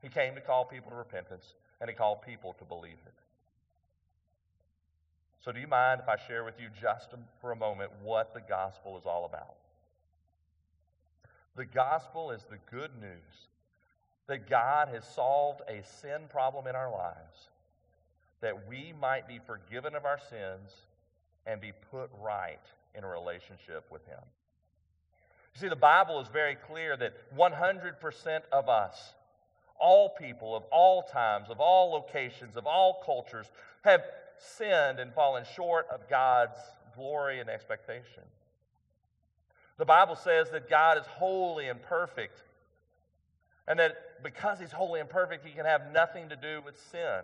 He 0.00 0.08
came 0.08 0.34
to 0.36 0.40
call 0.40 0.64
people 0.64 0.90
to 0.90 0.96
repentance, 0.96 1.52
and 1.82 1.90
he 1.90 1.94
called 1.94 2.22
people 2.22 2.54
to 2.54 2.64
believe 2.64 2.96
it. 3.04 3.12
So, 5.44 5.52
do 5.52 5.60
you 5.60 5.66
mind 5.66 6.00
if 6.02 6.08
I 6.08 6.16
share 6.16 6.42
with 6.42 6.58
you 6.58 6.68
just 6.80 7.10
for 7.42 7.52
a 7.52 7.56
moment 7.56 7.90
what 8.02 8.32
the 8.32 8.40
gospel 8.40 8.96
is 8.96 9.04
all 9.04 9.26
about? 9.26 9.56
The 11.56 11.66
gospel 11.66 12.30
is 12.30 12.40
the 12.48 12.58
good 12.74 12.92
news 12.98 13.48
that 14.28 14.48
God 14.48 14.88
has 14.88 15.04
solved 15.04 15.60
a 15.68 15.82
sin 16.00 16.22
problem 16.30 16.66
in 16.66 16.74
our 16.74 16.90
lives, 16.90 17.50
that 18.40 18.66
we 18.66 18.94
might 18.98 19.28
be 19.28 19.38
forgiven 19.46 19.94
of 19.94 20.06
our 20.06 20.18
sins 20.30 20.70
and 21.46 21.60
be 21.60 21.72
put 21.90 22.10
right 22.20 22.60
in 22.94 23.04
a 23.04 23.08
relationship 23.08 23.86
with 23.90 24.04
Him. 24.06 24.20
You 25.54 25.60
see, 25.60 25.68
the 25.68 25.76
Bible 25.76 26.20
is 26.20 26.28
very 26.28 26.54
clear 26.54 26.96
that 26.96 27.14
100% 27.36 28.40
of 28.52 28.68
us, 28.68 29.14
all 29.78 30.10
people 30.10 30.54
of 30.54 30.64
all 30.70 31.02
times, 31.02 31.50
of 31.50 31.60
all 31.60 31.90
locations, 31.90 32.56
of 32.56 32.66
all 32.66 33.02
cultures, 33.04 33.46
have 33.82 34.02
sinned 34.38 35.00
and 35.00 35.12
fallen 35.12 35.44
short 35.54 35.86
of 35.92 36.08
God's 36.08 36.58
glory 36.94 37.40
and 37.40 37.48
expectation. 37.48 38.22
The 39.78 39.84
Bible 39.86 40.16
says 40.16 40.50
that 40.50 40.68
God 40.68 40.98
is 40.98 41.06
holy 41.06 41.68
and 41.68 41.80
perfect, 41.82 42.42
and 43.66 43.78
that 43.78 44.22
because 44.22 44.60
He's 44.60 44.72
holy 44.72 45.00
and 45.00 45.08
perfect, 45.08 45.44
He 45.44 45.52
can 45.52 45.64
have 45.64 45.90
nothing 45.92 46.28
to 46.28 46.36
do 46.36 46.60
with 46.64 46.78
sin. 46.90 47.22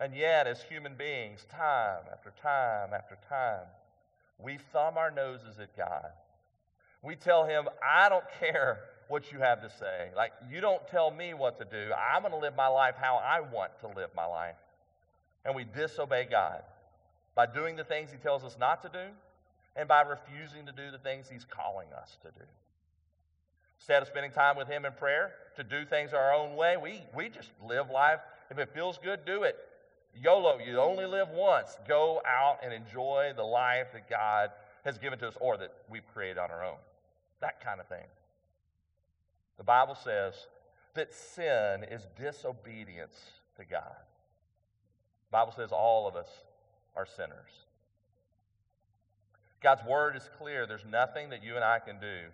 And 0.00 0.14
yet, 0.14 0.46
as 0.46 0.62
human 0.62 0.94
beings, 0.94 1.44
time 1.50 2.04
after 2.12 2.32
time 2.40 2.90
after 2.94 3.18
time, 3.28 3.66
we 4.38 4.58
thumb 4.72 4.96
our 4.96 5.10
noses 5.10 5.58
at 5.60 5.76
God. 5.76 6.10
We 7.02 7.16
tell 7.16 7.44
Him, 7.44 7.68
I 7.84 8.08
don't 8.08 8.24
care 8.38 8.80
what 9.08 9.32
you 9.32 9.38
have 9.38 9.62
to 9.62 9.70
say. 9.70 10.10
Like, 10.16 10.32
you 10.50 10.60
don't 10.60 10.86
tell 10.88 11.10
me 11.10 11.34
what 11.34 11.58
to 11.58 11.64
do. 11.64 11.92
I'm 11.92 12.22
going 12.22 12.32
to 12.32 12.38
live 12.38 12.54
my 12.56 12.68
life 12.68 12.94
how 13.00 13.16
I 13.16 13.40
want 13.40 13.72
to 13.80 13.88
live 13.88 14.10
my 14.14 14.26
life. 14.26 14.56
And 15.44 15.54
we 15.54 15.64
disobey 15.64 16.28
God 16.30 16.62
by 17.34 17.46
doing 17.46 17.74
the 17.74 17.84
things 17.84 18.10
He 18.10 18.18
tells 18.18 18.44
us 18.44 18.56
not 18.58 18.82
to 18.82 18.88
do 18.88 19.12
and 19.74 19.88
by 19.88 20.02
refusing 20.02 20.66
to 20.66 20.72
do 20.72 20.90
the 20.90 20.98
things 20.98 21.28
He's 21.28 21.44
calling 21.44 21.88
us 22.00 22.18
to 22.22 22.28
do. 22.28 22.44
Instead 23.78 24.02
of 24.02 24.08
spending 24.08 24.32
time 24.32 24.56
with 24.56 24.68
Him 24.68 24.84
in 24.84 24.92
prayer 24.92 25.32
to 25.56 25.64
do 25.64 25.84
things 25.84 26.12
our 26.12 26.34
own 26.34 26.56
way, 26.56 26.76
we, 26.76 27.02
we 27.16 27.28
just 27.28 27.50
live 27.66 27.90
life. 27.90 28.20
If 28.50 28.58
it 28.58 28.70
feels 28.74 28.98
good, 28.98 29.24
do 29.24 29.44
it. 29.44 29.56
YOLO, 30.14 30.58
you 30.58 30.80
only 30.80 31.06
live 31.06 31.28
once. 31.30 31.76
Go 31.86 32.20
out 32.26 32.58
and 32.62 32.72
enjoy 32.72 33.32
the 33.36 33.44
life 33.44 33.88
that 33.92 34.08
God 34.08 34.50
has 34.84 34.98
given 34.98 35.18
to 35.20 35.28
us 35.28 35.34
or 35.40 35.56
that 35.56 35.72
we've 35.88 36.06
created 36.12 36.38
on 36.38 36.50
our 36.50 36.64
own. 36.64 36.78
That 37.40 37.62
kind 37.62 37.80
of 37.80 37.86
thing. 37.88 38.06
The 39.58 39.64
Bible 39.64 39.94
says 39.94 40.34
that 40.94 41.12
sin 41.12 41.84
is 41.90 42.06
disobedience 42.18 43.16
to 43.56 43.64
God. 43.64 43.96
The 45.30 45.32
Bible 45.32 45.52
says 45.54 45.70
all 45.72 46.08
of 46.08 46.16
us 46.16 46.28
are 46.96 47.06
sinners. 47.06 47.66
God's 49.60 49.82
word 49.84 50.16
is 50.16 50.28
clear. 50.38 50.66
There's 50.66 50.84
nothing 50.88 51.30
that 51.30 51.42
you 51.42 51.56
and 51.56 51.64
I 51.64 51.80
can 51.80 52.00
do 52.00 52.28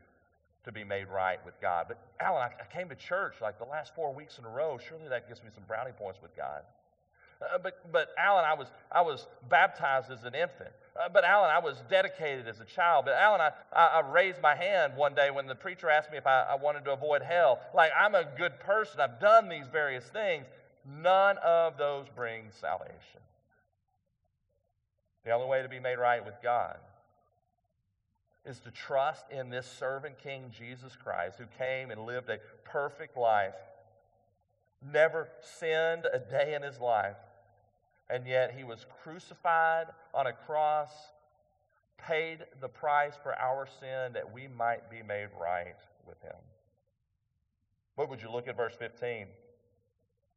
to 0.65 0.73
be 0.73 0.85
made 0.85 1.09
right 1.09 1.39
with 1.45 1.61
God. 1.61 1.87
But 1.89 1.99
Alan, 2.21 2.43
I, 2.43 2.63
I 2.63 2.75
came 2.75 2.89
to 2.89 2.95
church 2.95 3.37
like 3.41 3.59
the 3.59 3.65
last 3.65 3.95
four 3.95 4.15
weeks 4.15 4.39
in 4.39 4.45
a 4.45 4.49
row. 4.49 4.79
Surely 4.89 5.09
that 5.09 5.29
gives 5.29 5.43
me 5.43 5.51
some 5.55 5.65
brownie 5.67 5.93
points 5.93 6.21
with 6.23 6.37
God. 6.37 6.63
Uh, 7.43 7.59
but, 7.59 7.91
but 7.93 8.09
Alan, 8.19 8.45
I 8.45 8.55
was, 8.55 8.69
I 8.91 9.03
was 9.03 9.27
baptized 9.49 10.11
as 10.11 10.25
an 10.25 10.35
infant. 10.35 10.71
Uh, 10.97 11.09
but 11.13 11.25
Alan, 11.25 11.51
I 11.51 11.59
was 11.59 11.83
dedicated 11.91 12.47
as 12.47 12.61
a 12.61 12.65
child. 12.65 13.05
But 13.05 13.15
Alan, 13.15 13.41
I, 13.41 13.51
I, 13.73 14.01
I 14.01 14.11
raised 14.13 14.41
my 14.41 14.55
hand 14.55 14.97
one 14.97 15.15
day 15.15 15.31
when 15.31 15.47
the 15.47 15.55
preacher 15.55 15.91
asked 15.91 16.11
me 16.11 16.19
if 16.19 16.27
I, 16.27 16.43
I 16.51 16.55
wanted 16.57 16.85
to 16.85 16.93
avoid 16.93 17.23
hell. 17.23 17.61
Like, 17.75 17.93
I'm 17.99 18.15
a 18.15 18.25
good 18.37 18.61
person. 18.61 19.01
I've 19.01 19.21
done 19.21 19.49
these 19.49 19.67
various 19.73 20.05
things. 20.05 20.47
none 20.87 21.39
of 21.39 21.77
those 21.79 22.07
bring 22.15 22.45
salvation. 22.61 23.21
The 25.25 25.33
only 25.33 25.49
way 25.49 25.63
to 25.63 25.69
be 25.69 25.81
made 25.81 25.97
right 25.99 26.25
with 26.25 26.35
God 26.43 26.77
is 28.45 28.61
to 28.61 28.71
trust 28.71 29.25
in 29.31 29.49
this 29.49 29.67
servant 29.67 30.19
king, 30.19 30.53
Jesus 30.57 30.95
Christ, 31.03 31.39
who 31.39 31.47
came 31.59 31.91
and 31.91 32.05
lived 32.05 32.29
a 32.29 32.39
perfect 32.65 33.17
life, 33.17 33.55
never 34.93 35.29
sinned 35.59 36.07
a 36.13 36.19
day 36.19 36.55
in 36.55 36.63
his 36.63 36.81
life, 36.81 37.17
and 38.11 38.27
yet 38.27 38.55
he 38.57 38.65
was 38.65 38.87
crucified 39.03 39.87
on 40.13 40.27
a 40.27 40.33
cross, 40.33 40.91
paid 41.97 42.39
the 42.61 42.69
price 42.69 43.15
for 43.23 43.35
our 43.39 43.67
sin 43.81 44.13
that 44.13 44.33
we 44.33 44.49
might 44.49 44.91
be 44.91 45.03
made 45.03 45.29
right 45.41 45.77
with 46.07 46.21
him. 46.23 46.37
What 47.97 48.11
would 48.11 48.21
you 48.21 48.31
look 48.31 48.49
at 48.49 48.57
verse 48.57 48.75
15? 48.79 49.27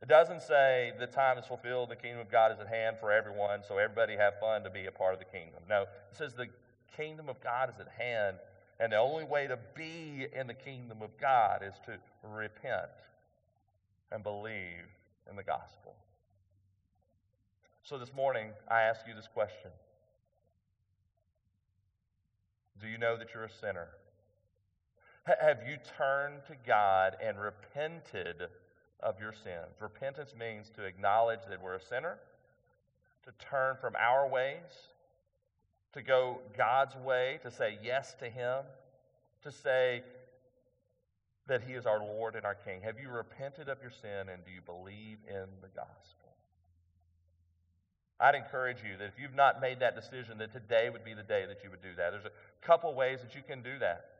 It 0.01 0.07
doesn't 0.07 0.43
say 0.43 0.93
the 0.99 1.07
time 1.07 1.39
is 1.39 1.45
fulfilled, 1.45 1.89
the 1.89 1.95
kingdom 1.95 2.21
of 2.21 2.31
God 2.31 2.51
is 2.51 2.59
at 2.59 2.67
hand 2.67 2.97
for 2.99 3.11
everyone, 3.11 3.61
so 3.67 3.77
everybody 3.77 4.15
have 4.15 4.39
fun 4.39 4.63
to 4.63 4.69
be 4.69 4.85
a 4.85 4.91
part 4.91 5.13
of 5.13 5.19
the 5.19 5.25
kingdom. 5.25 5.63
No, 5.67 5.83
it 5.83 5.89
says 6.17 6.33
the 6.35 6.47
kingdom 6.95 7.29
of 7.29 7.41
God 7.41 7.69
is 7.69 7.79
at 7.79 7.87
hand, 7.87 8.37
and 8.79 8.91
the 8.91 8.97
only 8.97 9.23
way 9.23 9.47
to 9.47 9.57
be 9.75 10.27
in 10.33 10.45
the 10.45 10.53
kingdom 10.53 11.01
of 11.01 11.17
God 11.19 11.63
is 11.63 11.73
to 11.85 11.97
repent 12.23 12.89
and 14.11 14.23
believe 14.23 14.87
in 15.29 15.35
the 15.35 15.43
gospel. 15.43 15.95
So 17.83 17.97
this 17.97 18.13
morning, 18.13 18.47
I 18.67 18.81
ask 18.81 19.01
you 19.07 19.13
this 19.13 19.27
question 19.33 19.71
Do 22.81 22.87
you 22.87 22.97
know 22.97 23.17
that 23.17 23.33
you're 23.33 23.45
a 23.45 23.49
sinner? 23.49 23.87
Have 25.25 25.59
you 25.67 25.77
turned 25.97 26.45
to 26.47 26.55
God 26.65 27.17
and 27.21 27.37
repented 27.37 28.43
of 29.01 29.19
your 29.19 29.33
sins? 29.33 29.75
Repentance 29.81 30.33
means 30.39 30.69
to 30.75 30.85
acknowledge 30.85 31.41
that 31.49 31.61
we're 31.61 31.75
a 31.75 31.81
sinner, 31.81 32.17
to 33.25 33.31
turn 33.45 33.75
from 33.81 33.93
our 33.97 34.29
ways, 34.29 34.93
to 35.93 36.01
go 36.01 36.39
God's 36.57 36.95
way, 36.95 37.39
to 37.43 37.51
say 37.51 37.77
yes 37.83 38.15
to 38.19 38.29
Him, 38.29 38.63
to 39.43 39.51
say 39.51 40.03
that 41.47 41.61
He 41.63 41.73
is 41.73 41.85
our 41.85 41.99
Lord 41.99 42.35
and 42.35 42.45
our 42.45 42.55
King. 42.55 42.81
Have 42.83 42.99
you 42.99 43.09
repented 43.09 43.69
of 43.69 43.77
your 43.81 43.91
sin 43.91 44.29
and 44.31 44.43
do 44.45 44.51
you 44.51 44.61
believe 44.61 45.17
in 45.27 45.47
the 45.61 45.69
gospel? 45.75 46.27
I'd 48.19 48.35
encourage 48.35 48.77
you 48.83 48.97
that 48.97 49.05
if 49.05 49.13
you've 49.19 49.35
not 49.35 49.61
made 49.61 49.79
that 49.79 49.95
decision, 49.95 50.39
that 50.39 50.51
today 50.51 50.89
would 50.89 51.03
be 51.03 51.13
the 51.13 51.23
day 51.23 51.45
that 51.47 51.63
you 51.63 51.69
would 51.69 51.83
do 51.83 51.93
that. 51.97 52.11
There's 52.11 52.25
a 52.25 52.65
couple 52.65 52.93
ways 52.95 53.19
that 53.21 53.35
you 53.35 53.41
can 53.47 53.61
do 53.61 53.77
that. 53.79 54.16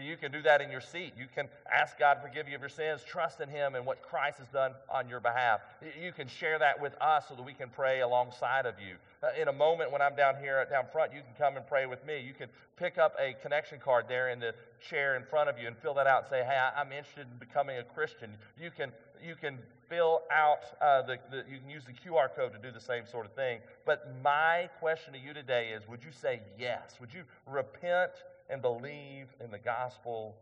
You 0.00 0.16
can 0.16 0.32
do 0.32 0.42
that 0.42 0.60
in 0.60 0.72
your 0.72 0.80
seat. 0.80 1.12
You 1.16 1.26
can 1.32 1.48
ask 1.72 1.96
God 2.00 2.14
to 2.14 2.20
forgive 2.20 2.48
you 2.48 2.56
of 2.56 2.60
your 2.60 2.68
sins, 2.68 3.04
trust 3.06 3.40
in 3.40 3.48
Him 3.48 3.76
and 3.76 3.86
what 3.86 4.02
Christ 4.02 4.38
has 4.38 4.48
done 4.48 4.72
on 4.90 5.08
your 5.08 5.20
behalf. 5.20 5.60
You 6.02 6.10
can 6.10 6.26
share 6.26 6.58
that 6.58 6.82
with 6.82 6.96
us 7.00 7.26
so 7.28 7.36
that 7.36 7.44
we 7.44 7.52
can 7.52 7.68
pray 7.68 8.00
alongside 8.00 8.66
of 8.66 8.74
you. 8.80 8.96
Uh, 9.22 9.40
in 9.40 9.46
a 9.46 9.52
moment 9.52 9.92
when 9.92 10.02
I'm 10.02 10.16
down 10.16 10.34
here 10.40 10.66
down 10.68 10.86
front, 10.90 11.12
you 11.12 11.20
can 11.20 11.32
come 11.38 11.56
and 11.56 11.64
pray 11.64 11.86
with 11.86 12.04
me. 12.04 12.18
You 12.18 12.34
can 12.34 12.48
pick 12.76 12.98
up 12.98 13.14
a 13.20 13.34
connection 13.40 13.78
card 13.78 14.06
there 14.08 14.30
in 14.30 14.40
the 14.40 14.52
chair 14.80 15.14
in 15.14 15.22
front 15.22 15.48
of 15.48 15.60
you 15.60 15.68
and 15.68 15.78
fill 15.78 15.94
that 15.94 16.08
out 16.08 16.22
and 16.22 16.30
say, 16.30 16.42
Hey, 16.44 16.58
I'm 16.76 16.90
interested 16.90 17.28
in 17.30 17.38
becoming 17.38 17.78
a 17.78 17.84
Christian. 17.84 18.30
You 18.60 18.72
can, 18.76 18.90
you 19.24 19.36
can 19.36 19.60
fill 19.88 20.22
out 20.32 20.64
uh, 20.82 21.02
the, 21.02 21.18
the, 21.30 21.44
you 21.48 21.60
can 21.60 21.70
use 21.70 21.84
the 21.84 21.92
QR 21.92 22.34
code 22.34 22.52
to 22.52 22.58
do 22.58 22.72
the 22.72 22.80
same 22.80 23.06
sort 23.06 23.26
of 23.26 23.32
thing. 23.34 23.60
But 23.86 24.12
my 24.24 24.68
question 24.80 25.12
to 25.12 25.20
you 25.20 25.32
today 25.32 25.68
is 25.68 25.86
would 25.86 26.02
you 26.02 26.10
say 26.10 26.40
yes? 26.58 26.96
Would 27.00 27.14
you 27.14 27.22
repent? 27.46 28.10
And 28.48 28.62
believe 28.62 29.26
in 29.42 29.50
the 29.50 29.58
gospel 29.58 30.36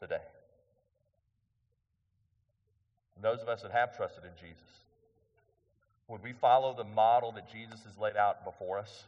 today. 0.00 0.16
And 3.16 3.24
those 3.24 3.40
of 3.40 3.48
us 3.48 3.62
that 3.62 3.72
have 3.72 3.96
trusted 3.96 4.24
in 4.24 4.30
Jesus, 4.40 4.62
would 6.08 6.22
we 6.22 6.32
follow 6.32 6.74
the 6.74 6.84
model 6.84 7.32
that 7.32 7.50
Jesus 7.50 7.80
has 7.84 7.96
laid 7.98 8.16
out 8.16 8.44
before 8.44 8.78
us? 8.78 9.04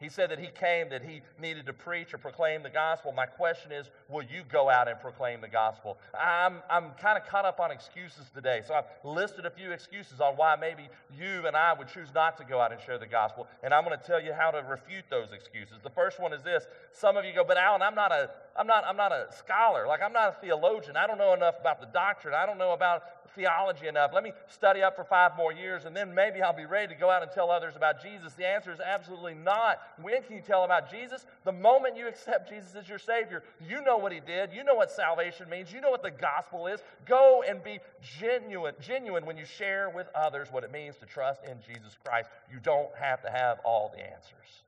He 0.00 0.08
said 0.08 0.30
that 0.30 0.38
he 0.38 0.46
came, 0.46 0.90
that 0.90 1.02
he 1.02 1.22
needed 1.40 1.66
to 1.66 1.72
preach 1.72 2.14
or 2.14 2.18
proclaim 2.18 2.62
the 2.62 2.70
gospel. 2.70 3.10
My 3.10 3.26
question 3.26 3.72
is, 3.72 3.90
will 4.08 4.22
you 4.22 4.42
go 4.48 4.70
out 4.70 4.86
and 4.86 4.98
proclaim 5.00 5.40
the 5.40 5.48
gospel? 5.48 5.98
I'm, 6.14 6.58
I'm 6.70 6.90
kind 7.00 7.18
of 7.18 7.26
caught 7.26 7.44
up 7.44 7.58
on 7.58 7.72
excuses 7.72 8.26
today. 8.32 8.62
So 8.64 8.74
I've 8.74 8.84
listed 9.02 9.44
a 9.44 9.50
few 9.50 9.72
excuses 9.72 10.20
on 10.20 10.34
why 10.34 10.54
maybe 10.54 10.88
you 11.18 11.48
and 11.48 11.56
I 11.56 11.72
would 11.72 11.88
choose 11.88 12.10
not 12.14 12.36
to 12.36 12.44
go 12.44 12.60
out 12.60 12.70
and 12.70 12.80
share 12.80 12.98
the 12.98 13.08
gospel. 13.08 13.48
And 13.64 13.74
I'm 13.74 13.84
going 13.84 13.98
to 13.98 14.06
tell 14.06 14.22
you 14.22 14.32
how 14.32 14.52
to 14.52 14.62
refute 14.62 15.04
those 15.10 15.32
excuses. 15.32 15.78
The 15.82 15.90
first 15.90 16.20
one 16.20 16.32
is 16.32 16.44
this. 16.44 16.64
Some 16.92 17.16
of 17.16 17.24
you 17.24 17.34
go, 17.34 17.42
but 17.42 17.56
Alan, 17.56 17.82
I'm 17.82 17.96
not 17.96 18.12
a, 18.12 18.30
I'm 18.56 18.68
not, 18.68 18.84
I'm 18.86 18.96
not 18.96 19.10
a 19.10 19.26
scholar. 19.36 19.88
Like, 19.88 20.00
I'm 20.00 20.12
not 20.12 20.28
a 20.28 20.40
theologian. 20.40 20.96
I 20.96 21.08
don't 21.08 21.18
know 21.18 21.34
enough 21.34 21.56
about 21.60 21.80
the 21.80 21.86
doctrine. 21.86 22.34
I 22.34 22.46
don't 22.46 22.58
know 22.58 22.70
about 22.70 23.02
theology 23.34 23.86
enough. 23.86 24.10
Let 24.14 24.24
me 24.24 24.32
study 24.48 24.82
up 24.82 24.96
for 24.96 25.04
five 25.04 25.32
more 25.36 25.52
years 25.52 25.84
and 25.84 25.94
then 25.94 26.14
maybe 26.14 26.42
I'll 26.42 26.56
be 26.56 26.66
ready 26.66 26.92
to 26.92 26.98
go 26.98 27.10
out 27.10 27.22
and 27.22 27.30
tell 27.30 27.50
others 27.50 27.76
about 27.76 28.02
Jesus. 28.02 28.34
The 28.34 28.46
answer 28.46 28.72
is 28.72 28.80
absolutely 28.80 29.34
not. 29.34 29.78
When 30.00 30.22
can 30.22 30.36
you 30.36 30.42
tell 30.42 30.64
about 30.64 30.90
Jesus? 30.90 31.26
The 31.44 31.52
moment 31.52 31.96
you 31.96 32.08
accept 32.08 32.48
Jesus 32.48 32.74
as 32.74 32.88
your 32.88 32.98
Savior, 32.98 33.42
you 33.66 33.82
know 33.82 33.96
what 33.96 34.12
He 34.12 34.20
did. 34.20 34.52
You 34.52 34.64
know 34.64 34.74
what 34.74 34.90
salvation 34.90 35.48
means. 35.48 35.72
You 35.72 35.80
know 35.80 35.90
what 35.90 36.02
the 36.02 36.10
gospel 36.10 36.66
is. 36.66 36.80
Go 37.06 37.42
and 37.48 37.62
be 37.62 37.80
genuine, 38.20 38.74
genuine 38.80 39.26
when 39.26 39.36
you 39.36 39.44
share 39.44 39.90
with 39.90 40.06
others 40.14 40.48
what 40.50 40.64
it 40.64 40.72
means 40.72 40.96
to 40.98 41.06
trust 41.06 41.40
in 41.44 41.58
Jesus 41.60 41.96
Christ. 42.04 42.28
You 42.52 42.58
don't 42.62 42.88
have 42.98 43.22
to 43.22 43.30
have 43.30 43.58
all 43.64 43.92
the 43.94 44.00
answers. 44.00 44.62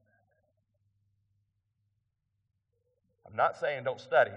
I'm 3.27 3.37
not 3.37 3.57
saying 3.59 3.85
don't 3.85 4.01
study. 4.01 4.33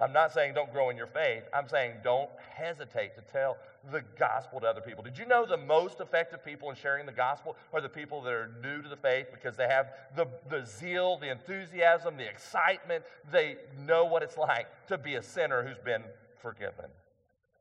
I'm 0.00 0.12
not 0.12 0.32
saying 0.32 0.54
don't 0.54 0.72
grow 0.72 0.90
in 0.90 0.96
your 0.96 1.06
faith. 1.06 1.44
I'm 1.52 1.68
saying 1.68 1.94
don't 2.02 2.30
hesitate 2.54 3.14
to 3.14 3.22
tell 3.32 3.56
the 3.90 4.02
gospel 4.18 4.60
to 4.60 4.66
other 4.66 4.80
people. 4.80 5.02
Did 5.02 5.18
you 5.18 5.26
know 5.26 5.46
the 5.46 5.56
most 5.56 6.00
effective 6.00 6.44
people 6.44 6.70
in 6.70 6.76
sharing 6.76 7.06
the 7.06 7.12
gospel 7.12 7.56
are 7.72 7.80
the 7.80 7.88
people 7.88 8.22
that 8.22 8.32
are 8.32 8.50
new 8.62 8.82
to 8.82 8.88
the 8.88 8.96
faith 8.96 9.26
because 9.32 9.56
they 9.56 9.68
have 9.68 9.92
the, 10.16 10.26
the 10.48 10.64
zeal, 10.64 11.18
the 11.18 11.30
enthusiasm, 11.30 12.16
the 12.16 12.28
excitement? 12.28 13.04
They 13.30 13.56
know 13.78 14.04
what 14.04 14.22
it's 14.22 14.38
like 14.38 14.66
to 14.88 14.98
be 14.98 15.16
a 15.16 15.22
sinner 15.22 15.62
who's 15.62 15.78
been 15.78 16.02
forgiven. 16.40 16.86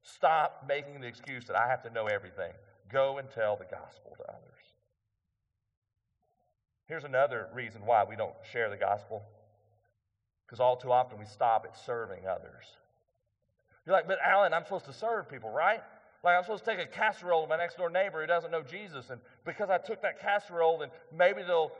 Stop 0.04 0.66
making 0.68 1.02
the 1.02 1.08
excuse 1.08 1.46
that 1.46 1.56
I 1.56 1.68
have 1.68 1.84
to 1.84 1.90
know 1.90 2.08
everything. 2.08 2.52
Go 2.92 3.18
and 3.18 3.30
tell 3.30 3.56
the 3.56 3.66
gospel 3.66 4.16
to 4.18 4.24
others. 4.24 4.44
Here's 6.88 7.06
another 7.06 7.48
reason 7.54 7.86
why 7.86 8.04
we 8.04 8.16
don't 8.16 8.36
share 8.52 8.70
the 8.70 8.78
gospel 8.78 9.24
because 10.46 10.60
all 10.60 10.76
too 10.76 10.92
often 10.92 11.18
we 11.18 11.26
stop 11.26 11.66
at 11.66 11.76
serving 11.76 12.28
others. 12.28 12.66
You're 13.86 13.96
like, 13.96 14.08
but 14.08 14.20
Alan, 14.24 14.54
I'm 14.54 14.64
supposed 14.64 14.86
to 14.86 14.94
serve 14.94 15.30
people, 15.30 15.50
right? 15.50 15.82
Like 16.24 16.38
I'm 16.38 16.44
supposed 16.44 16.64
to 16.66 16.72
take 16.72 16.80
a 16.80 16.90
casserole 16.90 17.44
to 17.44 17.50
my 17.50 17.58
next 17.58 17.78
door 17.78 17.90
neighbor 17.90 18.22
who 18.22 18.28
doesn't 18.28 18.52
know 18.52 18.64
Jesus, 18.64 19.10
and 19.10 19.20
because 19.46 19.70
I 19.70 19.78
took 19.78 20.02
that 20.04 20.22
casserole, 20.22 20.78
then 20.78 20.90
maybe 21.16 21.44
they'll 21.44 21.72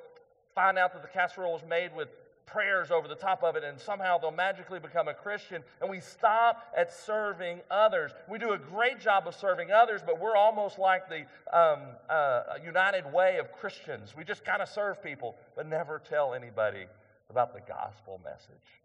find 0.54 0.78
out 0.78 0.94
that 0.94 1.02
the 1.02 1.08
casserole 1.08 1.54
was 1.54 1.64
made 1.68 1.96
with 1.96 2.10
prayers 2.46 2.92
over 2.92 3.08
the 3.08 3.16
top 3.16 3.42
of 3.44 3.56
it, 3.56 3.64
and 3.64 3.80
somehow 3.80 4.18
they'll 4.18 4.32
magically 4.32 4.80
become 4.80 5.08
a 5.08 5.14
Christian. 5.14 5.64
And 5.82 5.90
we 5.90 6.02
stop 6.02 6.74
at 6.78 6.92
serving 6.92 7.62
others. 7.72 8.12
We 8.30 8.38
do 8.38 8.52
a 8.52 8.58
great 8.58 9.00
job 9.00 9.28
of 9.28 9.36
serving 9.36 9.72
others, 9.72 10.02
but 10.06 10.20
we're 10.20 10.36
almost 10.36 10.78
like 10.78 11.04
the 11.10 11.22
um, 11.58 11.80
uh, 12.10 12.44
United 12.64 13.12
Way 13.12 13.38
of 13.38 13.52
Christians. 13.54 14.14
We 14.16 14.24
just 14.24 14.44
kind 14.44 14.62
of 14.62 14.68
serve 14.68 15.02
people, 15.02 15.36
but 15.56 15.68
never 15.68 16.02
tell 16.08 16.34
anybody 16.34 16.86
about 17.30 17.54
the 17.54 17.62
gospel 17.62 18.20
message. 18.24 18.83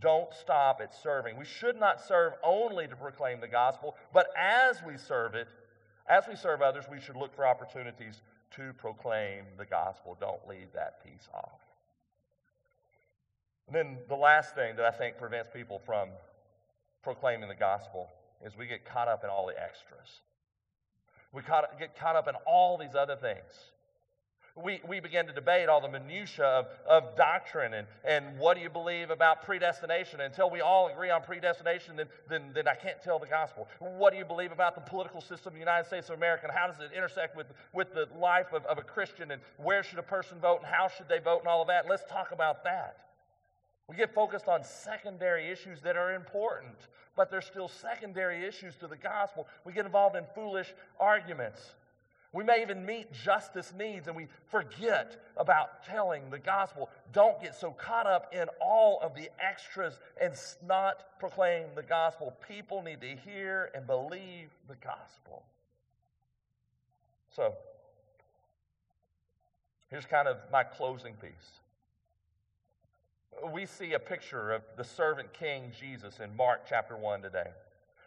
Don't 0.00 0.32
stop 0.32 0.80
at 0.80 0.94
serving. 0.94 1.36
We 1.36 1.44
should 1.44 1.78
not 1.78 2.00
serve 2.00 2.32
only 2.42 2.88
to 2.88 2.96
proclaim 2.96 3.40
the 3.40 3.48
gospel, 3.48 3.96
but 4.12 4.28
as 4.36 4.76
we 4.86 4.96
serve 4.96 5.34
it, 5.34 5.48
as 6.08 6.24
we 6.28 6.34
serve 6.34 6.62
others, 6.62 6.84
we 6.90 7.00
should 7.00 7.16
look 7.16 7.34
for 7.34 7.46
opportunities 7.46 8.22
to 8.56 8.72
proclaim 8.74 9.44
the 9.58 9.66
gospel. 9.66 10.16
Don't 10.20 10.46
leave 10.48 10.72
that 10.74 11.04
piece 11.04 11.28
off. 11.34 11.60
And 13.66 13.76
then 13.76 13.98
the 14.08 14.16
last 14.16 14.54
thing 14.54 14.74
that 14.76 14.84
I 14.84 14.90
think 14.90 15.18
prevents 15.18 15.48
people 15.52 15.80
from 15.84 16.08
proclaiming 17.02 17.48
the 17.48 17.54
gospel 17.54 18.08
is 18.44 18.56
we 18.56 18.66
get 18.66 18.84
caught 18.84 19.06
up 19.06 19.22
in 19.22 19.30
all 19.30 19.46
the 19.46 19.54
extras. 19.60 20.20
We 21.32 21.42
caught, 21.42 21.78
get 21.78 21.96
caught 21.96 22.16
up 22.16 22.26
in 22.26 22.34
all 22.46 22.76
these 22.76 22.96
other 22.96 23.14
things 23.14 23.70
we, 24.56 24.80
we 24.86 25.00
begin 25.00 25.26
to 25.26 25.32
debate 25.32 25.68
all 25.68 25.80
the 25.80 25.88
minutiae 25.88 26.44
of, 26.44 26.66
of 26.88 27.16
doctrine 27.16 27.74
and, 27.74 27.86
and 28.04 28.38
what 28.38 28.56
do 28.56 28.62
you 28.62 28.70
believe 28.70 29.10
about 29.10 29.42
predestination. 29.42 30.20
Until 30.20 30.50
we 30.50 30.60
all 30.60 30.88
agree 30.88 31.10
on 31.10 31.22
predestination, 31.22 31.96
then, 31.96 32.06
then, 32.28 32.50
then 32.54 32.68
I 32.68 32.74
can't 32.74 33.00
tell 33.02 33.18
the 33.18 33.26
gospel. 33.26 33.68
What 33.78 34.12
do 34.12 34.18
you 34.18 34.24
believe 34.24 34.52
about 34.52 34.74
the 34.74 34.80
political 34.80 35.20
system 35.20 35.48
of 35.48 35.54
the 35.54 35.60
United 35.60 35.86
States 35.86 36.08
of 36.08 36.16
America 36.16 36.46
and 36.46 36.56
how 36.56 36.66
does 36.66 36.80
it 36.80 36.90
intersect 36.96 37.36
with, 37.36 37.46
with 37.72 37.94
the 37.94 38.08
life 38.18 38.52
of, 38.52 38.64
of 38.66 38.78
a 38.78 38.82
Christian 38.82 39.30
and 39.30 39.40
where 39.56 39.82
should 39.82 39.98
a 39.98 40.02
person 40.02 40.38
vote 40.40 40.58
and 40.58 40.66
how 40.66 40.88
should 40.88 41.08
they 41.08 41.18
vote 41.18 41.40
and 41.40 41.48
all 41.48 41.62
of 41.62 41.68
that? 41.68 41.88
Let's 41.88 42.04
talk 42.10 42.32
about 42.32 42.64
that. 42.64 42.96
We 43.88 43.96
get 43.96 44.14
focused 44.14 44.46
on 44.46 44.62
secondary 44.62 45.50
issues 45.50 45.80
that 45.80 45.96
are 45.96 46.14
important, 46.14 46.76
but 47.16 47.28
they're 47.28 47.40
still 47.40 47.66
secondary 47.66 48.44
issues 48.44 48.76
to 48.76 48.86
the 48.86 48.96
gospel. 48.96 49.48
We 49.64 49.72
get 49.72 49.84
involved 49.84 50.14
in 50.14 50.24
foolish 50.32 50.72
arguments. 51.00 51.60
We 52.32 52.44
may 52.44 52.62
even 52.62 52.86
meet 52.86 53.12
justice 53.12 53.72
needs 53.76 54.06
and 54.06 54.16
we 54.16 54.28
forget 54.46 55.20
about 55.36 55.84
telling 55.84 56.30
the 56.30 56.38
gospel. 56.38 56.88
Don't 57.12 57.40
get 57.42 57.56
so 57.56 57.72
caught 57.72 58.06
up 58.06 58.32
in 58.32 58.46
all 58.60 59.00
of 59.02 59.16
the 59.16 59.28
extras 59.40 59.98
and 60.20 60.32
not 60.64 61.18
proclaim 61.18 61.64
the 61.74 61.82
gospel. 61.82 62.36
People 62.46 62.82
need 62.82 63.00
to 63.00 63.16
hear 63.16 63.70
and 63.74 63.84
believe 63.84 64.50
the 64.68 64.76
gospel. 64.76 65.42
So, 67.34 67.54
here's 69.88 70.06
kind 70.06 70.28
of 70.28 70.36
my 70.52 70.62
closing 70.62 71.14
piece. 71.14 71.30
We 73.52 73.66
see 73.66 73.94
a 73.94 73.98
picture 73.98 74.52
of 74.52 74.62
the 74.76 74.84
servant 74.84 75.32
king 75.32 75.72
Jesus 75.78 76.20
in 76.20 76.36
Mark 76.36 76.62
chapter 76.68 76.96
1 76.96 77.22
today. 77.22 77.48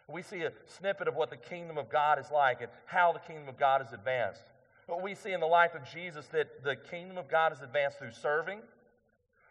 We 0.08 0.22
see 0.22 0.42
a 0.42 0.52
snippet 0.66 1.08
of 1.08 1.14
what 1.14 1.30
the 1.30 1.36
kingdom 1.36 1.78
of 1.78 1.88
God 1.88 2.18
is 2.18 2.30
like 2.30 2.60
and 2.60 2.70
how 2.86 3.12
the 3.12 3.20
kingdom 3.20 3.48
of 3.48 3.58
God 3.58 3.80
is 3.84 3.92
advanced. 3.92 4.42
But 4.86 5.02
we 5.02 5.14
see 5.14 5.32
in 5.32 5.40
the 5.40 5.46
life 5.46 5.74
of 5.74 5.82
Jesus 5.90 6.26
that 6.28 6.62
the 6.62 6.76
kingdom 6.76 7.16
of 7.16 7.28
God 7.28 7.52
is 7.52 7.62
advanced 7.62 7.98
through 7.98 8.12
serving, 8.12 8.60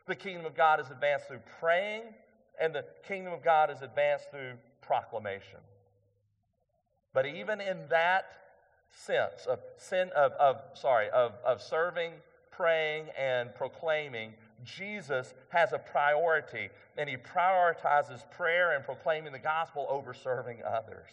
the 0.08 0.16
kingdom 0.16 0.46
of 0.46 0.56
God 0.56 0.80
is 0.80 0.90
advanced 0.92 1.28
through 1.28 1.40
praying, 1.60 2.04
and 2.62 2.76
the 2.76 2.86
kingdom 3.08 3.34
of 3.34 3.44
God 3.44 3.72
is 3.72 3.82
advanced 3.82 4.30
through 4.30 4.54
proclamation. 4.82 5.60
But 7.14 7.26
even 7.26 7.62
in 7.62 7.88
that 7.90 8.26
sense 8.92 9.46
of 9.48 9.60
sin 9.78 10.10
of, 10.16 10.34
of 10.34 10.58
sorry 10.76 11.10
of, 11.10 11.34
of 11.46 11.62
serving, 11.62 12.12
praying, 12.52 13.06
and 13.18 13.54
proclaiming, 13.56 14.34
Jesus 14.64 15.34
has 15.50 15.74
a 15.74 15.80
priority, 15.80 16.70
and 16.98 17.10
he 17.10 17.18
prioritizes 17.18 18.30
prayer 18.32 18.76
and 18.76 18.84
proclaiming 18.84 19.34
the 19.34 19.40
gospel 19.40 19.86
over 19.90 20.14
serving 20.14 20.60
others. 20.64 21.10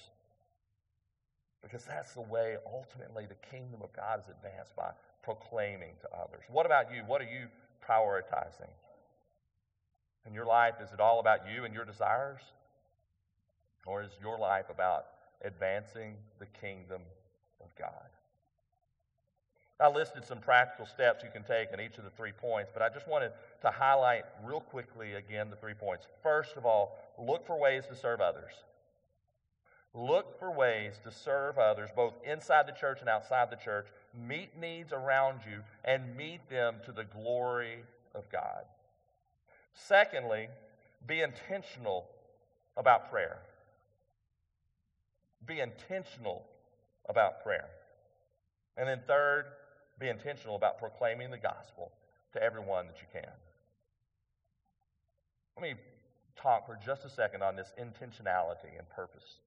Because 1.62 1.84
that's 1.84 2.14
the 2.14 2.22
way 2.22 2.56
ultimately 2.72 3.26
the 3.26 3.36
kingdom 3.50 3.80
of 3.82 3.92
God 3.92 4.20
is 4.20 4.26
advanced 4.28 4.74
by 4.76 4.90
proclaiming 5.22 5.92
to 6.00 6.08
others. 6.14 6.44
What 6.48 6.66
about 6.66 6.92
you? 6.94 7.02
What 7.06 7.20
are 7.20 7.24
you 7.24 7.48
prioritizing? 7.86 8.70
In 10.26 10.34
your 10.34 10.46
life, 10.46 10.74
is 10.82 10.92
it 10.92 11.00
all 11.00 11.20
about 11.20 11.40
you 11.52 11.64
and 11.64 11.74
your 11.74 11.84
desires? 11.84 12.40
Or 13.86 14.02
is 14.02 14.10
your 14.20 14.38
life 14.38 14.66
about 14.70 15.06
advancing 15.42 16.14
the 16.38 16.46
kingdom 16.46 17.02
of 17.60 17.68
God? 17.78 18.08
I 19.80 19.88
listed 19.88 20.24
some 20.26 20.38
practical 20.38 20.84
steps 20.84 21.24
you 21.24 21.30
can 21.32 21.42
take 21.42 21.72
in 21.72 21.80
each 21.80 21.96
of 21.96 22.04
the 22.04 22.10
three 22.10 22.32
points, 22.32 22.70
but 22.72 22.82
I 22.82 22.90
just 22.90 23.08
wanted 23.08 23.32
to 23.62 23.70
highlight 23.70 24.24
real 24.44 24.60
quickly 24.60 25.14
again 25.14 25.48
the 25.48 25.56
three 25.56 25.74
points. 25.74 26.06
First 26.22 26.56
of 26.56 26.66
all, 26.66 26.98
look 27.18 27.46
for 27.46 27.58
ways 27.58 27.84
to 27.86 27.96
serve 27.96 28.20
others. 28.20 28.52
Look 29.94 30.38
for 30.38 30.52
ways 30.52 31.00
to 31.04 31.10
serve 31.10 31.58
others, 31.58 31.90
both 31.96 32.14
inside 32.24 32.66
the 32.66 32.72
church 32.72 33.00
and 33.00 33.08
outside 33.08 33.50
the 33.50 33.56
church. 33.56 33.86
Meet 34.14 34.56
needs 34.60 34.92
around 34.92 35.40
you 35.50 35.62
and 35.84 36.16
meet 36.16 36.48
them 36.48 36.76
to 36.84 36.92
the 36.92 37.04
glory 37.04 37.78
of 38.14 38.30
God. 38.30 38.64
Secondly, 39.72 40.48
be 41.06 41.22
intentional 41.22 42.06
about 42.76 43.10
prayer. 43.10 43.38
Be 45.46 45.60
intentional 45.60 46.44
about 47.08 47.42
prayer. 47.42 47.68
And 48.76 48.88
then, 48.88 49.00
third, 49.08 49.46
be 50.00 50.08
intentional 50.08 50.56
about 50.56 50.78
proclaiming 50.78 51.30
the 51.30 51.38
gospel 51.38 51.92
to 52.32 52.42
everyone 52.42 52.86
that 52.86 52.96
you 53.00 53.06
can. 53.12 53.30
Let 55.56 55.62
me 55.62 55.74
talk 56.40 56.66
for 56.66 56.78
just 56.84 57.04
a 57.04 57.10
second 57.10 57.42
on 57.42 57.54
this 57.54 57.72
intentionality 57.78 58.78
and 58.78 58.88
purpose. 58.88 59.40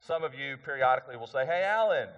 Some 0.00 0.22
of 0.22 0.32
you 0.34 0.56
periodically 0.64 1.16
will 1.16 1.26
say, 1.26 1.44
Hey, 1.44 1.64
Alan, 1.64 2.08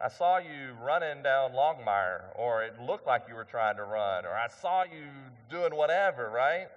I 0.00 0.08
saw 0.08 0.38
you 0.38 0.76
running 0.82 1.22
down 1.22 1.52
Longmire, 1.52 2.24
or 2.36 2.62
it 2.62 2.80
looked 2.80 3.06
like 3.06 3.24
you 3.28 3.34
were 3.34 3.44
trying 3.44 3.76
to 3.76 3.82
run, 3.82 4.24
or 4.26 4.32
I 4.32 4.46
saw 4.48 4.84
you 4.84 5.06
doing 5.50 5.74
whatever, 5.74 6.30
right? 6.30 6.68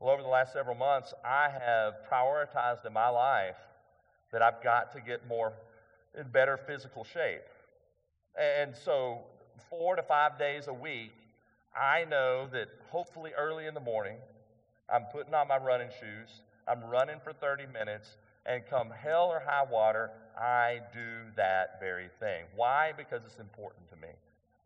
Well, 0.00 0.12
over 0.12 0.22
the 0.22 0.28
last 0.28 0.52
several 0.52 0.74
months, 0.74 1.14
I 1.24 1.48
have 1.50 1.94
prioritized 2.10 2.84
in 2.84 2.92
my 2.92 3.08
life 3.08 3.56
that 4.32 4.42
I've 4.42 4.62
got 4.62 4.92
to 4.94 5.00
get 5.00 5.26
more 5.28 5.52
in 6.16 6.28
better 6.28 6.56
physical 6.56 7.04
shape. 7.04 7.42
And 8.38 8.74
so, 8.74 9.20
four 9.70 9.96
to 9.96 10.02
five 10.02 10.38
days 10.38 10.68
a 10.68 10.72
week, 10.72 11.12
I 11.74 12.04
know 12.04 12.48
that 12.52 12.68
hopefully 12.90 13.32
early 13.36 13.66
in 13.66 13.74
the 13.74 13.80
morning, 13.80 14.16
I'm 14.92 15.04
putting 15.12 15.34
on 15.34 15.48
my 15.48 15.58
running 15.58 15.88
shoes, 15.88 16.40
I'm 16.68 16.84
running 16.84 17.20
for 17.22 17.32
30 17.32 17.66
minutes, 17.66 18.16
and 18.46 18.62
come 18.68 18.90
hell 18.90 19.26
or 19.26 19.40
high 19.40 19.64
water, 19.64 20.10
I 20.38 20.80
do 20.92 21.32
that 21.36 21.80
very 21.80 22.08
thing. 22.20 22.44
Why? 22.54 22.92
Because 22.96 23.22
it's 23.24 23.38
important 23.38 23.88
to 23.90 23.96
me. 23.96 24.08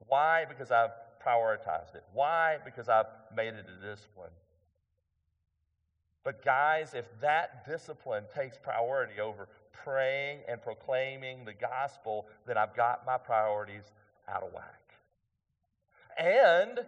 Why? 0.07 0.45
Because 0.45 0.71
I've 0.71 0.91
prioritized 1.25 1.95
it. 1.95 2.05
Why? 2.13 2.59
Because 2.65 2.89
I've 2.89 3.07
made 3.35 3.55
it 3.55 3.67
a 3.69 3.87
discipline. 3.87 4.31
But, 6.25 6.45
guys, 6.45 6.93
if 6.95 7.07
that 7.21 7.65
discipline 7.67 8.25
takes 8.35 8.59
priority 8.59 9.21
over 9.21 9.49
praying 9.73 10.41
and 10.49 10.61
proclaiming 10.61 11.45
the 11.45 11.55
gospel, 11.55 12.27
then 12.47 12.59
I've 12.59 12.75
got 12.75 13.07
my 13.07 13.19
priorities 13.19 13.93
out 14.29 14.43
of 14.43 14.53
whack. 14.53 14.81
And 16.19 16.81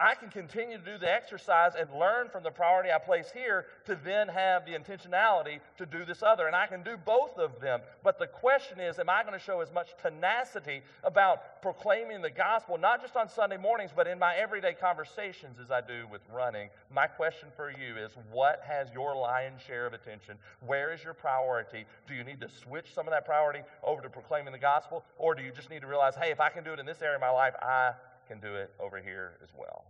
I 0.00 0.14
can 0.14 0.30
continue 0.30 0.78
to 0.78 0.84
do 0.84 0.96
the 0.96 1.12
exercise 1.12 1.72
and 1.78 1.92
learn 1.92 2.30
from 2.30 2.42
the 2.42 2.50
priority 2.50 2.90
I 2.90 2.98
place 2.98 3.30
here 3.32 3.66
to 3.84 3.98
then 4.02 4.28
have 4.28 4.64
the 4.64 4.72
intentionality 4.72 5.60
to 5.76 5.84
do 5.84 6.06
this 6.06 6.22
other. 6.22 6.46
And 6.46 6.56
I 6.56 6.66
can 6.66 6.82
do 6.82 6.96
both 6.96 7.36
of 7.36 7.60
them. 7.60 7.80
But 8.02 8.18
the 8.18 8.26
question 8.26 8.80
is, 8.80 8.98
am 8.98 9.10
I 9.10 9.22
going 9.22 9.38
to 9.38 9.44
show 9.44 9.60
as 9.60 9.70
much 9.72 9.90
tenacity 10.00 10.80
about 11.04 11.60
proclaiming 11.60 12.22
the 12.22 12.30
gospel, 12.30 12.78
not 12.78 13.02
just 13.02 13.14
on 13.14 13.28
Sunday 13.28 13.58
mornings, 13.58 13.90
but 13.94 14.06
in 14.06 14.18
my 14.18 14.34
everyday 14.36 14.72
conversations 14.72 15.58
as 15.62 15.70
I 15.70 15.82
do 15.82 16.06
with 16.10 16.22
running? 16.32 16.70
My 16.90 17.06
question 17.06 17.50
for 17.54 17.70
you 17.70 17.98
is, 18.02 18.12
what 18.32 18.62
has 18.66 18.88
your 18.94 19.14
lion's 19.14 19.60
share 19.60 19.86
of 19.86 19.92
attention? 19.92 20.38
Where 20.64 20.94
is 20.94 21.04
your 21.04 21.12
priority? 21.12 21.84
Do 22.08 22.14
you 22.14 22.24
need 22.24 22.40
to 22.40 22.48
switch 22.48 22.94
some 22.94 23.06
of 23.06 23.12
that 23.12 23.26
priority 23.26 23.60
over 23.84 24.00
to 24.00 24.08
proclaiming 24.08 24.52
the 24.52 24.58
gospel? 24.58 25.04
Or 25.18 25.34
do 25.34 25.42
you 25.42 25.52
just 25.52 25.68
need 25.68 25.82
to 25.82 25.86
realize, 25.86 26.14
hey, 26.14 26.30
if 26.30 26.40
I 26.40 26.48
can 26.48 26.64
do 26.64 26.72
it 26.72 26.78
in 26.78 26.86
this 26.86 27.02
area 27.02 27.16
of 27.16 27.20
my 27.20 27.28
life, 27.30 27.54
I 27.60 27.92
can 28.30 28.38
do 28.38 28.54
it 28.54 28.70
over 28.78 29.00
here 29.00 29.38
as 29.42 29.48
well. 29.58 29.84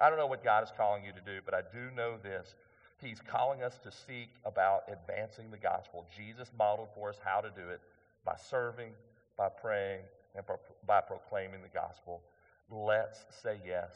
I 0.00 0.08
don't 0.08 0.18
know 0.18 0.28
what 0.28 0.44
God 0.44 0.62
is 0.62 0.70
calling 0.76 1.04
you 1.04 1.12
to 1.12 1.20
do, 1.20 1.40
but 1.44 1.54
I 1.54 1.62
do 1.72 1.90
know 1.96 2.16
this. 2.22 2.54
He's 3.02 3.20
calling 3.20 3.62
us 3.62 3.78
to 3.82 3.90
seek 3.90 4.30
about 4.44 4.84
advancing 4.86 5.50
the 5.50 5.56
gospel. 5.56 6.06
Jesus 6.16 6.52
modeled 6.56 6.90
for 6.94 7.08
us 7.08 7.16
how 7.22 7.40
to 7.40 7.50
do 7.50 7.68
it 7.68 7.80
by 8.24 8.36
serving, 8.36 8.92
by 9.36 9.48
praying, 9.48 10.02
and 10.36 10.44
by 10.86 11.00
proclaiming 11.00 11.62
the 11.62 11.68
gospel. 11.68 12.22
Let's 12.70 13.24
say 13.42 13.58
yes 13.66 13.90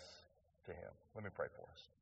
to 0.67 0.73
him. 0.73 0.91
Let 1.15 1.23
me 1.23 1.31
pray 1.35 1.47
for 1.55 1.63
us. 1.73 1.98